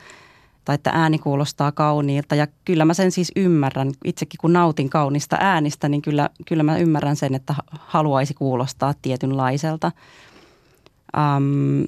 tai 0.65 0.75
että 0.75 0.91
ääni 0.93 1.19
kuulostaa 1.19 1.71
kauniilta. 1.71 2.36
Ja 2.36 2.47
kyllä 2.65 2.86
mä 2.86 2.93
sen 2.93 3.11
siis 3.11 3.32
ymmärrän. 3.36 3.91
Itsekin 4.05 4.38
kun 4.41 4.53
nautin 4.53 4.89
kaunista 4.89 5.38
äänistä, 5.39 5.89
niin 5.89 6.01
kyllä, 6.01 6.30
kyllä 6.45 6.63
mä 6.63 6.78
ymmärrän 6.78 7.15
sen, 7.15 7.36
että 7.36 7.55
haluaisi 7.71 8.34
kuulostaa 8.34 8.93
tietynlaiselta. 9.01 9.91
Um, 11.17 11.86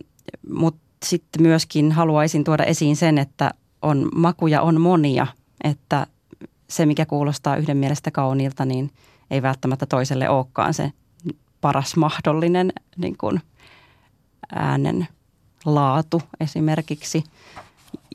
Mutta 0.53 0.81
sitten 1.05 1.41
myöskin 1.41 1.91
haluaisin 1.91 2.43
tuoda 2.43 2.63
esiin 2.63 2.95
sen, 2.95 3.17
että 3.17 3.51
on 3.81 4.09
makuja 4.15 4.61
on 4.61 4.81
monia, 4.81 5.27
että 5.63 6.07
se 6.67 6.85
mikä 6.85 7.05
kuulostaa 7.05 7.55
yhden 7.55 7.77
mielestä 7.77 8.11
kauniilta, 8.11 8.65
niin 8.65 8.91
ei 9.31 9.41
välttämättä 9.41 9.85
toiselle 9.85 10.29
olekaan 10.29 10.73
se 10.73 10.91
paras 11.61 11.95
mahdollinen 11.95 12.73
niin 12.97 13.17
kuin 13.17 13.41
äänen 14.55 15.07
laatu 15.65 16.21
esimerkiksi. 16.39 17.23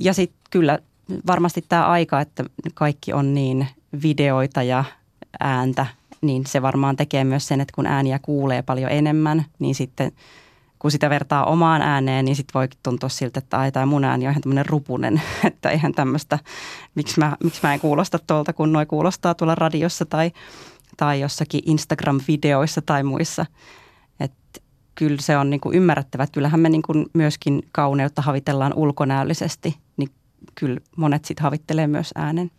Ja 0.01 0.15
sitten 0.15 0.41
kyllä 0.51 0.79
varmasti 1.27 1.65
tämä 1.69 1.87
aika, 1.87 2.21
että 2.21 2.45
kaikki 2.75 3.13
on 3.13 3.35
niin 3.35 3.69
videoita 4.03 4.63
ja 4.63 4.85
ääntä, 5.41 5.87
niin 6.21 6.47
se 6.47 6.63
varmaan 6.63 6.97
tekee 6.97 7.25
myös 7.25 7.49
sen, 7.49 7.61
että 7.61 7.75
kun 7.75 7.87
ääniä 7.87 8.19
kuulee 8.19 8.63
paljon 8.63 8.91
enemmän, 8.91 9.45
niin 9.59 9.75
sitten 9.75 10.13
kun 10.79 10.91
sitä 10.91 11.11
vertaa 11.11 11.45
omaan 11.45 11.83
ääneen, 11.83 12.25
niin 12.25 12.37
sitten 12.37 12.55
voi 12.55 12.69
tuntua 12.83 13.09
siltä, 13.09 13.39
että 13.39 13.59
ai 13.59 13.73
tämä 13.73 13.87
mun 13.87 14.05
ääni 14.05 14.27
on 14.27 14.31
ihan 14.31 14.43
tämmöinen 14.43 14.67
rupunen, 14.67 15.23
että 15.45 15.71
eihän 15.71 15.93
tämmöistä, 15.93 16.39
miksi 16.95 17.21
mä, 17.21 17.37
miksi 17.45 17.61
mä 17.63 17.75
en 17.75 17.81
kuulosta 17.81 18.19
tuolta, 18.19 18.53
kun 18.53 18.73
noi 18.73 18.87
kuulostaa 18.87 19.35
tuolla 19.35 19.55
radiossa 19.55 20.05
tai, 20.07 20.33
tai 20.97 21.21
jossakin 21.21 21.61
Instagram-videoissa 21.67 22.83
tai 22.87 23.03
muissa. 23.03 23.47
Että 24.21 24.61
kyllä 24.95 25.21
se 25.21 25.37
on 25.37 25.51
niin 25.51 25.61
kuin 25.61 25.77
ymmärrettävä. 25.77 26.27
Kyllähän 26.33 26.61
me 26.61 26.69
niin 26.69 26.83
kuin 26.83 27.07
myöskin 27.13 27.63
kauneutta 27.73 28.23
havitellaan 28.23 28.75
ulkonäöllisesti, 28.75 29.77
niin 29.97 30.11
kyllä 30.55 30.81
monet 30.97 31.25
sitten 31.25 31.45
havittelee 31.45 31.87
myös 31.87 32.11
äänen. 32.15 32.51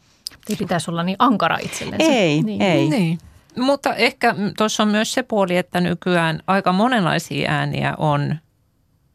Ei 0.49 0.55
pitäisi 0.55 0.91
olla 0.91 1.03
niin 1.03 1.15
ankara 1.19 1.57
itsellensä. 1.57 2.11
Ei, 2.11 2.41
niin. 2.41 2.61
ei. 2.61 2.89
Niin. 2.89 3.17
Mutta 3.57 3.95
ehkä 3.95 4.35
tuossa 4.57 4.83
on 4.83 4.89
myös 4.89 5.13
se 5.13 5.23
puoli, 5.23 5.57
että 5.57 5.81
nykyään 5.81 6.39
aika 6.47 6.71
monenlaisia 6.71 7.51
ääniä 7.51 7.93
on, 7.97 8.35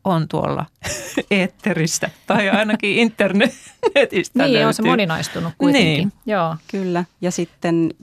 on 0.04 0.28
tuolla 0.28 0.66
eetterissä 1.30 2.10
tai 2.26 2.50
ainakin 2.50 2.96
internetistä 2.96 4.42
Niin, 4.42 4.52
löytyy. 4.52 4.64
on 4.64 4.74
se 4.74 4.82
moninaistunut 4.82 5.52
kuitenkin. 5.58 5.94
Niin. 5.94 6.12
Joo. 6.26 6.56
Kyllä. 6.70 7.04
Ja 7.20 7.30
sitten 7.30 7.94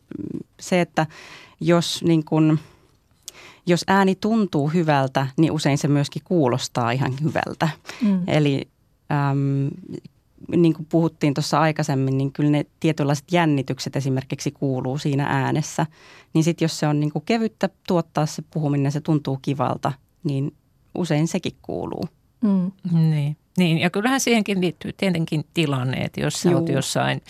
se, 0.60 0.82
että 0.82 1.06
jos 1.62 2.04
niin 2.04 2.26
kun, 2.26 2.60
jos 3.66 3.84
ääni 3.88 4.16
tuntuu 4.16 4.68
hyvältä, 4.68 5.28
niin 5.38 5.52
usein 5.52 5.78
se 5.78 5.88
myöskin 5.88 6.22
kuulostaa 6.26 6.91
ihan 6.91 7.14
hyvältä. 7.24 7.70
Mm. 8.02 8.24
Eli 8.28 8.68
äm, 9.12 9.70
niin 10.58 10.74
kuin 10.74 10.86
puhuttiin 10.89 11.34
tuossa 11.34 11.60
aikaisemmin, 11.60 12.18
niin 12.18 12.32
kyllä 12.32 12.50
ne 12.50 12.66
tietynlaiset 12.80 13.32
jännitykset 13.32 13.95
esimerkiksi 13.95 14.52
kuuluu 14.52 14.98
siinä 14.98 15.26
äänessä. 15.30 15.86
Niin 16.34 16.43
sitten 16.43 16.66
jos 16.66 16.80
se 16.80 16.88
on 16.88 17.00
niin 17.00 17.12
kuin 17.12 17.26
kevyttä 17.26 17.70
tuottaa 17.88 18.26
se 18.26 18.43
puhuminen, 18.54 18.91
se 18.91 19.02
tuntuu 19.02 19.39
kivalta, 19.41 19.91
niin 20.24 20.54
usein 20.98 21.28
sekin 21.28 21.58
kuuluu. 21.62 22.10
Mm. 22.41 22.72
Niin. 22.91 23.38
niin, 23.58 23.78
ja 23.78 23.89
kyllähän 23.89 24.20
siihenkin 24.20 24.62
liittyy 24.62 24.93
tietenkin 24.93 25.45
tilanne, 25.54 25.98
että 25.98 26.22
jos 26.22 26.34
sä 26.34 26.50
Juu. 26.50 26.60
oot 26.60 26.70
jossain 26.70 27.22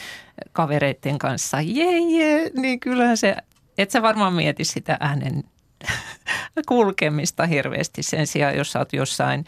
kavereiden 0.52 1.18
kanssa, 1.18 1.62
jee, 1.62 2.00
jee, 2.00 2.52
niin 2.58 2.80
kyllähän 2.80 3.18
se, 3.18 3.36
et 3.78 3.92
sä 3.92 4.02
varmaan 4.02 4.34
mieti 4.34 4.64
sitä 4.64 4.98
äänen 5.00 5.44
kulkemista 6.68 7.46
hirveästi 7.46 8.04
sen 8.04 8.28
sijaan, 8.28 8.58
jos 8.58 8.72
sä 8.72 8.80
oot 8.80 8.94
jossain, 8.94 9.46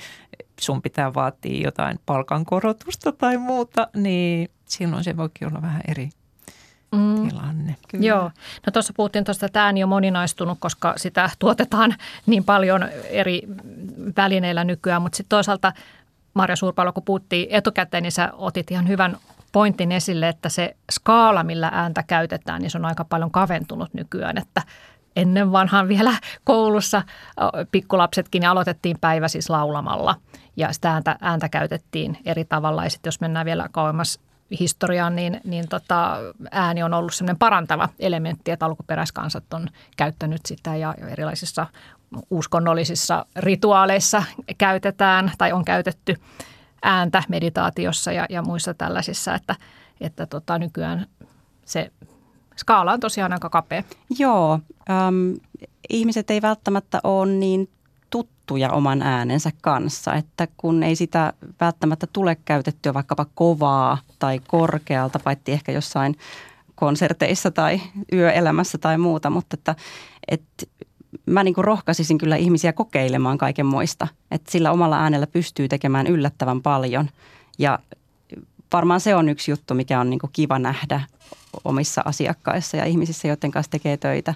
sun 0.59 0.81
pitää 0.81 1.13
vaatia 1.13 1.63
jotain 1.63 1.99
palkankorotusta 2.05 3.11
tai 3.11 3.37
muuta, 3.37 3.87
niin 3.95 4.49
silloin 4.65 5.03
se 5.03 5.17
voikin 5.17 5.47
olla 5.47 5.61
vähän 5.61 5.81
eri 5.87 6.09
Mm. 6.91 7.29
tilanne. 7.29 7.75
Kyllä. 7.87 8.05
Joo. 8.05 8.31
No 8.65 8.71
tuossa 8.73 8.93
puhuttiin 8.97 9.23
tuosta, 9.23 9.45
että 9.45 9.63
ääni 9.63 9.83
on 9.83 9.89
moninaistunut, 9.89 10.57
koska 10.61 10.93
sitä 10.97 11.29
tuotetaan 11.39 11.95
niin 12.25 12.43
paljon 12.43 12.89
eri 13.09 13.41
välineillä 14.17 14.63
nykyään. 14.63 15.01
Mutta 15.01 15.17
sitten 15.17 15.29
toisaalta 15.37 15.73
Marja 16.33 16.55
Suurpalo, 16.55 16.93
kun 16.93 17.03
puhuttiin 17.03 17.47
etukäteen, 17.49 18.03
niin 18.03 18.11
sä 18.11 18.29
otit 18.33 18.71
ihan 18.71 18.87
hyvän 18.87 19.17
pointin 19.51 19.91
esille, 19.91 20.29
että 20.29 20.49
se 20.49 20.75
skaala, 20.91 21.43
millä 21.43 21.71
ääntä 21.73 22.03
käytetään, 22.03 22.61
niin 22.61 22.71
se 22.71 22.77
on 22.77 22.85
aika 22.85 23.05
paljon 23.05 23.31
kaventunut 23.31 23.93
nykyään. 23.93 24.37
Että 24.37 24.61
ennen 25.15 25.51
vanhaan 25.51 25.87
vielä 25.87 26.13
koulussa 26.43 27.01
pikkulapsetkin 27.71 28.39
niin 28.39 28.49
aloitettiin 28.49 28.97
päivä 29.01 29.27
siis 29.27 29.49
laulamalla 29.49 30.15
ja 30.57 30.73
sitä 30.73 30.91
ääntä, 30.91 31.17
ääntä 31.21 31.49
käytettiin 31.49 32.17
eri 32.25 32.45
tavalla. 32.45 32.83
Ja 32.83 32.89
sitten 32.89 33.07
jos 33.07 33.21
mennään 33.21 33.45
vielä 33.45 33.69
kauemmas 33.71 34.19
historiaan, 34.59 35.15
niin, 35.15 35.41
niin 35.43 35.67
tota, 35.69 36.17
ääni 36.51 36.83
on 36.83 36.93
ollut 36.93 37.13
sellainen 37.13 37.39
parantava 37.39 37.89
elementti, 37.99 38.51
että 38.51 38.65
alkuperäiskansat 38.65 39.53
on 39.53 39.67
käyttänyt 39.97 40.45
sitä 40.45 40.75
ja 40.75 40.95
erilaisissa 41.07 41.67
uskonnollisissa 42.29 43.25
rituaaleissa 43.35 44.23
käytetään 44.57 45.31
tai 45.37 45.51
on 45.51 45.65
käytetty 45.65 46.15
ääntä 46.83 47.23
meditaatiossa 47.29 48.11
ja, 48.11 48.25
ja 48.29 48.41
muissa 48.41 48.73
tällaisissa, 48.73 49.35
että, 49.35 49.55
että 50.01 50.25
tota, 50.25 50.59
nykyään 50.59 51.07
se 51.65 51.91
skaala 52.57 52.93
on 52.93 52.99
tosiaan 52.99 53.33
aika 53.33 53.49
kapea. 53.49 53.83
Joo, 54.19 54.59
äm, 54.89 55.35
ihmiset 55.89 56.31
ei 56.31 56.41
välttämättä 56.41 56.99
ole 57.03 57.31
niin 57.31 57.69
tuttuja 58.49 58.71
oman 58.71 59.01
äänensä 59.01 59.51
kanssa, 59.61 60.13
että 60.13 60.47
kun 60.57 60.83
ei 60.83 60.95
sitä 60.95 61.33
välttämättä 61.61 62.07
tule 62.13 62.37
käytettyä 62.45 62.93
vaikkapa 62.93 63.25
kovaa 63.35 63.97
tai 64.19 64.39
korkealta, 64.47 65.19
paitsi 65.19 65.51
ehkä 65.51 65.71
jossain 65.71 66.15
konserteissa 66.75 67.51
tai 67.51 67.81
yöelämässä 68.13 68.77
tai 68.77 68.97
muuta, 68.97 69.29
mutta 69.29 69.55
että, 69.55 69.75
että 70.27 70.65
mä 71.25 71.43
niin 71.43 71.55
rohkaisisin 71.57 72.17
kyllä 72.17 72.35
ihmisiä 72.35 72.73
kokeilemaan 72.73 73.37
kaikenmoista, 73.37 74.07
että 74.31 74.51
sillä 74.51 74.71
omalla 74.71 74.99
äänellä 74.99 75.27
pystyy 75.27 75.67
tekemään 75.67 76.07
yllättävän 76.07 76.61
paljon. 76.61 77.09
Ja 77.59 77.79
varmaan 78.73 78.99
se 78.99 79.15
on 79.15 79.29
yksi 79.29 79.51
juttu, 79.51 79.73
mikä 79.73 79.99
on 79.99 80.09
niin 80.09 80.19
kiva 80.33 80.59
nähdä 80.59 81.01
omissa 81.65 82.01
asiakkaissa 82.05 82.77
ja 82.77 82.85
ihmisissä, 82.85 83.27
joiden 83.27 83.51
kanssa 83.51 83.71
tekee 83.71 83.97
töitä, 83.97 84.33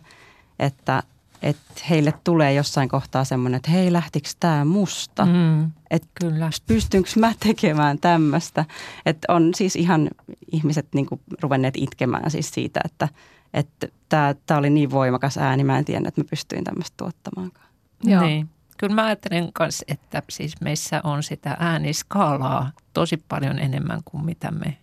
että, 0.59 1.03
että 1.43 1.81
heille 1.89 2.13
tulee 2.23 2.53
jossain 2.53 2.89
kohtaa 2.89 3.23
semmoinen, 3.23 3.57
että 3.57 3.71
hei 3.71 3.93
lähtikö 3.93 4.29
tämä 4.39 4.65
musta? 4.65 5.25
Mm, 5.25 5.71
Että 5.91 6.07
kyllä. 6.21 6.49
pystynkö 6.67 7.09
mä 7.15 7.33
tekemään 7.39 7.99
tämmöistä? 7.99 8.65
Että 9.05 9.33
on 9.33 9.51
siis 9.55 9.75
ihan 9.75 10.09
ihmiset 10.51 10.87
niin 10.93 11.05
kuin 11.05 11.21
ruvenneet 11.41 11.77
itkemään 11.77 12.31
siis 12.31 12.51
siitä, 12.51 12.81
että 12.85 13.07
että 13.53 13.87
tämä, 14.09 14.35
tämä 14.45 14.57
oli 14.57 14.69
niin 14.69 14.91
voimakas 14.91 15.37
ääni, 15.37 15.63
mä 15.63 15.77
en 15.77 15.85
tiedä, 15.85 16.07
että 16.07 16.21
mä 16.21 16.25
pystyin 16.29 16.63
tämmöistä 16.63 16.93
tuottamaankaan. 16.97 17.67
Joo. 18.03 18.25
Niin. 18.25 18.49
Kyllä 18.77 18.95
mä 18.95 19.05
ajattelen 19.05 19.51
myös, 19.59 19.83
että 19.87 20.23
siis 20.29 20.61
meissä 20.61 21.01
on 21.03 21.23
sitä 21.23 21.57
ääniskaalaa 21.59 22.71
tosi 22.93 23.17
paljon 23.29 23.59
enemmän 23.59 23.99
kuin 24.05 24.25
mitä 24.25 24.51
me 24.51 24.77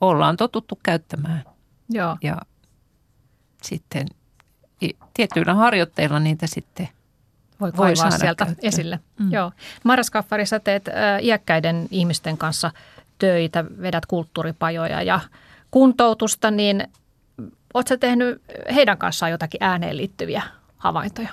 ollaan 0.00 0.36
totuttu 0.36 0.78
käyttämään. 0.82 1.44
Joo. 1.90 2.16
Ja 2.22 2.36
sitten 3.62 4.06
tietyillä 5.14 5.54
harjoitteilla 5.54 6.20
niitä 6.20 6.46
sitten 6.46 6.88
voi 7.60 7.72
Voi 7.76 7.96
saada 7.96 8.18
sieltä 8.18 8.44
käyttöön. 8.44 8.68
esille. 8.68 9.00
Mm. 9.18 9.32
Joo. 9.32 9.52
Marja 9.84 10.04
Skaffari, 10.04 10.46
sä 10.46 10.60
teet 10.60 10.88
ä, 10.88 10.92
iäkkäiden 11.22 11.88
ihmisten 11.90 12.38
kanssa 12.38 12.70
töitä, 13.18 13.64
vedät 13.82 14.06
kulttuuripajoja 14.06 15.02
ja 15.02 15.20
kuntoutusta, 15.70 16.50
niin 16.50 16.88
sä 17.88 17.96
tehnyt 17.96 18.42
heidän 18.74 18.98
kanssaan 18.98 19.32
jotakin 19.32 19.62
ääneen 19.64 19.96
liittyviä 19.96 20.42
havaintoja? 20.76 21.28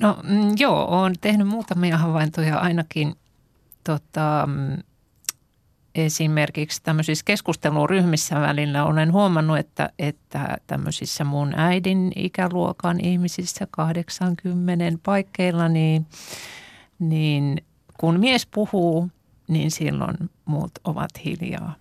No 0.00 0.18
mm, 0.22 0.54
joo, 0.58 0.84
olen 1.00 1.14
tehnyt 1.20 1.48
muutamia 1.48 1.98
havaintoja 1.98 2.58
ainakin 2.58 3.14
tota, 3.84 4.44
mm, 4.46 4.82
esimerkiksi 5.94 6.82
tämmöisissä 6.82 7.24
keskusteluryhmissä 7.24 8.40
välillä 8.40 8.84
olen 8.84 9.12
huomannut, 9.12 9.58
että, 9.58 9.90
että 9.98 10.58
tämmöisissä 10.66 11.24
mun 11.24 11.52
äidin 11.56 12.12
ikäluokan 12.16 13.00
ihmisissä 13.00 13.66
80 13.70 14.84
paikkeilla, 15.02 15.68
niin, 15.68 16.06
niin 16.98 17.64
kun 18.00 18.20
mies 18.20 18.46
puhuu, 18.46 19.10
niin 19.48 19.70
silloin 19.70 20.16
muut 20.44 20.72
ovat 20.84 21.10
hiljaa. 21.24 21.74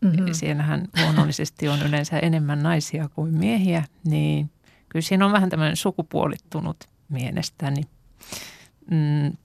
Mm-hmm. 0.00 0.32
Siellähän 0.32 0.88
luonnollisesti 1.02 1.68
on 1.68 1.82
yleensä 1.82 2.18
enemmän 2.18 2.62
naisia 2.62 3.08
kuin 3.08 3.34
miehiä, 3.34 3.84
niin 4.04 4.50
kyllä 4.88 5.02
siinä 5.02 5.26
on 5.26 5.32
vähän 5.32 5.50
tämmöinen 5.50 5.76
sukupuolittunut 5.76 6.88
mielestäni. 7.08 7.82
Mm, 8.90 9.36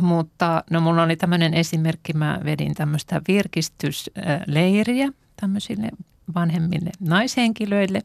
mutta 0.00 0.64
no 0.70 0.80
mulla 0.80 1.02
oli 1.02 1.16
tämmöinen 1.16 1.54
esimerkki, 1.54 2.12
mä 2.12 2.40
vedin 2.44 2.74
tämmöistä 2.74 3.20
virkistysleiriä 3.28 5.12
tämmöisille 5.40 5.88
vanhemmille 6.34 6.90
naishenkilöille. 7.00 8.02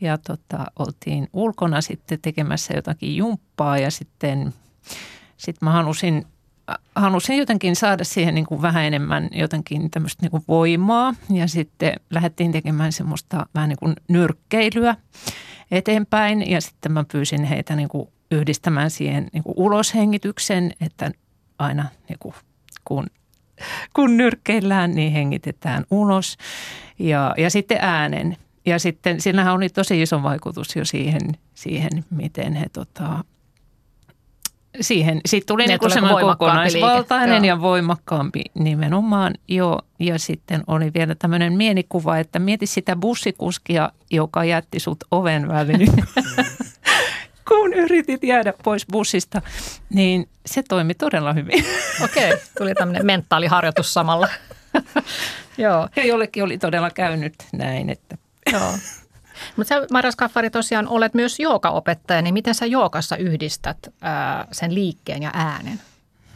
Ja 0.00 0.18
tota, 0.18 0.66
oltiin 0.78 1.28
ulkona 1.32 1.80
sitten 1.80 2.18
tekemässä 2.22 2.74
jotakin 2.76 3.16
jumppaa 3.16 3.78
ja 3.78 3.90
sitten 3.90 4.54
sit 5.36 5.62
mä 5.62 5.70
halusin 5.70 6.26
halusin 6.94 7.38
jotenkin 7.38 7.76
saada 7.76 8.04
siihen 8.04 8.34
niin 8.34 8.46
kuin 8.46 8.62
vähän 8.62 8.84
enemmän 8.84 9.28
jotenkin 9.32 9.90
tämmöistä 9.90 10.22
niin 10.22 10.30
kuin 10.30 10.44
voimaa. 10.48 11.14
Ja 11.30 11.48
sitten 11.48 11.92
lähdettiin 12.10 12.52
tekemään 12.52 12.92
semmoista 12.92 13.46
vähän 13.54 13.68
niin 13.68 13.78
kuin 13.78 13.96
nyrkkeilyä 14.08 14.96
eteenpäin. 15.70 16.50
Ja 16.50 16.60
sitten 16.60 16.92
mä 16.92 17.04
pyysin 17.12 17.44
heitä 17.44 17.76
niin 17.76 17.88
kuin 17.88 18.08
yhdistämään 18.30 18.90
siihen 18.90 19.28
niin 19.32 19.42
kuin 19.42 19.54
uloshengityksen, 19.56 20.72
että 20.80 21.10
aina 21.60 21.88
niin 22.08 22.18
kuin, 22.18 22.34
kun, 22.84 23.06
kun 23.94 24.16
nyrkkeillään, 24.16 24.94
niin 24.94 25.12
hengitetään 25.12 25.84
ulos 25.90 26.36
ja, 26.98 27.34
ja 27.38 27.50
sitten 27.50 27.78
äänen. 27.80 28.36
Ja 28.66 28.78
sitten 28.78 29.20
sillähän 29.20 29.54
oli 29.54 29.68
tosi 29.68 30.02
iso 30.02 30.22
vaikutus 30.22 30.76
jo 30.76 30.84
siihen, 30.84 31.20
siihen 31.54 32.04
miten 32.10 32.54
he 32.54 32.66
tota, 32.72 33.24
siihen. 34.80 35.20
Siitä 35.26 35.46
tuli 35.46 35.66
niin 35.66 35.78
kuin 35.78 35.90
semmoinen 35.90 36.26
kokonaisvaltainen 36.26 37.34
liike. 37.34 37.46
ja 37.46 37.60
voimakkaampi 37.60 38.42
nimenomaan 38.54 39.34
jo. 39.48 39.78
Ja 39.98 40.18
sitten 40.18 40.62
oli 40.66 40.90
vielä 40.94 41.14
tämmöinen 41.14 41.52
mielikuva, 41.52 42.18
että 42.18 42.38
mieti 42.38 42.66
sitä 42.66 42.96
bussikuskia, 42.96 43.92
joka 44.10 44.44
jätti 44.44 44.80
sut 44.80 45.04
oven 45.10 45.48
väliin. 45.48 45.92
kun 47.50 47.74
yritit 47.74 48.24
jäädä 48.24 48.52
pois 48.64 48.86
bussista, 48.92 49.42
niin 49.94 50.28
se 50.46 50.62
toimi 50.62 50.94
todella 50.94 51.32
hyvin. 51.32 51.64
Okei, 52.04 52.32
okay, 52.32 52.40
tuli 52.58 52.74
tämmöinen 52.74 53.06
mentaaliharjoitus 53.06 53.94
samalla. 53.94 54.28
Joo. 55.58 55.88
Ja 55.96 56.06
jollekin 56.06 56.44
oli 56.44 56.58
todella 56.58 56.90
käynyt 56.90 57.34
näin, 57.52 57.90
että... 57.90 58.16
Joo. 58.52 58.72
Mutta 59.56 59.68
sä, 59.68 59.86
Maras 59.92 60.16
Kaffari, 60.16 60.50
tosiaan 60.50 60.88
olet 60.88 61.14
myös 61.14 61.40
joogaopettaja, 61.40 62.22
niin 62.22 62.34
miten 62.34 62.54
sä 62.54 62.66
jookassa 62.66 63.16
yhdistät 63.16 63.78
ää, 64.00 64.46
sen 64.52 64.74
liikkeen 64.74 65.22
ja 65.22 65.30
äänen? 65.34 65.80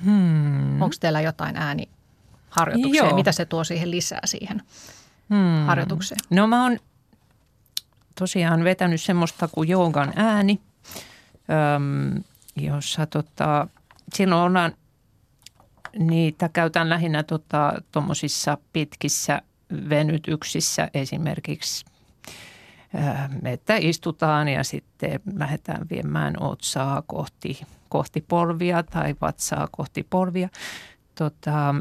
Hmm. 0.05 0.83
Onko 0.83 0.97
teillä 1.01 1.21
jotain 1.21 1.57
ääniharjoituksia? 1.57 3.05
Joo. 3.05 3.15
Mitä 3.15 3.33
se 3.33 3.45
tuo 3.45 3.65
siihen 3.65 3.91
lisää 3.91 4.21
siihen 4.25 4.63
hmm. 5.31 5.67
harjoitukseen? 5.67 6.21
No 6.31 6.47
mä 6.47 6.63
oon 6.63 6.79
tosiaan 8.19 8.65
vetänyt 8.65 9.01
semmoista 9.01 9.49
kuin 9.49 9.69
joogan 9.69 10.13
ääni, 10.17 10.61
jossa 12.57 13.07
tota, 13.07 13.69
silloin 14.15 14.43
ollaan, 14.43 14.73
niitä 15.99 16.49
käytän 16.49 16.91
lähinnä 16.91 17.25
tuommoisissa 17.93 18.57
tota, 18.57 18.69
pitkissä 18.73 19.43
venytyksissä 19.89 20.89
esimerkiksi 20.95 21.85
että 23.45 23.77
istutaan 23.77 24.49
ja 24.49 24.65
sitten 24.65 25.21
lähdetään 25.37 25.87
viemään 25.91 26.43
otsaa 26.43 27.03
kohti, 27.07 27.61
kohti 27.89 28.25
polvia 28.29 28.83
tai 28.83 29.15
vatsaa 29.21 29.69
kohti 29.71 30.07
polvia. 30.11 30.49
Tota, 31.15 31.75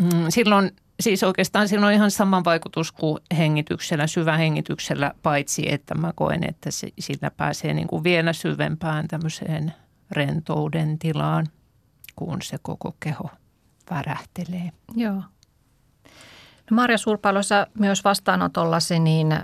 mm, 0.00 0.24
silloin 0.28 0.76
siis 1.04 1.22
oikeastaan 1.22 1.68
siinä 1.68 1.86
on 1.86 1.92
ihan 1.92 2.10
sama 2.10 2.44
vaikutus 2.44 2.92
kuin 2.92 3.18
hengityksellä, 3.38 4.06
syvähengityksellä, 4.06 5.12
paitsi 5.22 5.72
että 5.72 5.94
mä 5.94 6.12
koen, 6.14 6.48
että 6.48 6.70
se, 6.70 6.88
sillä 6.98 7.30
pääsee 7.30 7.74
niin 7.74 7.88
kuin 7.88 8.04
vielä 8.04 8.32
syvempään 8.32 9.08
tämmöiseen 9.08 9.74
rentouden 10.10 10.98
tilaan, 10.98 11.46
kun 12.16 12.42
se 12.42 12.56
koko 12.62 12.96
keho 13.00 13.30
värähtelee. 13.90 14.70
Joo. 14.94 15.22
No 16.70 16.74
Marja 16.74 16.98
Sulpalossa 16.98 17.66
myös 17.78 18.04
vastaanotollasi 18.04 18.98
niin 18.98 19.32
äh, 19.32 19.42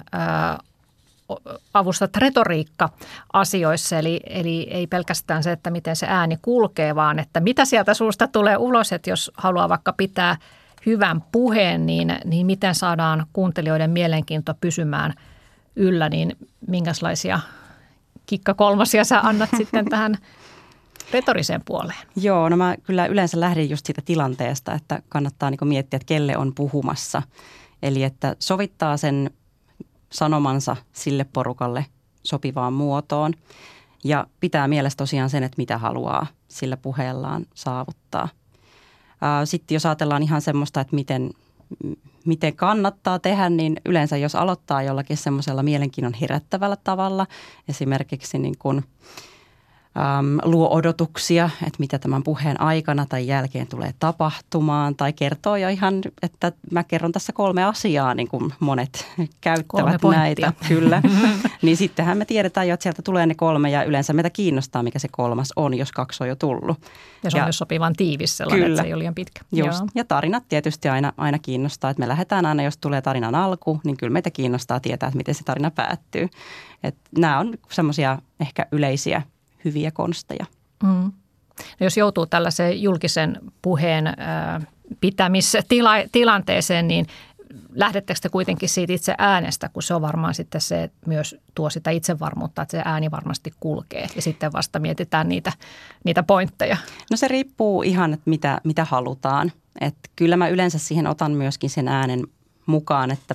avustat 1.74 2.16
retoriikka-asioissa, 2.16 3.98
eli, 3.98 4.20
eli 4.26 4.68
ei 4.70 4.86
pelkästään 4.86 5.42
se, 5.42 5.52
että 5.52 5.70
miten 5.70 5.96
se 5.96 6.06
ääni 6.08 6.38
kulkee, 6.42 6.94
vaan 6.94 7.18
että 7.18 7.40
mitä 7.40 7.64
sieltä 7.64 7.94
suusta 7.94 8.28
tulee 8.28 8.56
ulos, 8.56 8.92
että 8.92 9.11
jos 9.11 9.30
haluaa 9.36 9.68
vaikka 9.68 9.92
pitää 9.92 10.36
hyvän 10.86 11.22
puheen, 11.32 11.86
niin, 11.86 12.16
niin 12.24 12.46
miten 12.46 12.74
saadaan 12.74 13.26
kuuntelijoiden 13.32 13.90
mielenkiinto 13.90 14.54
pysymään 14.60 15.14
yllä, 15.76 16.08
niin 16.08 16.36
minkälaisia 16.68 17.40
kikka 18.26 18.54
kolmosia 18.54 19.04
sä 19.04 19.20
annat 19.20 19.50
sitten 19.56 19.84
tähän 19.84 20.18
retoriseen 21.12 21.62
puoleen? 21.64 21.98
Joo, 22.22 22.48
no 22.48 22.56
mä 22.56 22.76
kyllä 22.82 23.06
yleensä 23.06 23.40
lähden 23.40 23.70
just 23.70 23.86
siitä 23.86 24.02
tilanteesta, 24.04 24.74
että 24.74 25.02
kannattaa 25.08 25.50
niin 25.50 25.68
miettiä, 25.68 25.96
että 25.96 26.06
kelle 26.06 26.36
on 26.36 26.54
puhumassa. 26.54 27.22
Eli 27.82 28.02
että 28.02 28.36
sovittaa 28.38 28.96
sen 28.96 29.30
sanomansa 30.12 30.76
sille 30.92 31.26
porukalle 31.32 31.86
sopivaan 32.22 32.72
muotoon 32.72 33.32
ja 34.04 34.26
pitää 34.40 34.68
mielessä 34.68 34.96
tosiaan 34.96 35.30
sen, 35.30 35.42
että 35.42 35.56
mitä 35.58 35.78
haluaa 35.78 36.26
sillä 36.48 36.76
puheellaan 36.76 37.46
saavuttaa. 37.54 38.28
Sitten 39.44 39.74
jos 39.74 39.86
ajatellaan 39.86 40.22
ihan 40.22 40.42
semmoista, 40.42 40.80
että 40.80 40.94
miten, 40.94 41.30
miten 42.26 42.56
kannattaa 42.56 43.18
tehdä, 43.18 43.50
niin 43.50 43.76
yleensä 43.86 44.16
jos 44.16 44.34
aloittaa 44.34 44.82
jollakin 44.82 45.16
semmoisella 45.16 45.62
mielenkiinnon 45.62 46.14
herättävällä 46.20 46.76
tavalla, 46.84 47.26
esimerkiksi 47.68 48.38
niin 48.38 48.58
kuin– 48.58 48.84
äm, 49.97 50.38
luo 50.43 50.68
odotuksia, 50.70 51.51
että 51.62 51.76
mitä 51.78 51.99
tämän 51.99 52.22
puheen 52.22 52.61
aikana 52.61 53.07
tai 53.09 53.26
jälkeen 53.26 53.66
tulee 53.66 53.95
tapahtumaan. 53.99 54.95
Tai 54.95 55.12
kertoo 55.12 55.57
jo 55.57 55.68
ihan, 55.68 55.95
että 56.22 56.53
mä 56.70 56.84
kerron 56.84 57.12
tässä 57.12 57.32
kolme 57.32 57.64
asiaa, 57.64 58.14
niin 58.14 58.28
kuin 58.28 58.53
monet 58.61 59.09
käyttävät 59.41 60.03
näitä. 60.03 60.53
Kyllä. 60.68 61.03
niin 61.62 61.76
sittenhän 61.76 62.18
me 62.18 62.24
tiedetään 62.24 62.68
jo, 62.68 62.74
että 62.74 62.82
sieltä 62.82 63.03
tulee 63.03 63.26
ne 63.26 63.34
kolme 63.34 63.70
ja 63.70 63.84
yleensä 63.84 64.12
meitä 64.12 64.30
kiinnostaa, 64.30 64.82
mikä 64.82 64.99
se 64.99 65.09
kolmas 65.11 65.53
on, 65.57 65.74
jos 65.74 65.93
kaksi 65.93 66.22
on 66.22 66.28
jo 66.28 66.36
tullut. 66.36 66.78
Ja 67.22 67.30
se 67.30 67.36
on 67.36 67.41
ja, 67.41 67.45
myös 67.45 67.59
sopivan 67.59 67.93
tiivis 67.97 68.36
sellainen, 68.36 68.64
kyllä. 68.64 68.74
että 68.74 68.82
se 68.82 68.86
ei 68.86 68.95
ole 68.95 68.99
liian 68.99 69.14
pitkä. 69.14 69.41
Just. 69.53 69.84
Ja 69.95 70.05
tarinat 70.05 70.45
tietysti 70.49 70.88
aina, 70.88 71.12
aina 71.16 71.38
kiinnostaa. 71.38 71.91
Että 71.91 72.01
me 72.01 72.09
lähdetään 72.09 72.47
aina, 72.47 72.62
jos 72.62 72.76
tulee 72.76 73.03
tarinan 73.03 73.34
alku, 73.34 73.80
niin 73.84 73.97
kyllä 73.97 74.12
meitä 74.12 74.30
kiinnostaa 74.30 74.80
tietää, 74.80 75.07
että 75.07 75.16
miten 75.16 75.34
se 75.34 75.45
tarina 75.45 75.70
päättyy. 75.70 76.28
Että 76.82 77.01
nämä 77.18 77.38
on 77.38 77.55
semmoisia 77.70 78.18
ehkä 78.41 78.66
yleisiä 78.72 79.22
hyviä 79.64 79.90
konsteja. 79.90 80.46
Mm. 80.82 81.12
No 81.80 81.84
jos 81.84 81.96
joutuu 81.96 82.26
tällaiseen 82.26 82.82
julkisen 82.82 83.40
puheen 83.62 84.06
äh, 84.06 84.14
pitämistilanteeseen, 85.00 86.88
niin 86.88 87.06
lähdettekö 87.74 88.20
te 88.22 88.28
kuitenkin 88.28 88.68
siitä 88.68 88.92
itse 88.92 89.14
äänestä, 89.18 89.68
kun 89.68 89.82
se 89.82 89.94
on 89.94 90.02
varmaan 90.02 90.34
sitten 90.34 90.61
se 90.61 90.90
myös 91.06 91.36
tuo 91.54 91.70
sitä 91.70 91.90
itsevarmuutta, 91.90 92.62
että 92.62 92.76
se 92.76 92.82
ääni 92.84 93.11
varmasti 93.11 93.52
kulkee 93.61 94.06
ja 94.16 94.22
sitten 94.22 94.52
vasta 94.52 94.78
mietitään 94.78 95.28
niitä, 95.28 95.52
niitä 96.04 96.22
pointteja? 96.22 96.76
No 97.11 97.16
se 97.16 97.28
riippuu 97.28 97.82
ihan, 97.82 98.12
että 98.12 98.30
mitä, 98.30 98.61
mitä 98.64 98.84
halutaan. 98.84 99.52
Et 99.80 99.96
kyllä 100.16 100.36
mä 100.36 100.48
yleensä 100.48 100.78
siihen 100.78 101.06
otan 101.06 101.32
myöskin 101.32 101.70
sen 101.70 101.88
äänen 101.88 102.26
mukaan, 102.66 103.11
että 103.11 103.34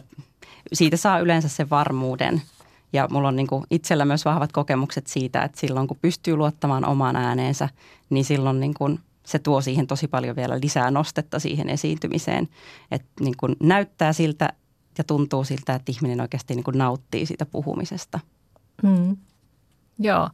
siitä 0.73 0.97
saa 0.97 1.19
yleensä 1.19 1.49
sen 1.49 1.69
varmuuden– 1.69 2.41
ja 2.95 3.07
mulla 3.11 3.27
on 3.27 3.35
niin 3.35 3.47
kuin 3.47 3.63
itsellä 3.69 4.05
myös 4.05 4.25
vahvat 4.25 4.51
kokemukset 4.51 5.07
siitä, 5.07 5.43
että 5.43 5.59
silloin 5.59 5.87
kun 5.87 5.97
pystyy 6.01 6.35
luottamaan 6.35 6.85
omaan 6.85 7.15
ääneensä, 7.15 7.69
niin 8.09 8.25
silloin 8.25 8.59
niin 8.59 8.73
kuin 8.73 8.99
se 9.25 9.39
tuo 9.39 9.61
siihen 9.61 9.87
tosi 9.87 10.07
paljon 10.07 10.35
vielä 10.35 10.59
lisää 10.59 10.91
nostetta 10.91 11.39
siihen 11.39 11.69
esiintymiseen. 11.69 12.47
Että 12.91 13.07
niin 13.19 13.37
kuin 13.37 13.55
näyttää 13.63 14.13
siltä 14.13 14.53
ja 14.97 15.03
tuntuu 15.03 15.43
siltä, 15.43 15.75
että 15.75 15.91
ihminen 15.91 16.21
oikeasti 16.21 16.55
niin 16.55 16.63
kuin 16.63 16.77
nauttii 16.77 17.25
siitä 17.25 17.45
puhumisesta. 17.45 18.19
Mm. 18.83 19.17
Joo. 19.99 20.29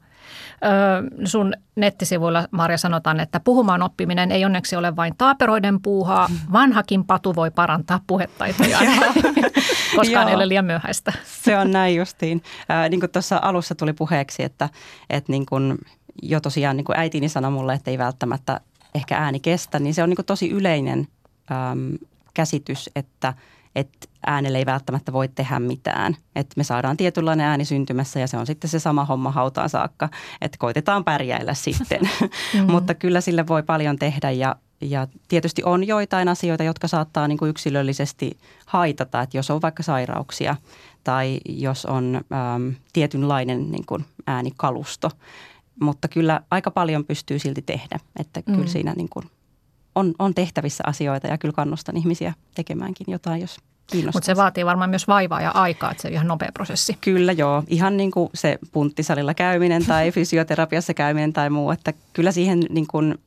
Ö, 0.63 1.27
sun 1.27 1.53
nettisivuilla, 1.75 2.47
Marja, 2.51 2.77
sanotaan, 2.77 3.19
että 3.19 3.39
puhumaan 3.39 3.81
oppiminen 3.81 4.31
ei 4.31 4.45
onneksi 4.45 4.75
ole 4.75 4.95
vain 4.95 5.13
taaperoiden 5.17 5.81
puuhaa. 5.81 6.29
Vanhakin 6.51 7.05
patu 7.05 7.35
voi 7.35 7.51
parantaa 7.51 7.99
puhetaitoja. 8.07 8.77
Koskaan 9.95 10.29
ei 10.29 10.35
ole 10.35 10.47
liian 10.47 10.65
myöhäistä. 10.65 11.13
Se 11.25 11.57
on 11.57 11.71
näin 11.71 11.95
justiin. 11.95 12.43
Äh, 12.71 12.89
niin 12.89 12.99
kuin 12.99 13.11
tuossa 13.11 13.39
alussa 13.41 13.75
tuli 13.75 13.93
puheeksi, 13.93 14.43
että, 14.43 14.69
että 15.09 15.31
niin 15.31 15.45
kuin 15.45 15.77
jo 16.21 16.39
tosiaan 16.39 16.77
niin 16.77 16.85
kuin 16.85 16.99
äitini 16.99 17.29
sanoi 17.29 17.51
mulle, 17.51 17.73
että 17.73 17.91
ei 17.91 17.97
välttämättä 17.97 18.59
ehkä 18.95 19.17
ääni 19.17 19.39
kestä, 19.39 19.79
niin 19.79 19.93
se 19.93 20.03
on 20.03 20.09
niin 20.09 20.15
kuin 20.15 20.25
tosi 20.25 20.49
yleinen 20.49 21.07
äm, 21.51 21.97
käsitys, 22.33 22.89
että– 22.95 23.33
että 23.75 24.07
äänelle 24.25 24.57
ei 24.57 24.65
välttämättä 24.65 25.13
voi 25.13 25.27
tehdä 25.27 25.59
mitään. 25.59 26.15
Että 26.35 26.53
me 26.57 26.63
saadaan 26.63 26.97
tietynlainen 26.97 27.45
ääni 27.45 27.65
syntymässä 27.65 28.19
ja 28.19 28.27
se 28.27 28.37
on 28.37 28.45
sitten 28.45 28.69
se 28.69 28.79
sama 28.79 29.05
homma 29.05 29.31
hautaan 29.31 29.69
saakka, 29.69 30.09
että 30.41 30.57
koitetaan 30.57 31.03
pärjäillä 31.03 31.53
sitten. 31.53 31.99
mm. 32.53 32.71
Mutta 32.71 32.93
kyllä 32.93 33.21
sille 33.21 33.47
voi 33.47 33.63
paljon 33.63 33.95
tehdä 33.95 34.31
ja, 34.31 34.55
ja 34.81 35.07
tietysti 35.27 35.63
on 35.63 35.87
joitain 35.87 36.27
asioita, 36.27 36.63
jotka 36.63 36.87
saattaa 36.87 37.27
niin 37.27 37.37
kuin 37.37 37.49
yksilöllisesti 37.49 38.37
haitata, 38.65 39.21
että 39.21 39.37
jos 39.37 39.51
on 39.51 39.61
vaikka 39.61 39.83
sairauksia 39.83 40.55
tai 41.03 41.39
jos 41.49 41.85
on 41.85 42.21
äm, 42.55 42.75
tietynlainen 42.93 43.71
niin 43.71 43.85
kuin 43.85 44.05
äänikalusto. 44.27 45.09
Mutta 45.81 46.07
kyllä 46.07 46.41
aika 46.51 46.71
paljon 46.71 47.05
pystyy 47.05 47.39
silti 47.39 47.61
tehdä, 47.61 47.99
että 48.19 48.41
mm. 48.45 48.55
kyllä 48.55 48.67
siinä 48.67 48.93
niin 48.93 49.09
kuin– 49.09 49.25
on, 49.95 50.13
on 50.19 50.33
tehtävissä 50.33 50.83
asioita 50.87 51.27
ja 51.27 51.37
kyllä 51.37 51.53
kannustan 51.53 51.97
ihmisiä 51.97 52.33
tekemäänkin 52.55 53.07
jotain, 53.09 53.41
jos 53.41 53.57
kiinnostaa. 53.91 54.17
Mutta 54.17 54.25
se 54.25 54.35
vaatii 54.35 54.65
varmaan 54.65 54.89
myös 54.89 55.07
vaivaa 55.07 55.41
ja 55.41 55.51
aikaa, 55.51 55.91
että 55.91 56.01
se 56.01 56.07
on 56.07 56.13
ihan 56.13 56.27
nopea 56.27 56.49
prosessi. 56.53 56.97
Kyllä 57.01 57.31
joo, 57.31 57.63
ihan 57.67 57.97
niin 57.97 58.11
kuin 58.11 58.29
se 58.33 58.59
punttisalilla 58.71 59.33
käyminen 59.33 59.85
tai 59.85 60.11
fysioterapiassa 60.15 60.93
käyminen 60.93 61.33
tai 61.33 61.49
muu, 61.49 61.71
että 61.71 61.93
kyllä 62.13 62.31
siihen 62.31 62.59
niin 62.69 62.87
kuin 62.87 63.17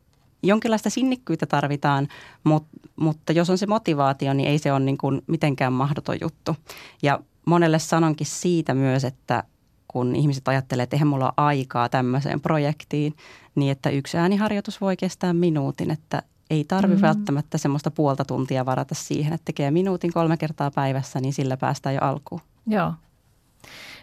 jonkinlaista 0.42 0.90
sinnikkyyttä 0.90 1.46
tarvitaan, 1.46 2.08
mutta, 2.44 2.68
mutta 2.96 3.32
jos 3.32 3.50
on 3.50 3.58
se 3.58 3.66
motivaatio, 3.66 4.32
niin 4.32 4.48
ei 4.48 4.58
se 4.58 4.72
ole 4.72 4.80
niin 4.80 4.98
kuin 4.98 5.22
mitenkään 5.26 5.72
mahdoton 5.72 6.18
juttu. 6.20 6.56
Ja 7.02 7.20
monelle 7.46 7.78
sanonkin 7.78 8.26
siitä 8.26 8.74
myös, 8.74 9.04
että 9.04 9.44
kun 9.88 10.16
ihmiset 10.16 10.48
ajattelee, 10.48 10.82
että 10.82 10.96
eihän 10.96 11.08
mulla 11.08 11.24
ole 11.24 11.32
aikaa 11.36 11.88
tämmöiseen 11.88 12.40
projektiin, 12.40 13.16
niin 13.54 13.72
että 13.72 13.90
yksi 13.90 14.18
ääniharjoitus 14.18 14.80
voi 14.80 14.96
kestää 14.96 15.32
minuutin, 15.32 15.90
että 15.90 16.22
ei 16.50 16.64
tarvi 16.64 16.96
mm. 16.96 17.02
välttämättä 17.02 17.58
semmoista 17.58 17.90
puolta 17.90 18.24
tuntia 18.24 18.66
varata 18.66 18.94
siihen, 18.94 19.32
että 19.32 19.44
tekee 19.44 19.70
minuutin 19.70 20.12
kolme 20.12 20.36
kertaa 20.36 20.70
päivässä, 20.70 21.20
niin 21.20 21.32
sillä 21.32 21.56
päästään 21.56 21.94
jo 21.94 22.00
alkuun. 22.00 22.40
Joo. 22.66 22.92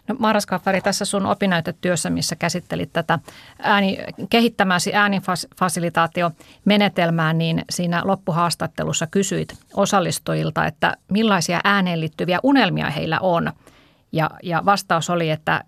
No 0.08 0.16
Maras 0.20 0.46
Kaffari, 0.46 0.82
tässä 0.82 1.06
sun 1.06 1.26
opinnäytetyössä, 1.26 2.10
missä 2.10 2.36
käsittelit 2.36 2.94
tätä 2.94 3.20
ääni, 3.60 3.98
kehittämäsi 4.30 4.94
äänifasilitaatiomenetelmää, 4.94 7.34
niin 7.34 7.66
siinä 7.70 8.02
loppuhaastattelussa 8.06 9.08
kysyit 9.08 9.56
osallistujilta, 9.74 10.66
että 10.66 10.98
millaisia 11.12 11.62
ääneen 11.64 12.00
liittyviä 12.00 12.40
unelmia 12.44 12.90
heillä 12.90 13.20
on. 13.20 13.52
Ja, 14.12 14.30
ja 14.44 14.62
vastaus 14.66 15.10
oli, 15.10 15.30
että, 15.30 15.64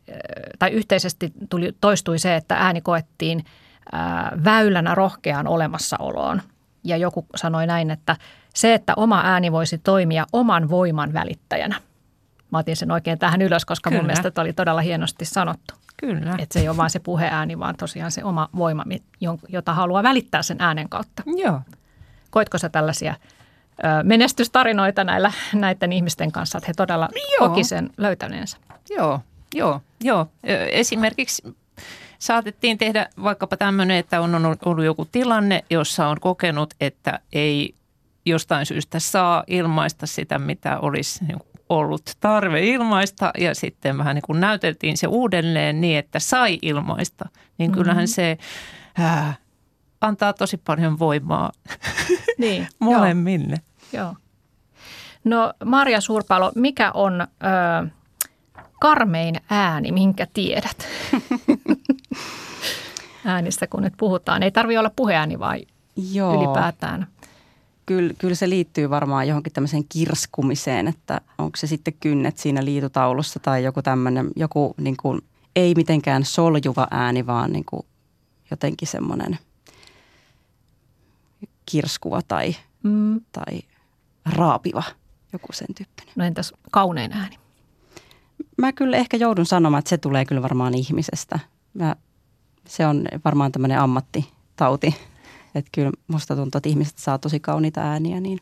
tai 0.60 0.72
yhteisesti 0.72 1.34
tuli, 1.50 1.76
toistui 1.82 2.20
se, 2.20 2.36
että 2.36 2.56
ääni 2.56 2.82
koettiin 2.82 3.46
ää, 3.92 4.32
väylänä 4.44 4.96
rohkeaan 4.96 5.48
olemassaoloon. 5.48 6.42
Ja 6.84 6.98
joku 6.98 7.26
sanoi 7.36 7.68
näin, 7.68 7.92
että 7.92 8.16
se, 8.54 8.74
että 8.74 8.94
oma 8.96 9.22
ääni 9.26 9.52
voisi 9.52 9.78
toimia 9.78 10.26
oman 10.34 10.70
voiman 10.70 11.14
välittäjänä– 11.14 11.76
Mä 12.54 12.60
otin 12.60 12.76
sen 12.76 12.92
oikein 12.92 13.20
tähän 13.20 13.42
ylös, 13.42 13.66
koska 13.66 13.90
Kyllä. 13.90 14.02
mun 14.02 14.08
mielestä 14.08 14.32
tämä 14.32 14.44
oli 14.44 14.54
todella 14.54 14.82
hienosti 14.82 15.26
sanottu. 15.26 15.74
Kyllä. 15.98 16.36
Että 16.40 16.54
se 16.54 16.60
ei 16.60 16.70
ole 16.70 16.78
vain 16.78 16.90
se 16.90 17.00
puheääni, 17.00 17.60
vaan 17.60 17.76
tosiaan 17.76 18.12
se 18.12 18.24
oma 18.24 18.50
voima, 18.58 18.84
jota 19.50 19.74
haluaa 19.74 20.04
välittää 20.04 20.42
sen 20.42 20.58
äänen 20.60 20.90
kautta. 20.90 21.24
Joo. 21.26 21.62
Koitko 22.30 22.58
sä 22.58 22.70
tällaisia 22.70 23.16
menestystarinoita 24.04 25.04
näillä, 25.04 25.32
näiden 25.54 25.94
ihmisten 25.94 26.32
kanssa, 26.32 26.58
että 26.58 26.68
he 26.68 26.74
todella 26.74 27.10
joo. 27.16 27.50
koki 27.50 27.64
sen 27.64 27.90
löytäneensä? 27.98 28.58
Joo, 28.90 29.20
joo, 29.56 29.82
joo. 30.02 30.28
Esimerkiksi 30.72 31.56
saatettiin 32.24 32.78
tehdä 32.78 33.10
vaikkapa 33.24 33.58
tämmöinen, 33.58 33.98
että 33.98 34.22
on 34.22 34.46
ollut 34.66 34.86
joku 34.86 35.06
tilanne, 35.06 35.64
jossa 35.70 36.08
on 36.08 36.20
kokenut, 36.20 36.74
että 36.82 37.20
ei 37.34 37.76
jostain 38.26 38.66
syystä 38.66 39.00
saa 39.00 39.44
ilmaista 39.48 40.08
sitä, 40.08 40.40
mitä 40.40 40.80
olisi 40.80 41.26
niin 41.26 41.40
ollut 41.70 42.12
tarve 42.20 42.66
ilmaista 42.66 43.32
ja 43.38 43.56
sitten 43.56 43.98
vähän 43.98 44.16
niin 44.16 44.24
kuin 44.26 44.40
näyteltiin 44.40 44.98
se 44.98 45.08
uudelleen 45.08 45.82
niin, 45.82 46.00
että 46.00 46.20
sai 46.20 46.60
ilmaista, 46.62 47.30
niin 47.58 47.72
mm-hmm. 47.72 47.82
kyllähän 47.82 48.08
se 48.08 48.38
ää, 48.98 49.34
antaa 50.02 50.34
tosi 50.34 50.58
paljon 50.58 51.00
voimaa 51.00 51.52
niin, 52.38 52.68
molemmille. 52.80 53.62
Joo. 53.94 54.04
joo. 54.04 54.16
No 55.24 55.54
Marja 55.66 56.02
Suurpalo, 56.02 56.52
mikä 56.56 56.92
on 56.92 57.22
ö, 57.22 57.88
karmein 58.80 59.36
ääni, 59.50 59.92
minkä 59.92 60.28
tiedät? 60.34 60.88
Äänistä 63.26 63.68
kun 63.68 63.84
nyt 63.84 63.94
puhutaan. 63.98 64.44
Ei 64.44 64.52
tarvitse 64.52 64.80
olla 64.80 64.92
puheääni 64.96 65.40
vai 65.40 65.66
Joo. 66.12 66.36
ylipäätään? 66.36 67.08
kyllä, 67.86 68.14
kyllä 68.18 68.36
se 68.36 68.50
liittyy 68.50 68.90
varmaan 68.90 69.28
johonkin 69.28 69.54
tämmöiseen 69.54 69.84
kirskumiseen, 69.90 70.88
että 70.88 71.22
onko 71.38 71.58
se 71.58 71.68
sitten 71.68 71.94
kynnet 72.00 72.38
siinä 72.38 72.66
liitutaulussa 72.66 73.40
tai 73.40 73.64
joku 73.64 73.82
tämmöinen, 73.82 74.32
joku 74.36 74.74
niin 74.78 74.98
kuin, 74.98 75.22
ei 75.56 75.74
mitenkään 75.76 76.26
soljuva 76.26 76.88
ääni, 76.92 77.26
vaan 77.26 77.52
niin 77.52 77.66
kuin 77.66 77.86
jotenkin 78.52 78.88
semmoinen 78.88 79.40
kirskuva 81.66 82.22
tai, 82.28 82.56
mm. 82.84 83.22
tai 83.32 83.62
raapiva, 84.26 84.84
joku 85.34 85.48
sen 85.54 85.68
tyyppinen. 85.78 86.14
No 86.16 86.26
entäs 86.26 86.54
kaunein 86.72 87.12
ääni? 87.12 87.38
Mä 88.58 88.74
kyllä 88.74 88.98
ehkä 88.98 89.18
joudun 89.18 89.46
sanomaan, 89.46 89.80
että 89.80 89.90
se 89.90 89.98
tulee 89.98 90.26
kyllä 90.26 90.42
varmaan 90.42 90.74
ihmisestä. 90.74 91.40
Mä, 91.74 91.96
se 92.68 92.88
on 92.88 93.06
varmaan 93.26 93.52
tämmöinen 93.52 93.80
ammattitauti 93.80 94.96
että 95.56 95.70
kyllä 95.72 95.92
musta 96.08 96.36
tuntuu, 96.36 96.58
että 96.58 96.70
ihmiset 96.70 96.98
saa 96.98 97.18
tosi 97.18 97.40
kauniita 97.40 97.82
ääniä, 97.82 98.20
niin 98.20 98.40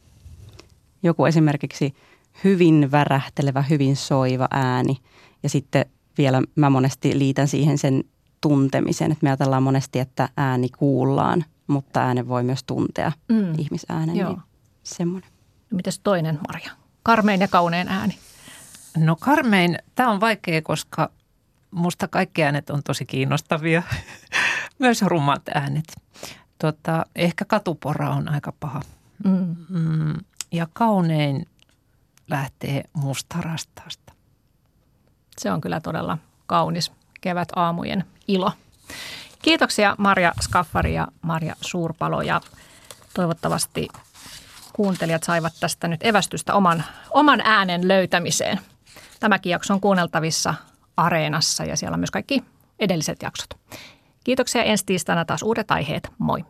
joku 1.04 1.26
esimerkiksi 1.26 1.96
hyvin 2.44 2.92
värähtelevä, 2.92 3.62
hyvin 3.62 3.96
soiva 3.96 4.48
ääni 4.52 4.98
ja 5.44 5.50
sitten 5.50 5.86
vielä 6.18 6.42
mä 6.56 6.70
monesti 6.70 7.20
liitän 7.20 7.48
siihen 7.48 7.78
sen 7.78 8.04
tuntemisen, 8.42 9.12
että 9.12 9.24
me 9.24 9.30
ajatellaan 9.30 9.64
monesti, 9.64 10.00
että 10.00 10.30
ääni 10.38 10.70
kuullaan, 10.70 11.46
mutta 11.68 12.02
äänen 12.02 12.28
voi 12.28 12.44
myös 12.44 12.64
tuntea 12.64 13.12
mm. 13.30 13.60
ihmisäänen, 13.60 14.16
Joo. 14.16 14.30
niin 14.30 14.42
semmoinen. 14.84 15.30
No 15.72 15.76
mitäs 15.76 16.00
toinen, 16.00 16.40
Marja? 16.48 16.72
Karmein 17.04 17.42
ja 17.42 17.48
kaunein 17.48 17.88
ääni. 17.88 18.18
No 18.98 19.16
karmein, 19.20 19.78
tämä 19.96 20.12
on 20.12 20.20
vaikea, 20.20 20.62
koska 20.62 21.12
musta 21.72 22.08
kaikki 22.08 22.44
äänet 22.44 22.70
on 22.70 22.84
tosi 22.84 23.06
kiinnostavia, 23.06 23.84
myös 24.80 25.02
rummat 25.02 25.42
äänet. 25.56 26.02
Tota, 26.60 27.06
ehkä 27.16 27.46
katupora 27.46 28.10
on 28.10 28.30
aika 28.30 28.54
paha. 28.60 28.82
Mm. 29.24 29.56
Mm, 29.70 30.16
ja 30.52 30.68
kaunein 30.74 31.48
lähtee 32.30 32.84
mustarastaasta. 32.94 34.14
Se 35.38 35.52
on 35.52 35.62
kyllä 35.62 35.80
todella 35.80 36.18
kaunis 36.46 36.92
kevät 37.22 37.50
aamujen 37.56 38.06
ilo. 38.28 38.52
Kiitoksia 39.42 39.96
Marja 39.98 40.34
Skaffari 40.42 40.94
ja 40.94 41.08
Marja 41.22 41.56
Suurpalo 41.62 42.22
ja 42.22 42.42
toivottavasti 43.14 43.88
kuuntelijat 44.74 45.24
saivat 45.24 45.54
tästä 45.60 45.88
nyt 45.88 46.06
evästystä 46.06 46.54
oman, 46.54 46.84
oman 47.10 47.42
äänen 47.42 47.88
löytämiseen. 47.88 48.60
Tämäkin 49.20 49.50
jakso 49.50 49.74
on 49.74 49.82
kuunneltavissa 49.82 50.54
Areenassa 51.02 51.64
ja 51.64 51.78
siellä 51.78 51.96
on 51.96 52.00
myös 52.00 52.12
kaikki 52.12 52.44
edelliset 52.80 53.22
jaksot. 53.22 53.50
Kiitoksia 54.24 54.64
ensi 54.64 54.86
tiistaina 54.86 55.26
taas 55.26 55.44
uudet 55.44 55.72
aiheet. 55.72 56.12
Moi! 56.18 56.46